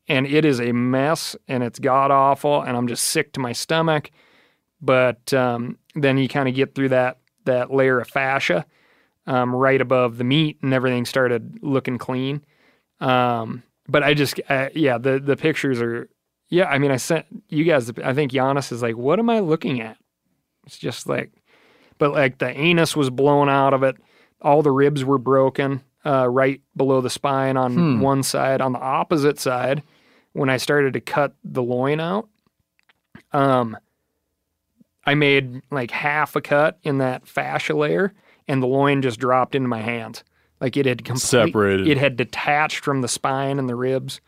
[0.06, 3.52] and it is a mess and it's god awful and I'm just sick to my
[3.52, 4.12] stomach.
[4.80, 8.66] But um, then you kind of get through that that layer of fascia
[9.26, 12.44] um, right above the meat and everything started looking clean.
[13.00, 16.08] Um, but I just, uh, yeah, the the pictures are,
[16.48, 16.66] yeah.
[16.66, 17.90] I mean, I sent you guys.
[18.02, 19.96] I think Janis is like, what am I looking at?
[20.66, 21.32] It's just like,
[21.98, 23.96] but like the anus was blown out of it.
[24.42, 28.60] All the ribs were broken uh, right below the spine on one side.
[28.60, 29.82] On the opposite side,
[30.32, 32.28] when I started to cut the loin out,
[33.32, 33.76] um,
[35.04, 38.12] I made like half a cut in that fascia layer,
[38.46, 40.24] and the loin just dropped into my hands.
[40.60, 41.88] Like it had complete, Separated.
[41.88, 44.20] It had detached from the spine and the ribs.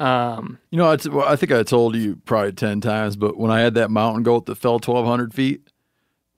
[0.00, 3.50] Um, You know, it's, well, I think I told you probably 10 times, but when
[3.50, 5.68] I had that mountain goat that fell 1,200 feet,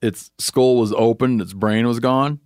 [0.00, 2.40] its skull was open, its brain was gone.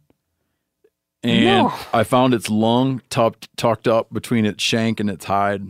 [1.22, 1.72] And No.
[1.94, 5.62] I found its lung tucked, tucked up between its shank and its hide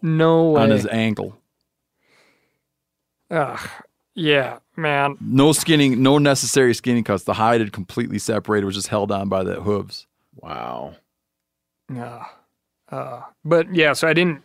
[0.00, 0.62] no way.
[0.62, 1.36] on his ankle.
[3.30, 3.68] Ugh.
[4.14, 5.16] Yeah, man.
[5.20, 7.24] No skinning, no necessary skinning cuts.
[7.24, 10.06] The hide had completely separated, was just held on by the hooves.
[10.36, 10.94] Wow.
[11.94, 12.20] Uh,
[12.90, 14.42] uh, but yeah, so I didn't.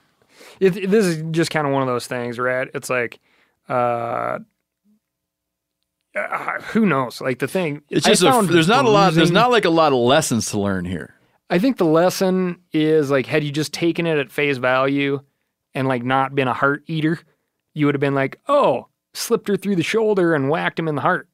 [0.59, 2.67] It, it- this is just kind of one of those things, right?
[2.73, 3.19] It's like,
[3.67, 4.39] uh,
[6.15, 7.21] uh, who knows?
[7.21, 7.81] Like the thing.
[7.89, 9.13] It's just a, there's not a lot.
[9.13, 11.13] There's not like a lot of lessons to learn here.
[11.49, 15.21] I think the lesson is like, had you just taken it at face value
[15.73, 17.19] and like not been a heart eater,
[17.73, 20.95] you would have been like, oh, slipped her through the shoulder and whacked him in
[20.95, 21.27] the heart.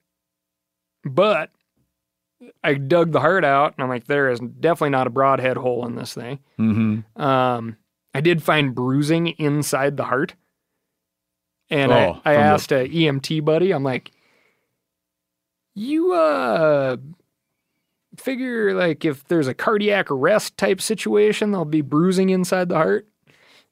[1.04, 1.52] But
[2.64, 5.86] I dug the heart out and I'm like, there is definitely not a broadhead hole
[5.86, 6.40] in this thing.
[6.60, 7.22] Mm-hmm.
[7.22, 7.78] Um,
[8.16, 10.36] I did find bruising inside the heart.
[11.70, 14.12] And Oh, I, I from the- asked a EMT buddy, I'm like,
[15.74, 16.98] you uh
[18.18, 23.08] figure like if there's a cardiac arrest type situation, there'll be bruising inside the heart.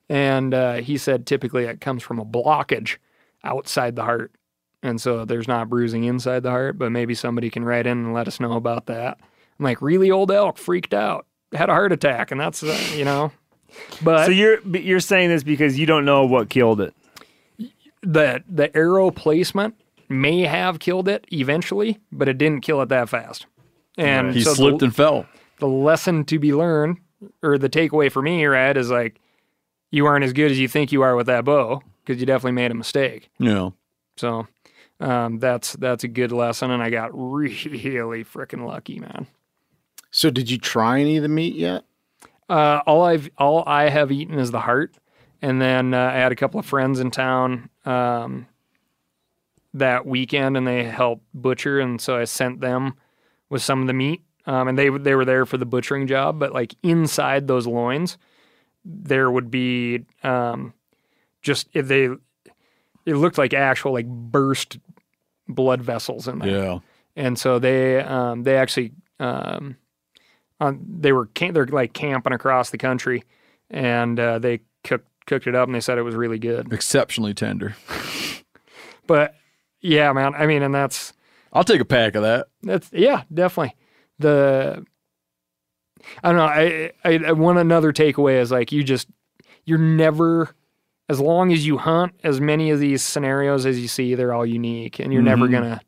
[0.09, 2.97] And uh, he said typically it comes from a blockage
[3.43, 4.33] outside the heart.
[4.81, 8.13] And so there's not bruising inside the heart, but maybe somebody can write in and
[8.13, 9.17] let us know about that.
[9.57, 13.05] I'm like, really old elk freaked out, had a heart attack, and that's, uh, you
[13.05, 13.31] know.
[14.01, 16.93] But So you're you're saying this because you don't know what killed it.
[18.01, 19.75] the the arrow placement
[20.09, 23.45] may have killed it eventually, but it didn't kill it that fast.
[23.97, 25.25] And He so slipped the, and fell.
[25.59, 26.97] the lesson to be learned,
[27.41, 29.19] or the takeaway for me, right, is like
[29.91, 32.51] you aren't as good as you think you are with that bow because you definitely
[32.53, 33.29] made a mistake.
[33.39, 33.73] You know,
[34.17, 34.47] So
[34.99, 39.27] um, that's that's a good lesson, and I got really freaking lucky, man.
[40.11, 41.85] So, did you try any of the meat yet?
[42.49, 44.93] Uh, all I've all I have eaten is the heart,
[45.41, 48.47] and then uh, I had a couple of friends in town um,
[49.73, 52.95] that weekend, and they helped butcher, and so I sent them
[53.49, 56.39] with some of the meat, um, and they they were there for the butchering job,
[56.39, 58.17] but like inside those loins,
[58.83, 60.73] there would be um,
[61.41, 62.09] just if they
[63.05, 64.79] it looked like actual like burst
[65.47, 66.49] blood vessels in there.
[66.49, 66.79] Yeah.
[67.15, 69.77] and so they um, they actually um,
[70.63, 73.23] on, they were camp, they're like camping across the country,
[73.69, 76.71] and uh, they cooked cooked it up, and they said it was really good.
[76.73, 77.75] Exceptionally tender.
[79.07, 79.35] But
[79.81, 81.13] yeah, man, I mean, and that's
[81.51, 82.47] I'll take a pack of that.
[82.61, 83.75] that's yeah, definitely
[84.19, 84.85] the.
[86.23, 86.43] I don't know.
[86.45, 89.07] I, I I want another takeaway is like you just
[89.65, 90.49] you're never
[91.09, 94.45] as long as you hunt as many of these scenarios as you see, they're all
[94.45, 95.53] unique, and you're never Mm-hmm.
[95.53, 95.81] gonna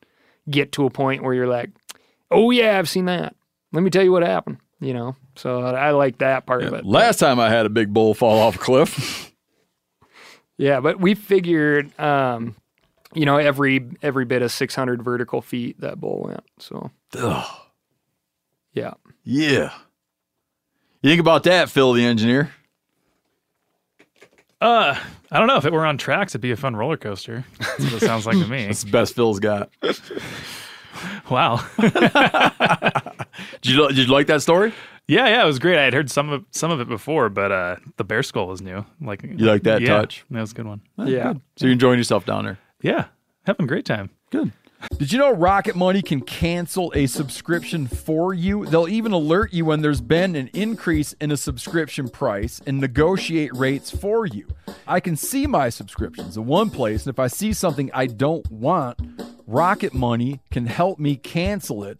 [0.50, 1.72] get to a point where you're like,
[2.32, 3.36] oh yeah, I've seen that.
[3.74, 4.58] Let me tell you what happened.
[4.82, 6.86] You know, so I like that part of it.
[6.86, 9.32] Last time I had a big bull fall off a cliff.
[10.58, 12.56] Yeah, but we figured, um,
[13.14, 16.46] you know, every every bit of 600 vertical feet that bull went.
[16.60, 17.46] So Ugh.
[18.72, 18.94] yeah,
[19.26, 19.74] Yeah.
[21.02, 22.52] You think about that, Phil, the engineer?
[24.62, 24.98] Uh,
[25.30, 27.44] I don't know if it were on tracks, it'd be a fun roller coaster.
[27.60, 28.66] That's what it sounds like to me.
[28.68, 29.70] That's the best Phil's got.
[31.30, 31.66] Wow.
[33.66, 34.74] Did you, did you like that story?
[35.08, 35.80] yeah, yeah, it was great.
[35.80, 38.62] I had heard some of some of it before, but uh, the bear skull was
[38.62, 38.86] new.
[39.02, 40.24] Like you like that yeah, touch?
[40.30, 40.82] That was a good one.
[40.98, 41.34] yeah.
[41.58, 42.60] So you're enjoying yourself down there.
[42.82, 43.06] Yeah,
[43.46, 44.12] having a great time.
[44.30, 44.52] Good.
[45.00, 48.68] Did you know Rocket Money can cancel a subscription for you?
[48.68, 53.56] They'll even alert you when there's been an increase in a subscription price and negotiate
[53.56, 54.48] rates for you.
[54.86, 58.50] I can see my subscriptions in one place, and if I see something I don't
[58.52, 59.00] want,
[59.48, 62.00] Rocket Money can help me cancel it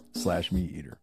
[0.13, 0.97] slash meat eater.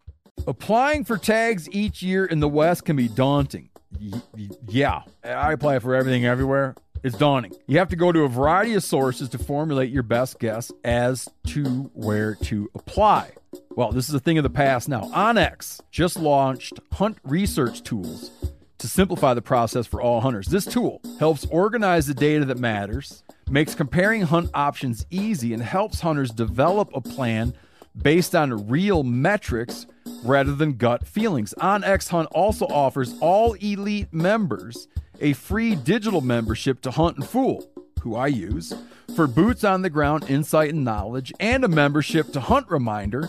[0.46, 3.70] Applying for tags each year in the West can be daunting.
[4.00, 6.74] Y- y- yeah, I apply for everything everywhere.
[7.02, 7.52] It's daunting.
[7.66, 11.28] You have to go to a variety of sources to formulate your best guess as
[11.48, 11.64] to
[11.94, 13.32] where to apply.
[13.76, 15.02] Well, this is a thing of the past now.
[15.14, 18.30] OnX just launched Hunt Research Tools
[18.78, 20.46] to simplify the process for all hunters.
[20.48, 26.00] This tool helps organize the data that matters, makes comparing hunt options easy, and helps
[26.00, 27.54] hunters develop a plan
[28.02, 29.86] based on real metrics
[30.24, 31.54] rather than gut feelings.
[31.58, 34.88] OnX Hunt also offers all elite members
[35.20, 37.68] a free digital membership to Huntin' Fool,
[38.02, 38.72] who I use,
[39.16, 43.28] for boots on the ground insight and knowledge, and a membership to Hunt Reminder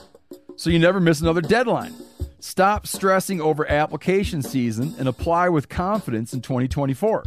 [0.56, 1.94] so you never miss another deadline.
[2.42, 7.24] Stop stressing over application season and apply with confidence in 2024.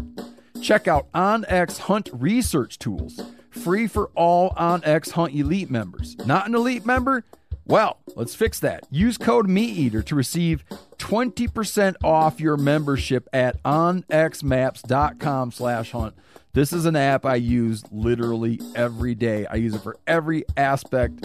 [0.62, 3.20] Check out OnX Hunt Research Tools,
[3.52, 6.16] free for all onX Hunt Elite members.
[6.26, 7.24] Not an elite member?
[7.64, 8.84] Well, let's fix that.
[8.90, 10.64] Use code MeatEater to receive
[10.98, 16.14] 20% off your membership at onxmaps.com slash hunt.
[16.54, 19.46] This is an app I use literally every day.
[19.46, 21.24] I use it for every aspect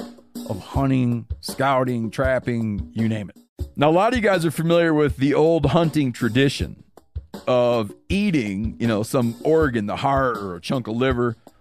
[0.50, 3.68] of hunting, scouting, trapping, you name it.
[3.76, 6.84] Now, a lot of you guys are familiar with the old hunting tradition
[7.48, 11.36] of eating, you know, some organ, the heart or a chunk of liver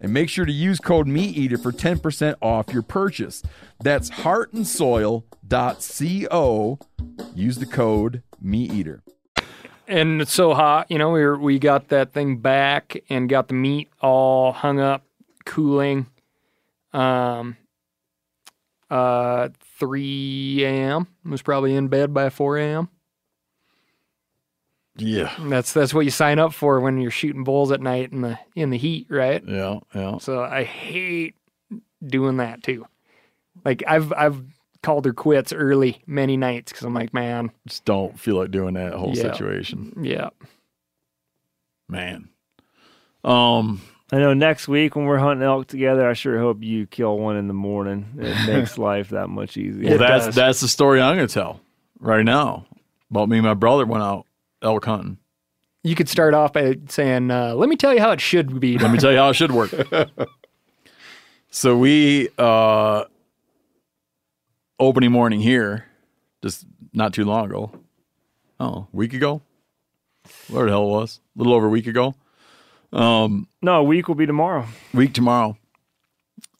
[0.00, 3.42] and make sure to use code MeatEater for 10% off your purchase.
[3.82, 6.78] That's heartandsoil.co.
[7.34, 9.00] Use the code MeatEater.
[9.88, 13.48] and it's so hot, you know, we were, we got that thing back and got
[13.48, 15.04] the meat all hung up,
[15.44, 16.06] cooling.
[16.92, 17.56] Um,
[18.90, 19.48] uh,
[19.78, 21.06] 3 a.m.
[21.24, 22.88] was probably in bed by 4 a.m.
[24.98, 25.32] Yeah.
[25.38, 28.38] That's that's what you sign up for when you're shooting bulls at night in the
[28.54, 29.42] in the heat, right?
[29.46, 29.78] Yeah.
[29.94, 30.18] Yeah.
[30.18, 31.34] So I hate
[32.04, 32.86] doing that too.
[33.64, 34.42] Like I've I've
[34.82, 38.74] called her quits early many nights because I'm like, man, Just don't feel like doing
[38.74, 39.22] that whole Yeah.
[39.22, 39.92] situation.
[40.00, 40.28] yeah,
[41.88, 42.28] Man.
[43.24, 43.80] Um,
[44.12, 47.36] I know next week when we're hunting elk together, I sure hope you kill one
[47.36, 48.06] in the morning.
[48.18, 49.90] It makes life that much easier.
[49.90, 50.34] well, that's does.
[50.34, 51.60] that's the story I'm going to tell
[51.98, 52.66] right now
[53.10, 54.25] about me and my brother went out
[54.66, 55.18] elk hunting.
[55.82, 58.76] you could start off by saying, uh, "Let me tell you how it should be."
[58.78, 59.70] Let me tell you how it should work.
[61.50, 63.04] so we uh
[64.78, 65.86] opening morning here,
[66.42, 67.72] just not too long ago.
[68.58, 69.42] Oh, a week ago?
[70.48, 71.20] Where the hell it was?
[71.34, 72.14] A little over a week ago.
[72.92, 74.66] Um no, a week will be tomorrow.
[74.92, 75.56] week tomorrow.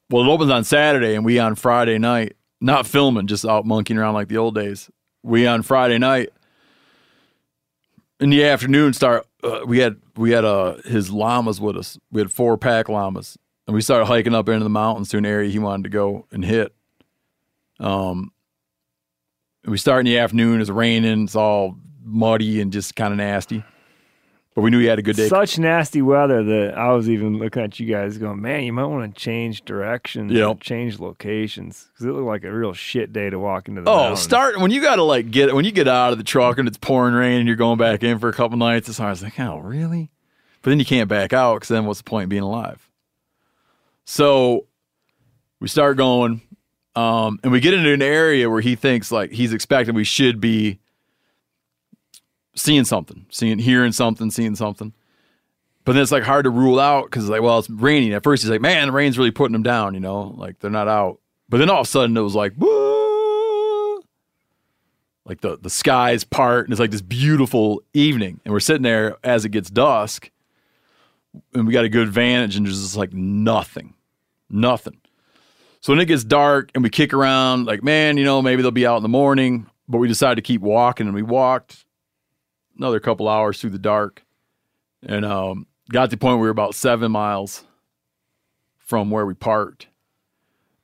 [0.09, 3.99] Well, it opens on Saturday, and we on Friday night, not filming, just out monkeying
[3.99, 4.89] around like the old days.
[5.24, 6.28] We on Friday night
[8.21, 9.27] in the afternoon start.
[9.43, 11.99] Uh, we had we had uh his llamas with us.
[12.11, 13.37] We had four pack llamas,
[13.67, 16.27] and we started hiking up into the mountains to an area he wanted to go
[16.31, 16.75] and hit.
[17.79, 18.33] Um,
[19.65, 20.61] we start in the afternoon.
[20.61, 21.25] It's raining.
[21.25, 23.65] It's all muddy and just kind of nasty.
[24.57, 25.28] But we knew he had a good day.
[25.28, 28.87] Such nasty weather that I was even looking at you guys going, man, you might
[28.87, 33.28] want to change directions, or change locations because it looked like a real shit day
[33.31, 34.20] to walk into the Oh, mountains.
[34.23, 36.66] start when you got to like get when you get out of the truck and
[36.66, 38.89] it's pouring rain and you're going back in for a couple nights.
[38.89, 39.11] It's hard.
[39.11, 40.11] was like, oh, really?
[40.62, 42.89] But then you can't back out because then what's the point of being alive?
[44.05, 44.66] So
[45.61, 46.41] we start going,
[46.95, 50.41] um, and we get into an area where he thinks like he's expecting we should
[50.41, 50.78] be
[52.57, 54.93] seeing something, seeing, hearing something, seeing something.
[55.85, 58.12] But then it's like hard to rule out because like, well, it's raining.
[58.12, 60.70] At first, he's like, man, the rain's really putting them down, you know, like they're
[60.70, 61.20] not out.
[61.49, 62.97] But then all of a sudden, it was like, "Whoa."
[65.27, 69.16] like the the skies part, and it's like this beautiful evening, and we're sitting there
[69.23, 70.31] as it gets dusk,
[71.53, 73.95] and we got a good vantage, and there's just like nothing,
[74.49, 75.01] nothing.
[75.81, 78.73] So when it gets dark and we kick around, like, man, you know, maybe they'll
[78.73, 81.85] be out in the morning, but we decided to keep walking, and we walked
[82.77, 84.24] another couple hours through the dark,
[85.03, 87.65] and um, got to the point where we were about seven miles
[88.78, 89.89] from where we parked,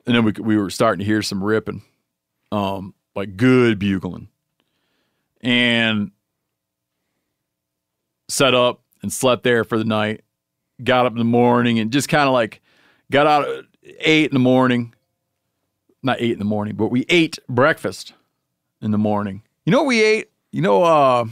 [0.06, 1.82] and then we we were starting to hear some ripping,
[2.51, 4.28] um, like good bugling,
[5.40, 6.10] and
[8.28, 10.23] set up and slept there for the night.
[10.82, 12.60] Got up in the morning and just kind of like
[13.10, 13.64] got out at
[14.01, 14.94] eight in the morning.
[16.02, 18.14] Not eight in the morning, but we ate breakfast
[18.81, 19.43] in the morning.
[19.64, 20.31] You know what we ate?
[20.51, 21.27] You know, uh,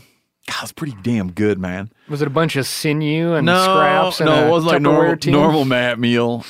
[0.51, 1.91] God, it's pretty damn good, man.
[2.09, 4.21] Was it a bunch of sinew and No, scraps?
[4.21, 5.33] And no, it wasn't like normal, team?
[5.33, 6.45] normal mat meal.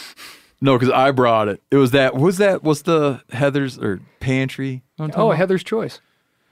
[0.61, 1.63] No, because I brought it.
[1.71, 2.15] It was that.
[2.15, 2.63] Was that?
[2.63, 4.69] What's the Heather's or pantry?
[4.69, 5.37] You know what I'm talking Oh, about?
[5.39, 6.01] Heather's Choice.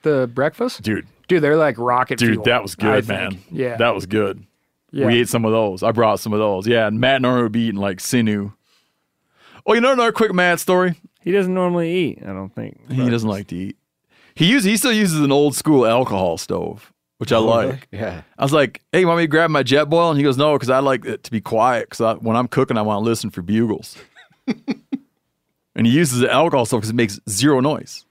[0.03, 0.81] The breakfast?
[0.83, 3.19] dude, Dude, they're like rocket dude, fuel, that was I good, think.
[3.33, 3.41] man.
[3.51, 3.77] Yeah.
[3.77, 4.43] that was good.
[4.91, 5.05] yeah.
[5.07, 5.83] We ate some of those.
[5.83, 6.65] I brought some of those.
[6.67, 8.51] Yeah, and Matt and Norman would be eating like sinew.
[9.65, 10.95] Oh, you know another quick Matt story?
[11.21, 12.79] He doesn't normally eat, I don't think.
[12.91, 13.77] He doesn't like to eat.
[14.35, 17.87] He use he still uses an old school alcohol stove, which I like.
[17.91, 18.23] Yeah.
[18.37, 20.53] I was like, "Hey, you want me to grab my Jetboil?" And he goes, "No,
[20.53, 21.89] because I like it to be quiet.
[21.89, 23.97] Because when I'm cooking, I want to listen for bugles."
[24.47, 28.05] and he uses the alcohol stove because it makes zero noise.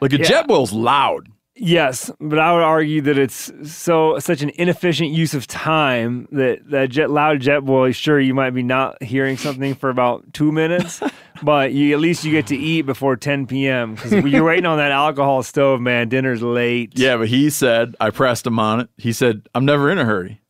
[0.00, 1.28] Like a Jetboil's loud.
[1.56, 6.68] Yes, but I would argue that it's so such an inefficient use of time that
[6.70, 7.94] that jet loud Jetboil.
[7.94, 11.00] Sure, you might be not hearing something for about two minutes,
[11.42, 13.94] but you at least you get to eat before 10 p.m.
[13.94, 16.08] because you're waiting on that alcohol stove, man.
[16.08, 16.98] Dinner's late.
[16.98, 18.88] Yeah, but he said, I pressed him on it.
[18.96, 20.40] He said, I'm never in a hurry.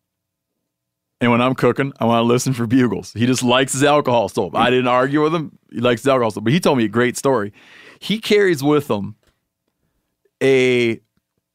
[1.20, 3.12] And when I'm cooking, I want to listen for bugles.
[3.12, 4.55] He just likes his alcohol stove.
[4.55, 5.59] I didn't argue with him.
[5.70, 6.44] He likes his alcohol stove.
[6.44, 7.52] But he told me a great story.
[7.98, 9.16] He carries with him
[10.43, 11.01] a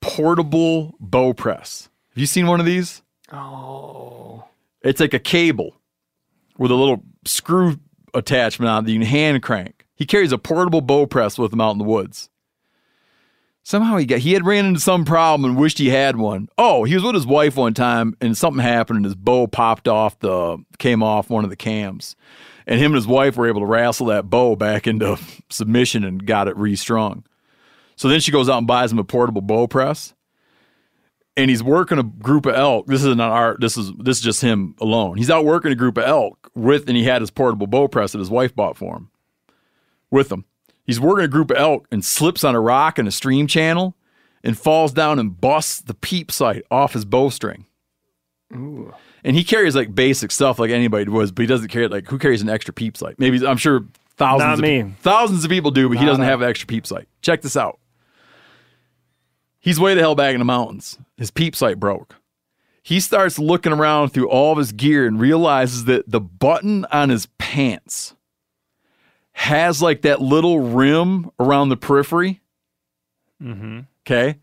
[0.01, 1.89] portable bow press.
[2.10, 3.01] Have you seen one of these?
[3.31, 4.45] Oh.
[4.81, 5.76] It's like a cable
[6.57, 7.80] with a little screw
[8.14, 9.85] attachment on it that you can hand crank.
[9.95, 12.30] He carries a portable bow press with him out in the woods.
[13.64, 16.47] Somehow he got he had ran into some problem and wished he had one.
[16.57, 19.88] Oh, he was with his wife one time and something happened and his bow popped
[19.88, 22.15] off the came off one of the cams.
[22.65, 25.19] And him and his wife were able to wrestle that bow back into
[25.49, 27.26] submission and got it restrung.
[27.99, 30.13] So then she goes out and buys him a portable bow press
[31.35, 32.88] and he's working a group of elk.
[32.88, 33.59] This is not art.
[33.59, 35.17] This is this is just him alone.
[35.17, 38.13] He's out working a group of elk with, and he had his portable bow press
[38.13, 39.09] that his wife bought for him.
[40.09, 40.45] With him,
[40.85, 43.97] he's working a group of elk and slips on a rock in a stream channel,
[44.45, 47.65] and falls down and busts the peep sight off his bowstring.
[48.51, 52.17] And he carries like basic stuff like anybody would, but he doesn't carry like who
[52.17, 53.19] carries an extra peep sight?
[53.19, 53.85] Maybe I'm sure
[54.15, 54.95] thousands Not of me.
[55.01, 56.27] thousands of people do, but he doesn't I.
[56.27, 57.07] have an extra peep sight.
[57.21, 57.80] Check this out.
[59.60, 60.98] He's way the hell back in the mountains.
[61.18, 62.15] His peep sight broke.
[62.81, 67.10] He starts looking around through all of his gear and realizes that the button on
[67.10, 68.15] his pants
[69.34, 72.41] has like that little rim around the periphery.
[73.41, 73.81] Mm-hmm.
[74.06, 74.40] Okay.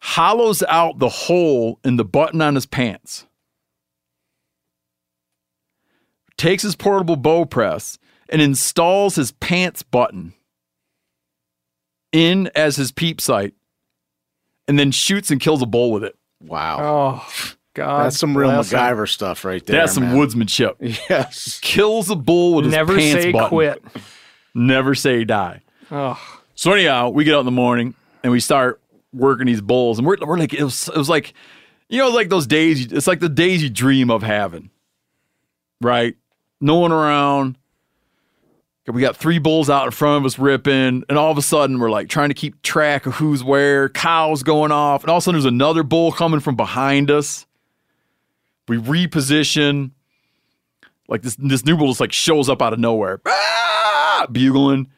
[0.00, 3.26] Hollows out the hole in the button on his pants.
[6.36, 10.32] Takes his portable bow press and installs his pants button
[12.12, 13.54] in as his peep sight
[14.70, 16.16] and then shoots and kills a bull with it.
[16.40, 16.78] Wow.
[16.80, 18.04] Oh, God.
[18.04, 18.78] That's some real bless him.
[18.78, 19.80] MacGyver stuff right there.
[19.80, 20.16] That's some man.
[20.16, 20.76] woodsmanship.
[21.10, 21.58] Yes.
[21.62, 23.48] Kills a bull with Never his pants say button.
[23.48, 23.82] quit.
[24.54, 25.62] Never say die.
[25.90, 26.16] Oh,
[26.54, 28.80] So anyhow, we get out in the morning and we start
[29.12, 31.34] working these bulls, and we're, we're like it was, it was like
[31.88, 32.92] you know like those days.
[32.92, 34.70] It's like the days you dream of having,
[35.80, 36.14] right?
[36.60, 37.56] No one around.
[38.90, 41.78] We got three bulls out in front of us ripping, and all of a sudden
[41.78, 43.88] we're like trying to keep track of who's where.
[43.88, 47.46] Cows going off, and all of a sudden there's another bull coming from behind us.
[48.68, 49.92] We reposition.
[51.08, 54.26] Like this, this new bull just like shows up out of nowhere, ah!
[54.30, 54.88] bugling.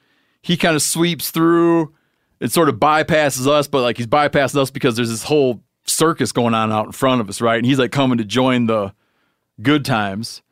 [0.42, 1.94] He kind of sweeps through
[2.40, 6.32] and sort of bypasses us, but like he's bypassing us because there's this whole circus
[6.32, 7.56] going on out in front of us, right?
[7.56, 8.92] And he's like coming to join the
[9.62, 10.42] good times.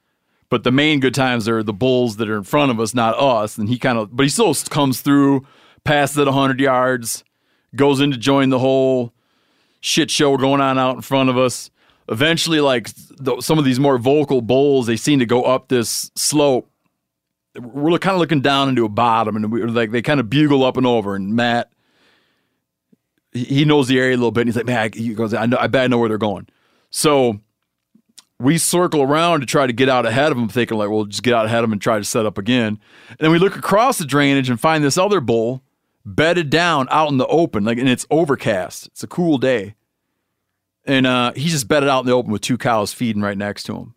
[0.50, 3.16] But the main good times are the bulls that are in front of us, not
[3.18, 3.56] us.
[3.56, 5.46] And he kind of, but he still comes through,
[5.84, 7.24] passes at 100 yards,
[7.74, 9.14] goes in to join the whole
[9.80, 11.70] shit show going on out in front of us.
[12.08, 12.88] Eventually, like
[13.38, 16.68] some of these more vocal bulls, they seem to go up this slope.
[17.56, 20.64] We're kind of looking down into a bottom, and we're like they kind of bugle
[20.64, 21.14] up and over.
[21.14, 21.70] And Matt,
[23.32, 24.42] he- knows the area a little bit.
[24.42, 26.48] And he's like, man, he goes, I know, I bet I know where they're going.
[26.90, 27.38] So
[28.40, 31.22] we circle around to try to get out ahead of them, thinking like, we'll just
[31.22, 32.80] get out ahead of them and try to set up again.
[33.10, 35.62] And then we look across the drainage and find this other bull
[36.06, 38.86] bedded down out in the open, like, and it's overcast.
[38.86, 39.74] It's a cool day,
[40.86, 43.64] and uh, he's just bedded out in the open with two cows feeding right next
[43.64, 43.94] to him.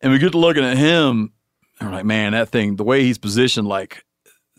[0.00, 1.32] And we get to looking at him,
[1.78, 4.04] and we're like, man, that thing, the way he's positioned, like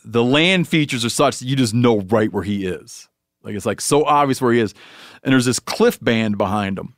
[0.05, 3.09] the land features are such that you just know right where he is.
[3.43, 4.73] Like it's like so obvious where he is,
[5.21, 6.94] and there's this cliff band behind him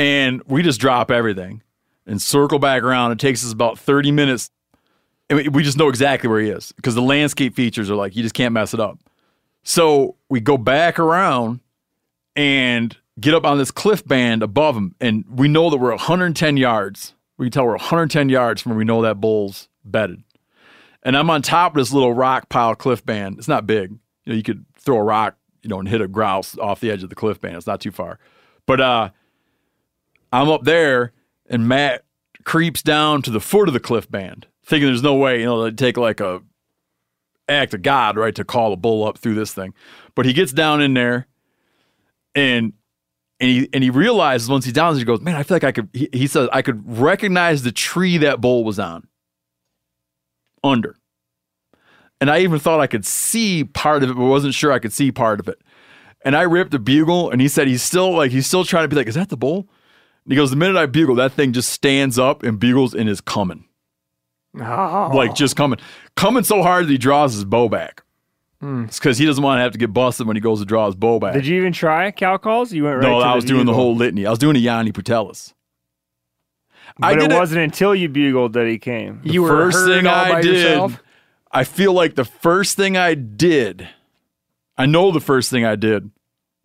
[0.00, 1.62] and we just drop everything
[2.06, 3.12] and circle back around.
[3.12, 4.50] It takes us about 30 minutes.
[5.28, 8.22] And we- just know exactly where he is because the landscape features are like, you
[8.22, 8.98] just can't mess it up.
[9.62, 11.60] So we go back around
[12.34, 14.94] and get up on this cliff band above him.
[15.02, 17.12] And we know that we're 110 yards.
[17.36, 20.22] We can tell we're 110 yards from where we know that bull's bedded.
[21.02, 23.38] And I'm on top of this little rock pile cliff band.
[23.38, 23.90] It's not big.
[24.24, 26.90] You know, you could throw a rock, you know, and hit a grouse off the
[26.90, 27.56] edge of the cliff band.
[27.56, 28.18] It's not too far.
[28.64, 29.10] But uh
[30.32, 31.12] I'm up there,
[31.48, 32.04] and Matt
[32.44, 35.64] creeps down to the foot of the cliff band, thinking there's no way, you know,
[35.64, 36.42] they'd take like a
[37.48, 39.74] act of God, right, to call a bull up through this thing.
[40.14, 41.26] But he gets down in there,
[42.34, 42.72] and
[43.40, 45.72] and he and he realizes once he's down, he goes, "Man, I feel like I
[45.72, 49.08] could." He, he says, "I could recognize the tree that bull was on,
[50.62, 50.96] under."
[52.20, 54.92] And I even thought I could see part of it, but wasn't sure I could
[54.92, 55.60] see part of it.
[56.22, 58.88] And I ripped a bugle, and he said he's still like he's still trying to
[58.88, 59.68] be like, "Is that the bull?"
[60.24, 63.08] And he goes, the minute I bugle, that thing just stands up and bugles and
[63.08, 63.64] is coming.
[64.60, 65.10] Oh.
[65.14, 65.78] Like just coming.
[66.16, 68.02] Coming so hard that he draws his bow back.
[68.60, 68.84] Hmm.
[68.84, 70.86] It's because he doesn't want to have to get busted when he goes to draw
[70.86, 71.32] his bow back.
[71.34, 72.72] Did you even try cow calls?
[72.72, 74.26] You went right no, to I the was doing the whole litany.
[74.26, 75.54] I was doing a Yanni Putelis.
[76.98, 79.20] But did it it- wasn't until you bugled that he came.
[79.24, 81.02] You were first thing all I by did, yourself?
[81.52, 83.88] I feel like the first thing I did,
[84.76, 86.10] I know the first thing I did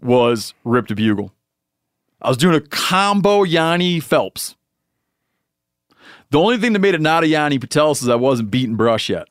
[0.02, 1.32] was rip the bugle.
[2.22, 4.56] I was doing a combo Yanni Phelps.
[6.32, 9.10] The only thing that made it not a Yanni Putelis is I wasn't beating brush
[9.10, 9.28] yet.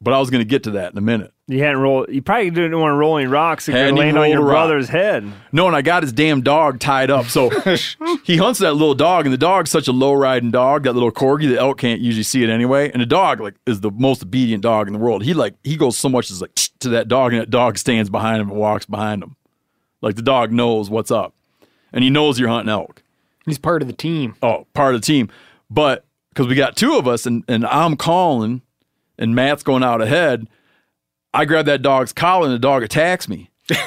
[0.00, 1.32] But I was going to get to that in a minute.
[1.48, 2.08] You hadn't rolled.
[2.10, 3.68] You probably didn't want to roll any rocks.
[3.68, 4.66] If you're laying on your rolled a rock.
[4.66, 5.32] brother's head.
[5.52, 7.26] No, and I got his damn dog tied up.
[7.26, 7.48] So
[8.24, 11.12] he hunts that little dog, and the dog's such a low riding dog, that little
[11.12, 12.90] corgi, the elk can't usually see it anyway.
[12.90, 15.22] And the dog like is the most obedient dog in the world.
[15.22, 18.10] He like he goes so much as like to that dog, and that dog stands
[18.10, 19.36] behind him and walks behind him.
[20.02, 21.35] Like the dog knows what's up.
[21.96, 23.02] And he knows you're hunting elk.
[23.46, 24.36] He's part of the team.
[24.42, 25.30] Oh, part of the team.
[25.70, 28.60] But because we got two of us and, and I'm calling
[29.18, 30.46] and Matt's going out ahead,
[31.32, 33.50] I grab that dog's collar and the dog attacks me.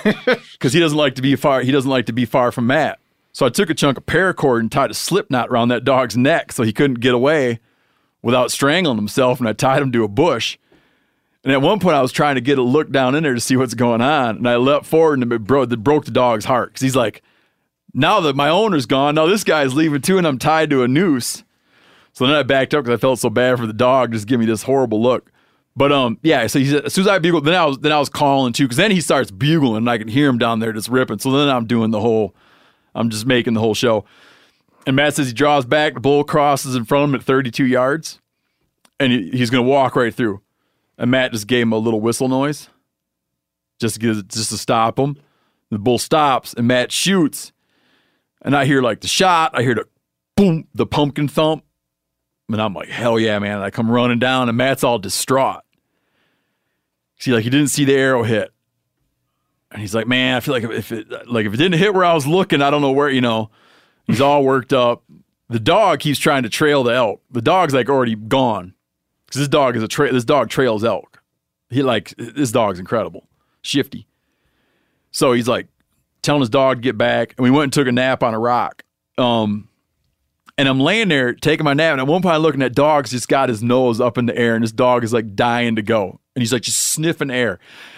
[0.54, 3.00] Because he doesn't like to be far he doesn't like to be far from Matt.
[3.32, 6.18] So I took a chunk of paracord and tied a slip knot around that dog's
[6.18, 7.60] neck so he couldn't get away
[8.22, 10.58] without strangling himself, and I tied him to a bush.
[11.44, 13.40] And at one point, I was trying to get a look down in there to
[13.40, 16.46] see what's going on, and I leapt forward and it broke, it broke the dog's
[16.46, 17.22] heart because he's like,
[17.94, 20.88] now that my owner's gone, now this guy's leaving too, and I'm tied to a
[20.88, 21.44] noose.
[22.14, 24.40] So then I backed up because I felt so bad for the dog, just give
[24.40, 25.32] me this horrible look.
[25.76, 26.46] But um, yeah.
[26.48, 28.54] So he said, as soon as I bugled, then I was then I was calling
[28.54, 31.20] too, because then he starts bugling, and I can hear him down there just ripping.
[31.20, 32.36] So then I'm doing the whole,
[32.94, 34.06] I'm just making the whole show.
[34.86, 37.66] And Matt says he draws back, the bull crosses in front of him at 32
[37.66, 38.20] yards,
[39.00, 40.42] and he, he's gonna walk right through.
[40.98, 42.70] And Matt just gave him a little whistle noise,
[43.80, 45.18] just to get, just to stop him.
[45.70, 47.54] The bull stops, and Matt shoots,
[48.42, 49.52] and I hear like the shot.
[49.54, 49.86] I hear the
[50.36, 51.64] boom, the pumpkin thump,
[52.50, 53.56] and I'm like, hell yeah, man!
[53.56, 55.64] And I come running down, and Matt's all distraught.
[57.20, 58.52] See, like he didn't see the arrow hit,
[59.72, 62.06] and he's like, man, I feel like if it like if it didn't hit where
[62.06, 63.10] I was looking, I don't know where.
[63.10, 63.52] You know,
[64.06, 65.04] he's all worked up.
[65.50, 67.22] The dog keeps trying to trail the elk.
[67.32, 68.74] The dog's like already gone
[69.26, 71.22] because this dog is a tra- this dog trails elk.
[71.70, 73.28] He like this dog's incredible,
[73.62, 74.08] shifty.
[75.12, 75.68] So he's like
[76.30, 78.40] telling his dog to get back, and we went and took a nap on a
[78.40, 78.84] rock.
[79.18, 79.68] Um,
[80.60, 83.10] and I'm laying there taking my nap, and at one point I'm looking at dog's
[83.10, 85.82] just got his nose up in the air, and this dog is like dying to
[85.82, 87.58] go, and he's like just sniffing air.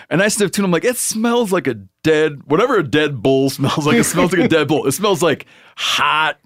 [0.10, 3.22] And I sniff too, and I'm like, it smells like a dead, whatever a dead
[3.22, 3.98] bull smells like.
[3.98, 4.88] It smells like a dead bull.
[4.88, 5.46] It smells like
[5.76, 6.40] hot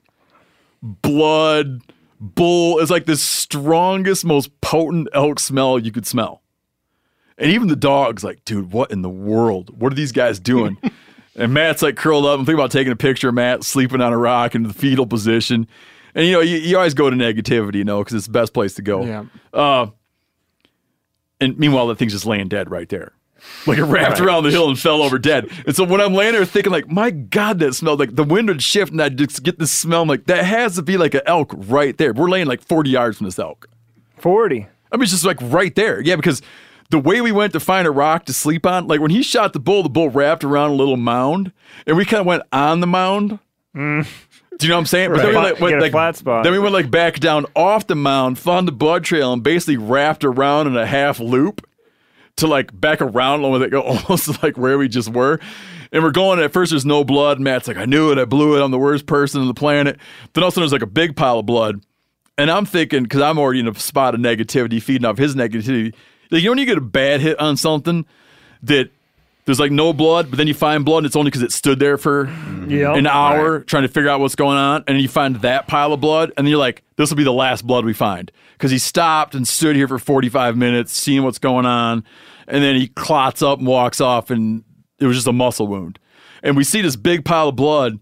[0.82, 1.82] blood
[2.20, 2.80] bull.
[2.80, 6.42] It's like the strongest, most potent elk smell you could smell.
[7.38, 9.80] And even the dog's like, dude, what in the world?
[9.80, 10.80] What are these guys doing?
[11.36, 12.40] And Matt's like curled up.
[12.40, 15.06] I'm thinking about taking a picture of Matt sleeping on a rock in the fetal
[15.06, 15.68] position.
[16.14, 18.54] And you know, you, you always go to negativity, you know, because it's the best
[18.54, 19.04] place to go.
[19.04, 19.26] Yeah.
[19.54, 19.88] Uh,
[21.42, 23.14] and meanwhile, the thing's just laying dead right there.
[23.68, 25.50] Like it wrapped around the hill and fell over dead.
[25.66, 28.48] And so when I'm laying there thinking, like, my God, that smelled like the wind
[28.48, 30.04] would shift and I'd just get this smell.
[30.04, 32.14] I'm like, that has to be like an elk right there.
[32.14, 33.68] We're laying like 40 yards from this elk.
[34.18, 34.68] 40.
[34.92, 36.00] I mean, it's just like right there.
[36.02, 36.42] Yeah, because
[36.90, 39.54] the way we went to find a rock to sleep on, like when he shot
[39.54, 41.52] the bull, the bull wrapped around a little mound,
[41.88, 43.40] and we kind of went on the mound.
[43.76, 44.08] Mm.
[44.58, 45.12] Do you know what I'm saying?
[45.12, 46.44] But then we like, went, like flat spot.
[46.44, 49.78] then we went like back down off the mound, found the blood trail, and basically
[49.78, 51.68] wrapped around in a half loop
[52.38, 55.40] to like back around with it, almost like where we just were.
[55.92, 56.72] And we're going at first.
[56.72, 57.40] There's no blood.
[57.40, 58.18] Matt's like, I knew it.
[58.18, 58.64] I blew it.
[58.64, 59.98] I'm the worst person on the planet.
[60.34, 61.82] Then all of a sudden there's like a big pile of blood.
[62.38, 65.94] And I'm thinking, because I'm already in a spot of negativity, feeding off his negativity.
[66.32, 68.06] Like, you know, when you get a bad hit on something
[68.64, 68.90] that
[69.46, 71.78] there's like no blood, but then you find blood and it's only because it stood
[71.80, 72.26] there for
[72.68, 72.96] Yeah.
[72.96, 74.84] an hour trying to figure out what's going on.
[74.88, 76.32] And you find that pile of blood.
[76.36, 78.32] And then you're like, this will be the last blood we find.
[78.54, 82.04] Because he stopped and stood here for 45 minutes, seeing what's going on.
[82.48, 84.32] And then he clots up and walks off.
[84.32, 84.64] And
[85.00, 86.00] it was just a muscle wound.
[86.42, 88.00] And we see this big pile of blood.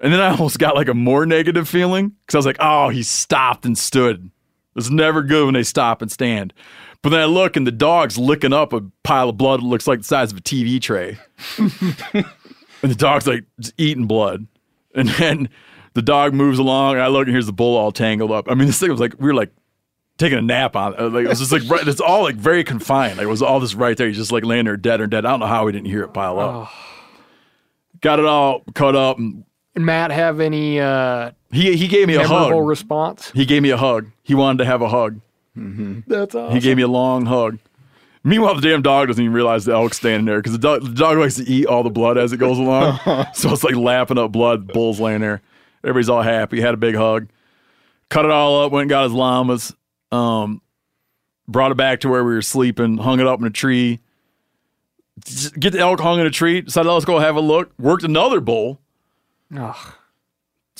[0.00, 2.88] And then I almost got like a more negative feeling because I was like, oh,
[2.88, 4.28] he stopped and stood.
[4.74, 6.52] It's never good when they stop and stand.
[7.02, 9.86] But then I look and the dog's licking up a pile of blood that looks
[9.86, 11.18] like the size of a TV tray.
[11.58, 12.24] and
[12.82, 14.46] the dog's like just eating blood.
[14.94, 15.48] And then
[15.94, 16.94] the dog moves along.
[16.94, 18.50] And I look and here's the bull all tangled up.
[18.50, 19.50] I mean, this thing was like, we were like
[20.18, 21.00] taking a nap on it.
[21.00, 23.16] Like, it was just like, right, it's all like very confined.
[23.16, 24.06] Like, it was all this right there.
[24.06, 25.24] He's just like laying there dead or dead.
[25.24, 26.70] I don't know how we didn't hear it pile up.
[28.02, 29.18] Got it all cut up.
[29.18, 29.44] And
[29.74, 32.52] And Matt, have any uh, he, he gave me a hug.
[32.66, 33.30] response?
[33.32, 34.10] He gave me a hug.
[34.22, 35.20] He wanted to have a hug.
[36.06, 36.54] That's awesome.
[36.54, 37.58] He gave me a long hug.
[38.22, 40.90] Meanwhile, the damn dog doesn't even realize the elk's standing there because the dog, the
[40.90, 42.98] dog likes to eat all the blood as it goes along.
[43.34, 44.66] so it's like lapping up blood.
[44.66, 45.40] Bull's laying there.
[45.82, 46.60] Everybody's all happy.
[46.60, 47.28] Had a big hug.
[48.10, 48.72] Cut it all up.
[48.72, 49.74] Went and got his llamas.
[50.12, 50.60] Um,
[51.48, 52.98] brought it back to where we were sleeping.
[52.98, 54.00] Hung it up in a tree.
[55.24, 56.60] Just Get the elk hung in a tree.
[56.60, 57.72] Decided let's go have a look.
[57.78, 58.80] Worked another bull
[59.56, 59.94] Ugh.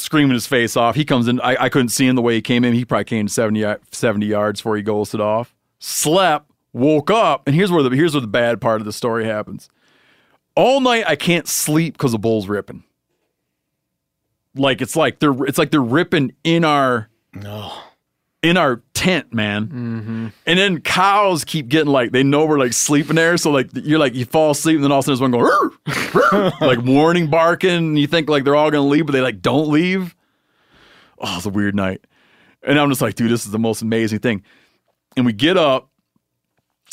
[0.00, 0.94] Screaming his face off.
[0.94, 1.40] He comes in.
[1.40, 2.74] I, I couldn't see him the way he came in.
[2.74, 5.54] He probably came 70, uh, 70 yards before he ghosted off.
[5.78, 9.24] Slept, woke up, and here's where the here's where the bad part of the story
[9.24, 9.68] happens.
[10.56, 12.84] All night I can't sleep because the bull's ripping.
[14.54, 17.08] Like it's like they're it's like they're ripping in our
[18.42, 19.66] in our tent, man.
[19.66, 20.28] Mm-hmm.
[20.46, 23.98] And then cows keep getting like they know we're like sleeping there, so like you're
[23.98, 27.28] like you fall asleep, and then all of a sudden there's one going like warning
[27.28, 30.14] barking, and you think like they're all gonna leave, but they like don't leave.
[31.18, 32.06] Oh, it's a weird night.
[32.62, 34.42] And I'm just like, dude, this is the most amazing thing.
[35.16, 35.90] And we get up,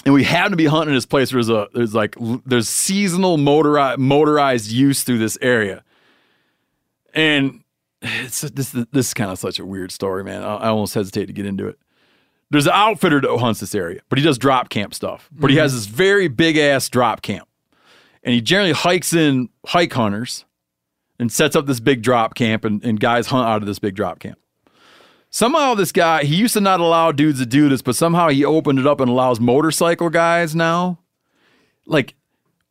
[0.05, 1.31] and we happen to be hunting this place.
[1.31, 2.15] There's a there's like
[2.45, 5.83] there's seasonal motorized motorized use through this area,
[7.13, 7.63] and
[8.01, 10.43] it's this this is kind of such a weird story, man.
[10.43, 11.77] I, I almost hesitate to get into it.
[12.49, 15.29] There's an outfitter that hunts this area, but he does drop camp stuff.
[15.31, 15.63] But he mm-hmm.
[15.63, 17.47] has this very big ass drop camp,
[18.23, 20.45] and he generally hikes in hike hunters
[21.19, 23.95] and sets up this big drop camp, and, and guys hunt out of this big
[23.95, 24.37] drop camp.
[25.29, 28.45] Somehow, this guy he used to not allow dudes to do this, but somehow he
[28.45, 30.99] opened it up and allows motorcycle guys now,
[31.85, 32.15] like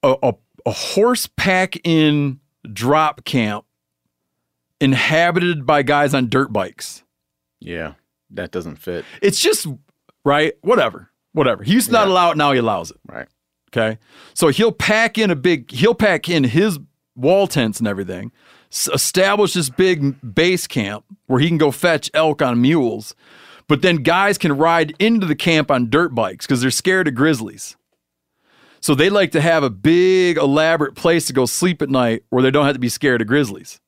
[0.03, 0.35] a a,
[0.65, 2.41] a horse pack in
[2.73, 3.66] drop camp
[4.81, 7.03] inhabited by guys on dirt bikes.
[7.61, 7.95] Yeah,
[8.31, 9.05] that doesn't fit.
[9.23, 9.67] It's just
[10.25, 11.63] right, whatever, whatever.
[11.65, 12.13] He used to not Yeah.
[12.13, 12.99] allow it, now he allows it.
[13.07, 13.29] Right.
[13.75, 13.99] Okay,
[14.35, 16.79] so he'll pack in a big, he'll pack in his
[17.15, 18.31] wall tents and everything,
[18.71, 23.15] establish this big base camp where he can go fetch elk on mules,
[23.69, 27.15] but then guys can ride into the camp on dirt bikes because they're scared of
[27.15, 27.77] grizzlies.
[28.81, 32.43] So they like to have a big, elaborate place to go sleep at night where
[32.43, 33.81] they don't have to be scared of grizzlies.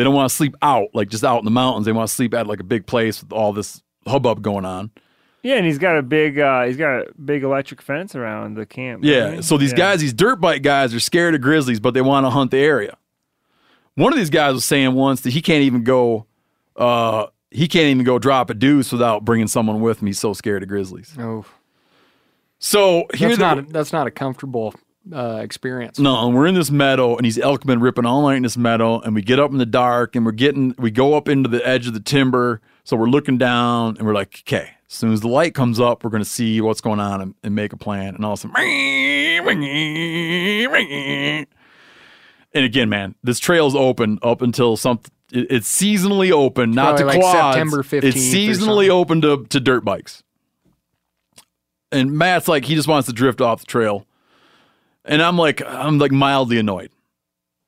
[0.00, 1.84] They don't want to sleep out, like just out in the mountains.
[1.84, 4.90] They want to sleep at like a big place with all this hubbub going on.
[5.42, 8.64] Yeah, and he's got a big uh he's got a big electric fence around the
[8.64, 9.04] camp.
[9.04, 9.24] Yeah.
[9.26, 9.42] doesn't?
[9.42, 9.76] So these Yeah.
[9.76, 12.56] guys, these dirt bike guys, are scared of grizzlies, but they want to hunt the
[12.56, 12.96] area.
[13.94, 16.24] One of these guys was saying once that he can't even go,
[16.76, 20.06] uh, he can't even go drop a deuce without bringing someone with him.
[20.06, 21.14] He's so scared of grizzlies.
[21.18, 21.44] Oh,
[22.58, 24.74] So here that's the- not a, that's not a comfortable
[25.12, 25.98] uh, experience.
[25.98, 28.56] No, and we're in this meadow, and these elk been ripping all night in this
[28.56, 31.48] meadow, and we get up in the dark, and we're getting, we go up into
[31.48, 35.12] the edge of the timber, so we're looking down, and we're like, okay, as soon
[35.12, 37.76] as the light comes up, we're gonna see what's going on and, and make a
[37.76, 38.56] plan, and all of a sudden,
[42.52, 45.10] and again, man, this trail's open up until something.
[45.32, 47.54] it- It's seasonally open, not to Probably like quads.
[47.56, 50.22] September 15th It's seasonally open to to dirt bikes.
[51.92, 54.06] And Matt's like, he just wants to drift off the trail.
[55.10, 56.90] And I'm like, I'm like mildly annoyed.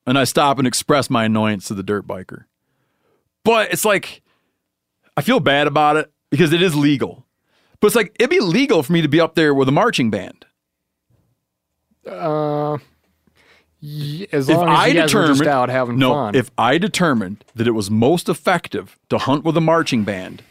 [0.06, 2.44] and I stop and express my annoyance to the dirt biker.
[3.44, 4.22] But it's like
[5.16, 7.26] I feel bad about it because it is legal.
[7.80, 10.10] But it's like it'd be legal for me to be up there with a marching
[10.10, 10.46] band.
[12.06, 12.78] Uh,
[13.80, 16.34] y- as If long as I you guys were determined just out having no, fun.
[16.34, 20.42] if I determined that it was most effective to hunt with a marching band,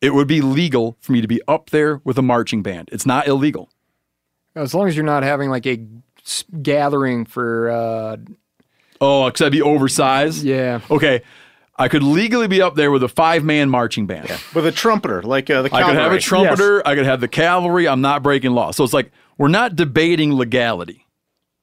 [0.00, 2.88] it would be legal for me to be up there with a marching band.
[2.92, 3.70] It's not illegal.
[4.54, 5.78] as long as you're not having like a
[6.62, 8.16] gathering for, uh,
[9.00, 10.44] Oh, because I'd be oversized.
[10.44, 10.80] yeah.
[10.90, 11.22] Okay,
[11.76, 14.30] I could legally be up there with a five man marching band.
[14.54, 16.86] with a trumpeter, like uh, the I could have a trumpeter.
[16.86, 17.88] I could have the cavalry.
[17.88, 18.70] I'm not breaking law.
[18.70, 21.06] So it's like we're not debating legality.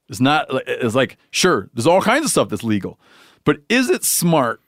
[0.09, 0.47] It's not.
[0.67, 2.99] It's like sure, there's all kinds of stuff that's legal,
[3.45, 4.59] but is it smart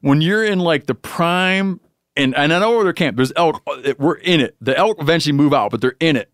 [0.00, 1.80] when you're in like the prime?
[2.16, 3.16] And and I know where they're camped.
[3.16, 3.62] There's elk.
[3.98, 4.54] We're in it.
[4.60, 6.30] The elk eventually move out, but they're in it.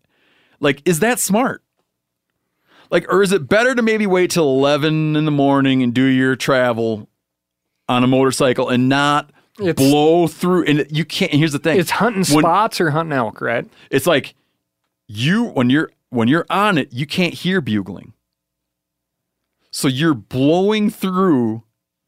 [0.59, 1.63] Like, is that smart?
[2.89, 6.03] Like, or is it better to maybe wait till 11 in the morning and do
[6.03, 7.07] your travel
[7.89, 10.63] on a motorcycle and not It's- blow through?
[10.65, 11.31] And you can't.
[11.31, 13.65] And here's the thing: It's hunting When- spots or hunting elk, right?
[13.91, 14.35] it's like
[15.07, 18.13] you when you're when you're on it, you can't hear bugling.
[19.71, 21.63] So you're blowing through.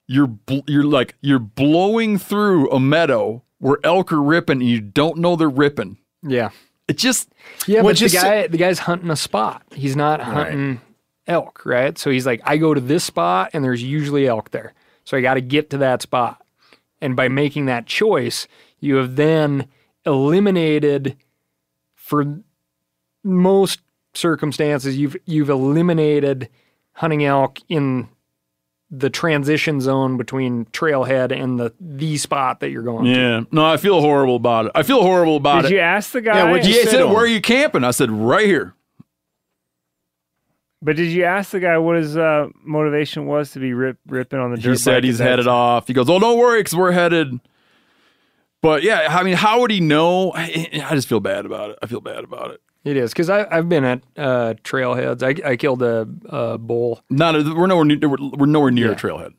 [0.08, 4.82] You're bl- you're like you're blowing through a meadow where elk are ripping, and you
[4.82, 5.98] don't know they're ripping.
[6.24, 6.50] Yeah.
[6.90, 7.30] It just
[7.68, 9.64] Yeah, but the guy, the guy's hunting a spot.
[9.74, 10.82] He's not hunting
[11.28, 11.98] elk, right?
[11.98, 14.74] So he's like, I go to this spot, and there's usually elk there.
[15.06, 16.42] So I got to get to that spot.
[17.02, 18.48] And by making that choice,
[18.80, 19.68] you have then
[20.06, 21.16] eliminated,
[21.96, 22.40] for
[23.24, 23.82] most
[24.14, 26.50] circumstances, you've you've eliminated
[26.94, 28.10] hunting elk in
[28.92, 33.12] the transition zone between trailhead and the the spot that you're going to.
[33.12, 33.42] yeah.
[33.52, 34.72] No, I feel horrible about it.
[34.74, 35.70] I feel horrible about Did it.
[35.70, 36.38] Did you ask the guy?
[36.38, 38.74] Yeah, what'd he you say said, to "Where are you camping?" I said, "Right here."
[40.82, 44.40] but did you ask the guy what his uh, motivation was to be rip, ripping
[44.40, 45.54] on the dirt He said bike he's headed time?
[45.54, 45.88] off.
[45.88, 47.40] He goes, "Oh, don't worry, because we're headed."
[48.62, 50.32] But yeah, I mean, how would he know?
[50.34, 51.80] I, I just feel bad about it.
[51.82, 52.62] I feel bad about it.
[52.86, 55.22] It is because I've been at uh, trailheads.
[55.22, 58.08] I, I killed a, a bull, Not a, we're nowhere near.
[58.08, 58.92] We're, we're nowhere near Yeah.
[58.94, 59.34] a trailhead.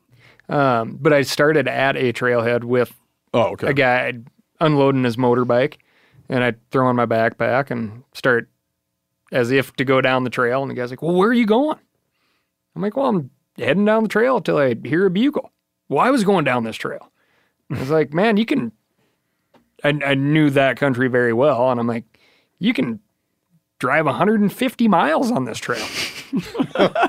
[0.49, 2.93] um, but I started at a trailhead with
[3.33, 3.67] Oh, okay.
[3.69, 4.13] a guy
[4.59, 5.77] unloading his motorbike,
[6.29, 8.47] and I throw on my backpack and start
[9.31, 10.61] as if to go down the trail.
[10.61, 11.79] And the guy's like, "Well, where are you going?"
[12.75, 15.51] I'm like, "Well, I'm heading down the trail until I hear a bugle."
[15.89, 17.11] Well, I was going down this trail.
[17.71, 18.71] I was like, "Man, you can."
[19.83, 22.03] I, I knew that country very well, and I'm like,
[22.59, 22.99] "You can
[23.81, 25.85] drive 150 miles on this trail."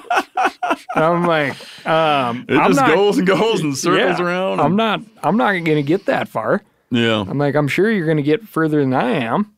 [0.94, 1.52] I'm like,
[1.86, 4.60] um, It I'm just not, goes and goes and circles yeah, around.
[4.60, 5.00] I'm not.
[5.22, 6.62] I'm not going to get that far.
[6.90, 7.20] Yeah.
[7.26, 9.54] I'm like, I'm sure you're going to get further than I am.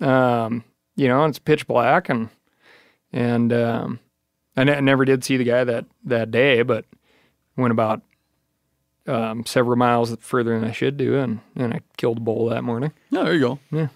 [0.00, 0.64] Um,
[0.96, 2.28] you know, it's pitch black, and
[3.12, 4.00] and um,
[4.56, 6.84] I, ne- never did see the guy that that day, but
[7.56, 8.02] went about
[9.06, 12.64] um, several miles further than I should do, and and I killed a bull that
[12.64, 12.92] morning.
[13.10, 13.58] No, there you go.
[13.70, 13.88] Yeah.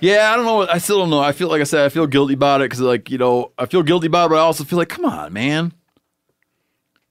[0.00, 0.66] Yeah, I don't know.
[0.68, 1.20] I still don't know.
[1.20, 3.66] I feel like I said, I feel guilty about it because, like, you know, I
[3.66, 5.72] feel guilty about it, but I also feel like, come on, man.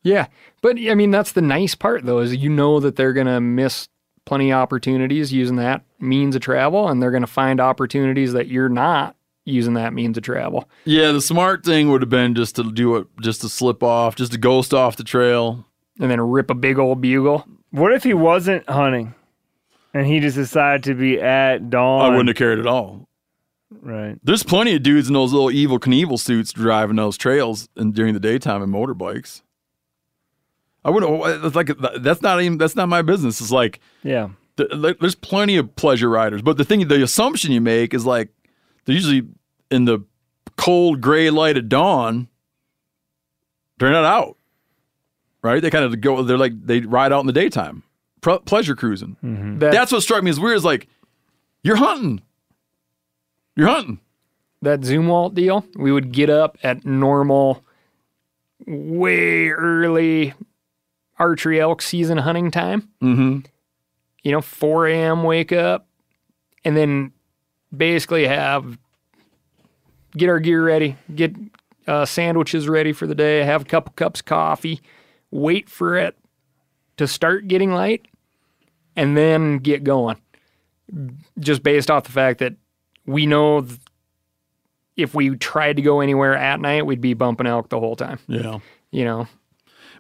[0.03, 0.27] Yeah,
[0.61, 3.41] but I mean, that's the nice part though, is you know that they're going to
[3.41, 3.89] miss
[4.26, 8.47] plenty of opportunities using that means of travel, and they're going to find opportunities that
[8.47, 10.69] you're not using that means of travel.
[10.85, 14.15] Yeah, the smart thing would have been just to do it, just to slip off,
[14.15, 15.65] just to ghost off the trail.
[15.99, 17.45] and then rip a big old bugle.
[17.72, 19.14] What if he wasn't hunting,
[19.98, 22.02] and he just decided to be at dawn?
[22.06, 23.07] I wouldn't have cared at all.
[23.69, 24.18] Right.
[24.24, 28.14] There's plenty of dudes in those little Evel Knievel suits driving those trails and during
[28.14, 29.41] the daytime in motorbikes.
[30.86, 31.11] I wouldn't.
[31.11, 33.41] Oh, it's like that's not even that's not my business.
[33.41, 34.30] It's like Yeah.
[34.56, 38.06] th- th- there's plenty of pleasure riders, but the thing, the assumption you make is
[38.06, 38.30] like
[38.86, 39.28] they're usually
[39.69, 39.99] in the
[40.56, 42.30] cold gray light of dawn.
[43.80, 44.38] They're not out,
[45.44, 45.61] right?
[45.61, 46.24] They kind of go.
[46.24, 47.84] They're like they ride out in the daytime,
[48.28, 49.16] Pre- pleasure cruising.
[49.60, 50.58] That, That's what struck me as weird.
[50.58, 50.90] Is like
[51.64, 52.20] you're hunting,
[53.56, 54.02] you're hunting.
[54.62, 55.66] that Zumwalt deal.
[55.78, 57.64] We would get up at normal,
[58.66, 60.34] way early
[61.18, 62.90] archery elk season hunting time.
[63.02, 63.40] Mm-hmm.
[64.24, 65.24] You know, 4 a.m.
[65.24, 65.88] wake up,
[66.66, 67.14] and then
[67.76, 68.78] basically have
[70.18, 71.34] get our gear ready, get
[71.88, 74.82] uh, sandwiches ready for the day, have a couple cups of coffee,
[75.32, 76.18] wait for it
[76.98, 78.06] to start getting light,
[78.98, 80.18] and then get going.
[81.40, 82.56] Just based off the fact that
[83.06, 83.80] we know th-
[84.98, 88.19] if we tried to go anywhere at night, we'd be bumping elk the whole time.
[88.28, 88.60] Yeah.
[88.91, 89.28] You know,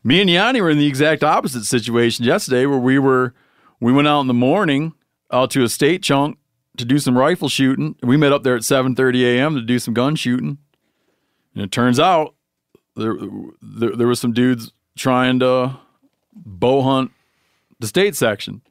[0.03, 3.33] Me and Yanni were in the exact opposite situation yesterday, where we were
[3.79, 4.93] we went out in the morning
[5.31, 6.37] out to a state chunk
[6.77, 7.95] to do some rifle shooting.
[8.01, 9.55] We met up there at 7:30 a.m.
[9.55, 10.57] to do some gun shooting,
[11.53, 12.33] and it turns out
[12.95, 13.15] there
[13.61, 15.77] there, there was some dudes trying to
[16.33, 17.11] bow hunt
[17.79, 18.61] the state section,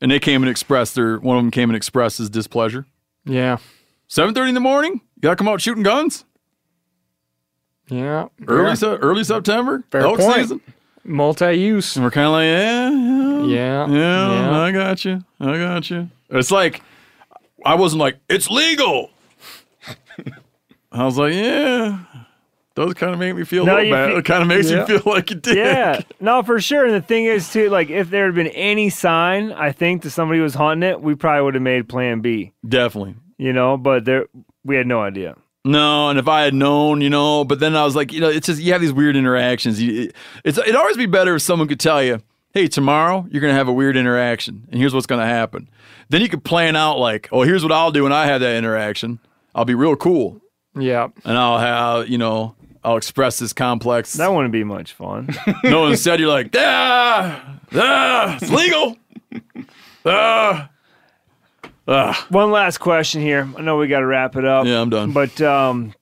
[0.00, 1.18] and they came and expressed their.
[1.18, 2.86] One of them came and expressed his displeasure.
[3.24, 3.58] Yeah.
[4.08, 5.00] Seven thirty in the morning.
[5.16, 6.24] You gotta come out shooting guns
[7.88, 8.26] Yeah.
[8.46, 8.76] early.
[8.76, 9.82] Se- early September.
[9.90, 10.34] Fair elk point.
[10.34, 10.60] season.
[11.04, 11.96] Multi-use.
[11.96, 13.88] And we're kind of like, yeah, yeah, Yeah.
[13.88, 14.60] yeah, Yeah.
[14.60, 15.24] I got you.
[15.40, 16.10] I got you.
[16.30, 16.82] It's like
[17.64, 19.10] I wasn't like it's legal.
[20.92, 21.98] I was like, yeah.
[22.76, 24.10] Those kind of make me feel a No, bad.
[24.12, 24.80] fe- it kind of makes Yeah.
[24.80, 25.56] you feel like you did.
[25.56, 26.84] Yeah, no, for sure.
[26.84, 30.10] And the thing is, too, like if there had been any sign, I think that
[30.10, 32.52] somebody was haunting it, we probably would have made Plan B.
[32.68, 33.14] definitely.
[33.38, 34.26] You know, but there
[34.64, 35.36] we had no idea.
[35.64, 38.28] No, and if I had known, you know, but then I was like, you know,
[38.28, 39.80] it's just you have these weird interactions.
[39.82, 40.10] You,
[40.44, 42.20] it's it'd always be better if someone could tell you,
[42.52, 45.68] hey, tomorrow you're gonna have a weird interaction, and here's what's gonna happen.
[46.10, 48.56] Then you could plan out like, oh, here's what I'll do when I have that
[48.56, 49.18] interaction.
[49.54, 50.40] I'll be real cool,
[50.78, 51.08] Yeah.
[51.24, 52.54] and I'll have, you know,
[52.84, 54.12] I'll express this complex.
[54.14, 55.28] That wouldn't be much fun.
[55.64, 58.96] no, instead you're like, ah, ah, it's legal.
[60.06, 60.68] Ah,
[61.88, 62.26] ah.
[62.28, 63.48] One last question here.
[63.56, 64.66] I know we got to wrap it up.
[64.66, 65.12] Yeah, I'm done.
[65.12, 65.94] But um,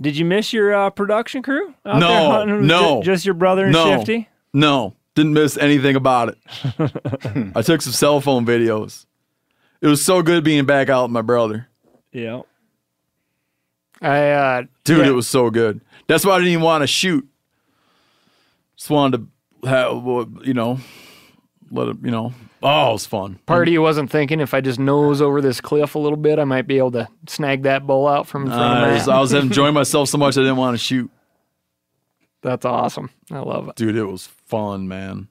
[0.00, 1.74] did you miss your uh, production crew?
[1.84, 3.02] Out No, there hunting no.
[3.02, 3.84] ju- just your brother and No.
[3.98, 4.28] Shifty.
[4.54, 7.52] No, didn't miss anything about it.
[7.54, 9.04] I took some cell phone videos.
[9.82, 11.68] It was so good being back out with my brother.
[12.12, 12.40] Yeah.
[14.00, 15.08] I uh Dude, yeah.
[15.08, 15.82] it was so good.
[16.08, 17.28] That's why I didn't even want to shoot.
[18.76, 19.28] Just wanted
[19.62, 19.92] to have,
[20.46, 20.78] you know,
[21.70, 22.32] let it, you know.
[22.62, 23.38] Oh, it was fun.
[23.46, 26.40] part of you wasn't thinking if I just nose over this cliff a little bit,
[26.40, 29.08] I might be able to snag that bull out from in front I of was,
[29.08, 31.08] I was enjoying myself so much I didn't want to shoot.
[32.42, 33.10] That's awesome.
[33.30, 33.76] I love it.
[33.76, 35.28] Dude, it was fun, man.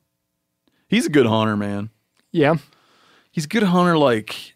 [0.88, 1.90] He's a good hunter, man.
[2.32, 2.56] Yeah.
[3.32, 4.56] He's a good hunter, like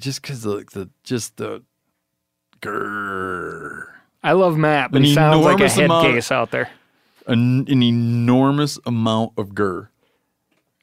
[0.00, 1.62] just because the, the just the
[2.60, 3.86] grrr.
[4.22, 6.70] I love Matt, but An he sounds like a enormous head amount- case out there.
[7.26, 9.88] an, an enormous amount of grr.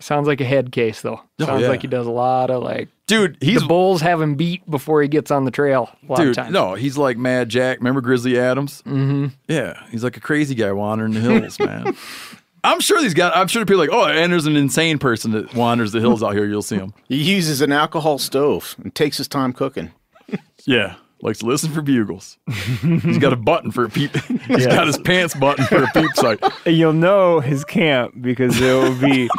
[0.02, 1.22] Sounds like a head case though.
[1.42, 1.68] Oh, Sounds yeah.
[1.68, 5.02] like he does a lot of like Dude, he's the bulls have him beat before
[5.02, 6.30] he gets on the trail a lot dude.
[6.30, 6.54] of times.
[6.54, 7.80] No, he's like Mad Jack.
[7.80, 8.82] Remember Grizzly Adams?
[8.84, 9.28] Mm-hmm.
[9.50, 11.96] Yeah, he's like a crazy guy wandering the hills, man.
[12.64, 13.32] I'm sure these guys.
[13.36, 16.22] I'm sure people are like, oh, and there's an insane person that wanders the hills
[16.24, 16.46] out here.
[16.46, 16.94] You'll see him.
[17.10, 19.92] He uses an alcohol stove and takes his time cooking.
[20.66, 22.38] Yeah, likes to listen for bugles.
[22.82, 24.16] he's got a button for a peep.
[24.48, 26.40] He's got his pants button for a peep sight.
[26.66, 29.30] And you'll know his camp because there will be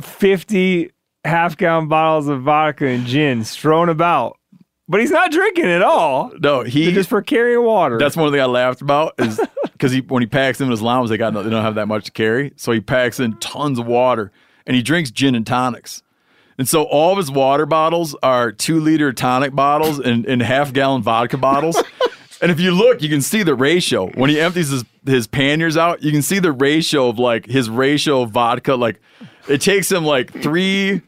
[0.00, 0.90] 50
[1.24, 4.36] half gallon bottles of vodka and gin strewn about.
[4.88, 6.32] But he's not drinking at all.
[6.40, 7.96] No, he They're just for carrying water.
[7.98, 9.40] That's one thing I laughed about is
[9.72, 11.86] because he when he packs in his llamas, they got no, they don't have that
[11.86, 14.32] much to carry, so he packs in tons of water
[14.66, 16.02] and he drinks gin and tonics.
[16.60, 20.74] And so all of his water bottles are two liter tonic bottles and, and half
[20.74, 21.82] gallon vodka bottles.
[22.42, 24.08] and if you look, you can see the ratio.
[24.08, 27.70] When he empties his, his panniers out, you can see the ratio of like his
[27.70, 28.74] ratio of vodka.
[28.74, 29.00] Like
[29.48, 31.00] it takes him like three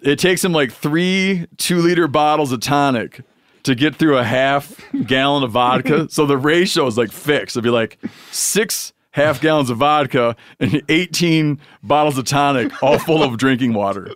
[0.00, 3.22] it takes him like three two liter bottles of tonic
[3.64, 6.08] to get through a half gallon of vodka.
[6.10, 7.56] so the ratio is like fixed.
[7.56, 7.98] It'd be like
[8.30, 14.12] six half gallons of vodka and 18 bottles of tonic, all full of drinking water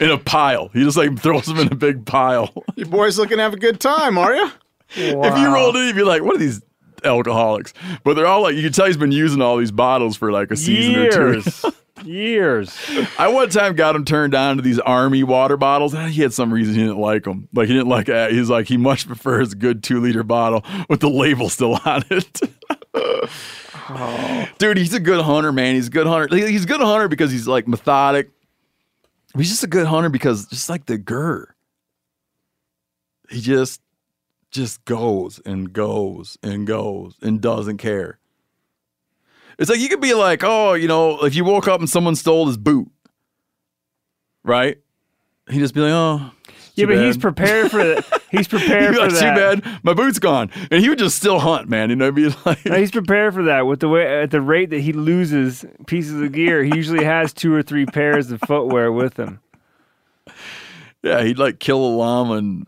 [0.00, 0.68] in a pile.
[0.68, 2.50] He just like throws them in a big pile.
[2.74, 4.50] You boys looking to have a good time, are you?
[4.96, 6.62] If you rolled in, you'd be like, what are these
[7.04, 7.74] alcoholics?
[8.02, 10.50] But they're all like, you can tell he's been using all these bottles for like
[10.50, 11.20] a season or two.
[11.20, 11.64] years.
[12.04, 12.78] years.
[13.18, 15.92] I one time got him turned on to these army water bottles.
[15.92, 17.46] He had some reason he didn't like them.
[17.52, 18.08] Like he didn't like.
[18.08, 21.78] Uh, he's like he much prefers a good two liter bottle with the label still
[21.84, 22.40] on it.
[23.96, 24.48] Oh.
[24.58, 25.74] Dude, he's a good hunter, man.
[25.74, 26.34] He's a good hunter.
[26.34, 28.30] He's a good hunter because he's like methodic.
[29.36, 31.54] He's just a good hunter because just like the gur,
[33.28, 33.80] he just
[34.50, 38.18] just goes and goes and goes and doesn't care.
[39.58, 42.16] It's like you could be like, oh, you know, if you woke up and someone
[42.16, 42.90] stole his boot,
[44.42, 44.78] right?
[45.48, 46.30] He'd just be like, oh,
[46.74, 48.04] Yeah, but he's prepared for that.
[48.30, 51.68] He's prepared for like, too bad, my boot's gone, and he would just still hunt,
[51.68, 51.90] man.
[51.90, 53.66] You know, be like, No, he's prepared for that.
[53.66, 57.32] With the way at the rate that he loses pieces of gear, he usually has
[57.32, 59.40] two or three pairs of footwear with him.
[61.02, 62.66] yeah, he'd like kill a llama and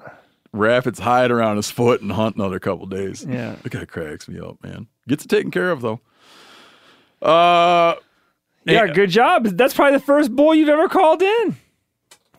[0.52, 3.24] wrap its hide around his foot and hunt another couple days.
[3.28, 3.56] Yeah.
[3.62, 4.86] that guy cracks me up, man.
[5.08, 6.00] Gets it taken care of though.
[7.20, 7.94] Uh,
[8.64, 9.44] Yeah, good job.
[9.46, 11.56] That's probably the first bull you've ever called in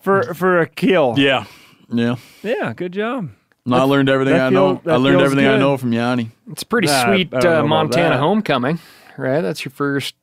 [0.01, 1.15] for for a kill.
[1.17, 1.45] yeah,
[1.93, 2.15] yeah.
[2.41, 3.29] Yeah, good job.
[3.65, 4.81] No, I learned everything that I know.
[4.83, 6.31] that I learned feels everything I know from Yanni.
[6.51, 8.79] It's a pretty Nah, sweet I don't know uh, Montana homecoming,
[9.17, 9.41] right?
[9.41, 10.15] That's your first.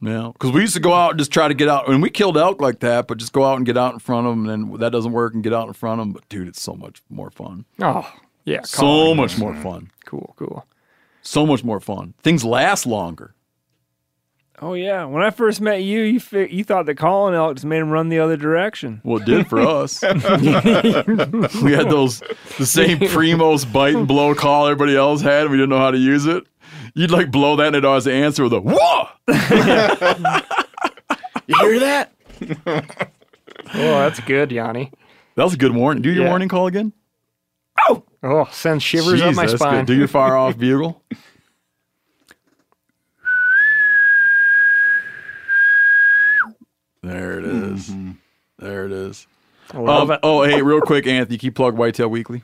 [0.00, 2.10] Yeah, because we used to go out and just try to get out, and we
[2.10, 4.48] killed elk like that, but just go out and get out in front of them,
[4.48, 6.12] and then that doesn't work, and get out in front of them.
[6.12, 7.64] But dude, it's so much more fun.
[7.82, 8.10] Oh,
[8.44, 8.60] yeah.
[8.62, 9.90] So much more fun.
[10.04, 10.66] Cool, cool.
[11.22, 12.14] So much more fun.
[12.22, 13.34] Things last longer.
[14.62, 17.66] Oh yeah, when I first met you, you fi- you thought that calling elk just
[17.66, 19.00] made him run the other direction.
[19.04, 20.00] Well, it did for us.
[20.02, 22.20] we had those
[22.58, 25.42] the same Primos bite and blow call everybody else had.
[25.42, 26.44] And we didn't know how to use it.
[26.94, 29.08] You'd like blow that and it'd always answer with a whoa.
[31.46, 32.12] You hear that?
[33.74, 34.92] Oh, that's good, Yanni.
[35.34, 36.00] That was a good warning.
[36.00, 36.30] Do your Yeah.
[36.30, 36.92] warning call again.
[37.88, 39.80] Oh, oh, sends shivers up my spine.
[39.80, 39.86] good.
[39.86, 41.02] Do your fire off bugle.
[47.06, 47.92] There it is.
[48.58, 49.26] There it is.
[49.72, 50.20] I love Um, it.
[50.22, 52.42] oh, hey, real quick, Anthony, can you plug Whitetail Weekly?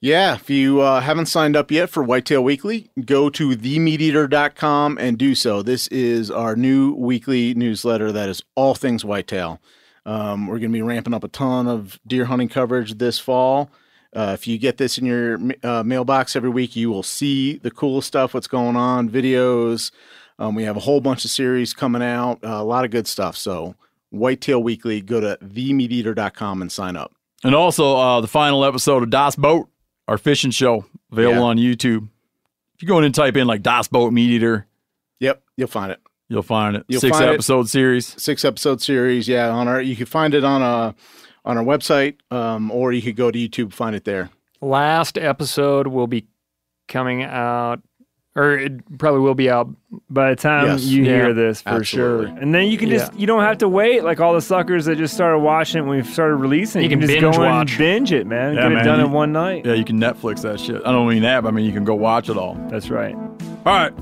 [0.00, 5.16] Yeah, if you uh, haven't signed up yet for Whitetail Weekly, go to themeateater.com and
[5.16, 5.62] do so.
[5.62, 9.60] This is our new weekly newsletter that is all things whitetail.
[10.04, 13.70] Um, we're going to be ramping up a ton of deer hunting coverage this fall.
[14.14, 17.70] Uh, if you get this in your uh, mailbox every week, you will see the
[17.70, 19.92] coolest stuff, what's going on, videos.
[20.38, 23.06] Um, we have a whole bunch of series coming out, uh, a lot of good
[23.06, 23.36] stuff.
[23.36, 23.74] So,
[24.10, 27.12] Whitetail Weekly, go to themeateater.com and sign up.
[27.44, 29.68] And also, uh, the final episode of Das Boat,
[30.08, 31.46] our fishing show, available Yeah.
[31.46, 32.08] on YouTube.
[32.74, 34.66] If you go in and type in like Das Boat Meat Eater,
[35.20, 36.00] Yep, you'll find it.
[36.28, 36.84] you'll find it.
[36.88, 37.34] You'll Six find it.
[37.34, 38.20] episode series.
[38.20, 39.28] six episode series.
[39.28, 40.94] Yeah, on our you can find it on a
[41.44, 44.30] on our website, um, or you could go to YouTube find it there.
[44.60, 46.26] Last episode will be
[46.88, 47.80] coming out,
[48.34, 49.68] or it probably will be out.
[50.08, 50.84] By the time Yes.
[50.84, 51.10] you Yeah.
[51.16, 52.26] hear this, for Absolutely.
[52.28, 53.18] sure, and then you can just Yeah.
[53.20, 55.98] you don't have to wait like all the suckers that just started watching it when
[55.98, 56.80] we started releasing.
[56.80, 56.84] it.
[56.84, 58.54] You can just binge go and binge it, man.
[58.54, 59.66] Yeah, Get man, it done you- in one night.
[59.66, 60.80] Yeah, you can Netflix that shit.
[60.84, 62.56] I don't mean that, but I mean you can go watch it all.
[62.70, 63.14] That's right.
[63.14, 63.92] All right.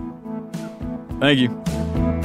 [1.20, 2.19] Thank you.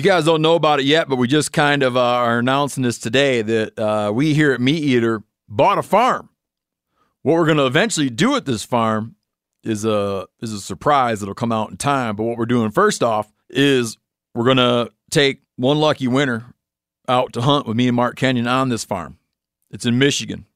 [0.00, 2.82] You guys don't know about it yet, but we just kind of uh, are announcing
[2.82, 6.30] this today that uh, we here at Meat Eater bought a farm.
[7.20, 9.16] What we're going to eventually do at this farm
[9.62, 12.16] is a is a surprise that'll come out in time.
[12.16, 13.98] But what we're doing first off is
[14.34, 16.54] we're going to take one lucky winner
[17.06, 19.18] out to hunt with me and Mark Kenyon on this farm.
[19.70, 20.46] It's in Michigan.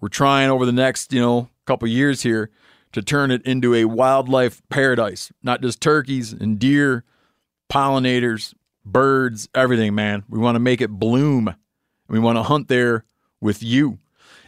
[0.00, 2.48] We're trying over the next you know couple years here
[2.92, 7.02] to turn it into a wildlife paradise, not just turkeys and deer,
[7.68, 8.54] pollinators,
[8.84, 10.24] birds, everything, man.
[10.28, 11.54] We want to make it bloom.
[12.08, 13.04] We want to hunt there
[13.40, 13.98] with you.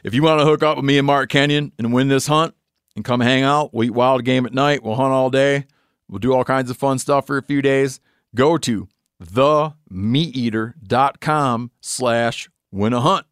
[0.04, 2.54] If you want to hook up with me and Mark Kenyon and win this hunt
[2.94, 5.66] and come hang out, we'll eat wild game at night, we'll hunt all day,
[6.08, 8.00] we'll do all kinds of fun stuff for a few days,
[8.34, 8.88] go to
[9.22, 13.26] themeateater.com slash win a hunt.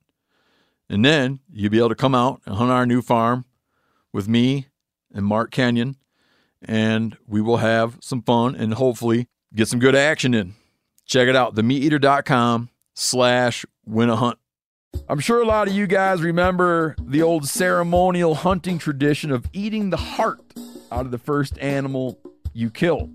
[0.88, 3.44] And then you'll be able to come out and hunt our new farm
[4.12, 4.68] with me
[5.12, 5.96] and Mark Kenyon,
[6.62, 10.54] and we will have some fun and hopefully get some good action in.
[11.06, 14.38] Check it out, themeateater.com slash win a hunt.
[15.08, 19.90] I'm sure a lot of you guys remember the old ceremonial hunting tradition of eating
[19.90, 20.40] the heart
[20.90, 22.18] out of the first animal
[22.52, 23.10] you kill.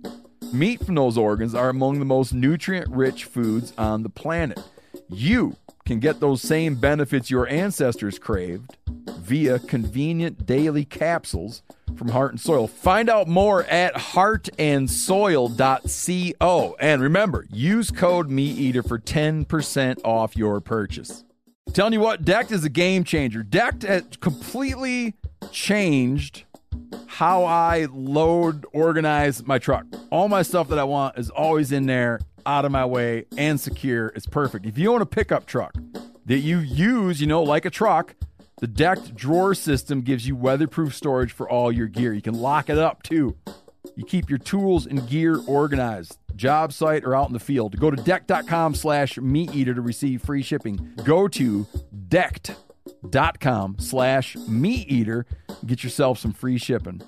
[0.53, 4.59] Meat from those organs are among the most nutrient rich foods on the planet.
[5.09, 5.55] You
[5.85, 8.77] can get those same benefits your ancestors craved
[9.19, 11.63] via convenient daily capsules
[11.95, 12.67] from Heart and Soil.
[12.67, 16.75] Find out more at heartandsoil.co.
[16.79, 21.23] And remember, use code MeatEater for 10% off your purchase.
[21.73, 23.43] Telling you what, Decked is a game changer.
[23.43, 25.13] Decked has completely
[25.51, 26.45] changed
[27.07, 29.85] how I load, organize my truck.
[30.11, 33.59] All my stuff that I want is always in there, out of my way, and
[33.59, 34.07] secure.
[34.15, 34.65] It's perfect.
[34.65, 35.73] If you own a pickup truck
[36.25, 38.15] that you use, you know, like a truck,
[38.59, 42.13] the decked drawer system gives you weatherproof storage for all your gear.
[42.13, 43.37] You can lock it up too.
[43.95, 47.79] You keep your tools and gear organized, job site or out in the field.
[47.79, 50.93] Go to decked.com slash meat eater to receive free shipping.
[51.03, 51.65] Go to
[52.07, 55.25] decked.com slash meat eater.
[55.65, 57.01] Get yourself some free shipping.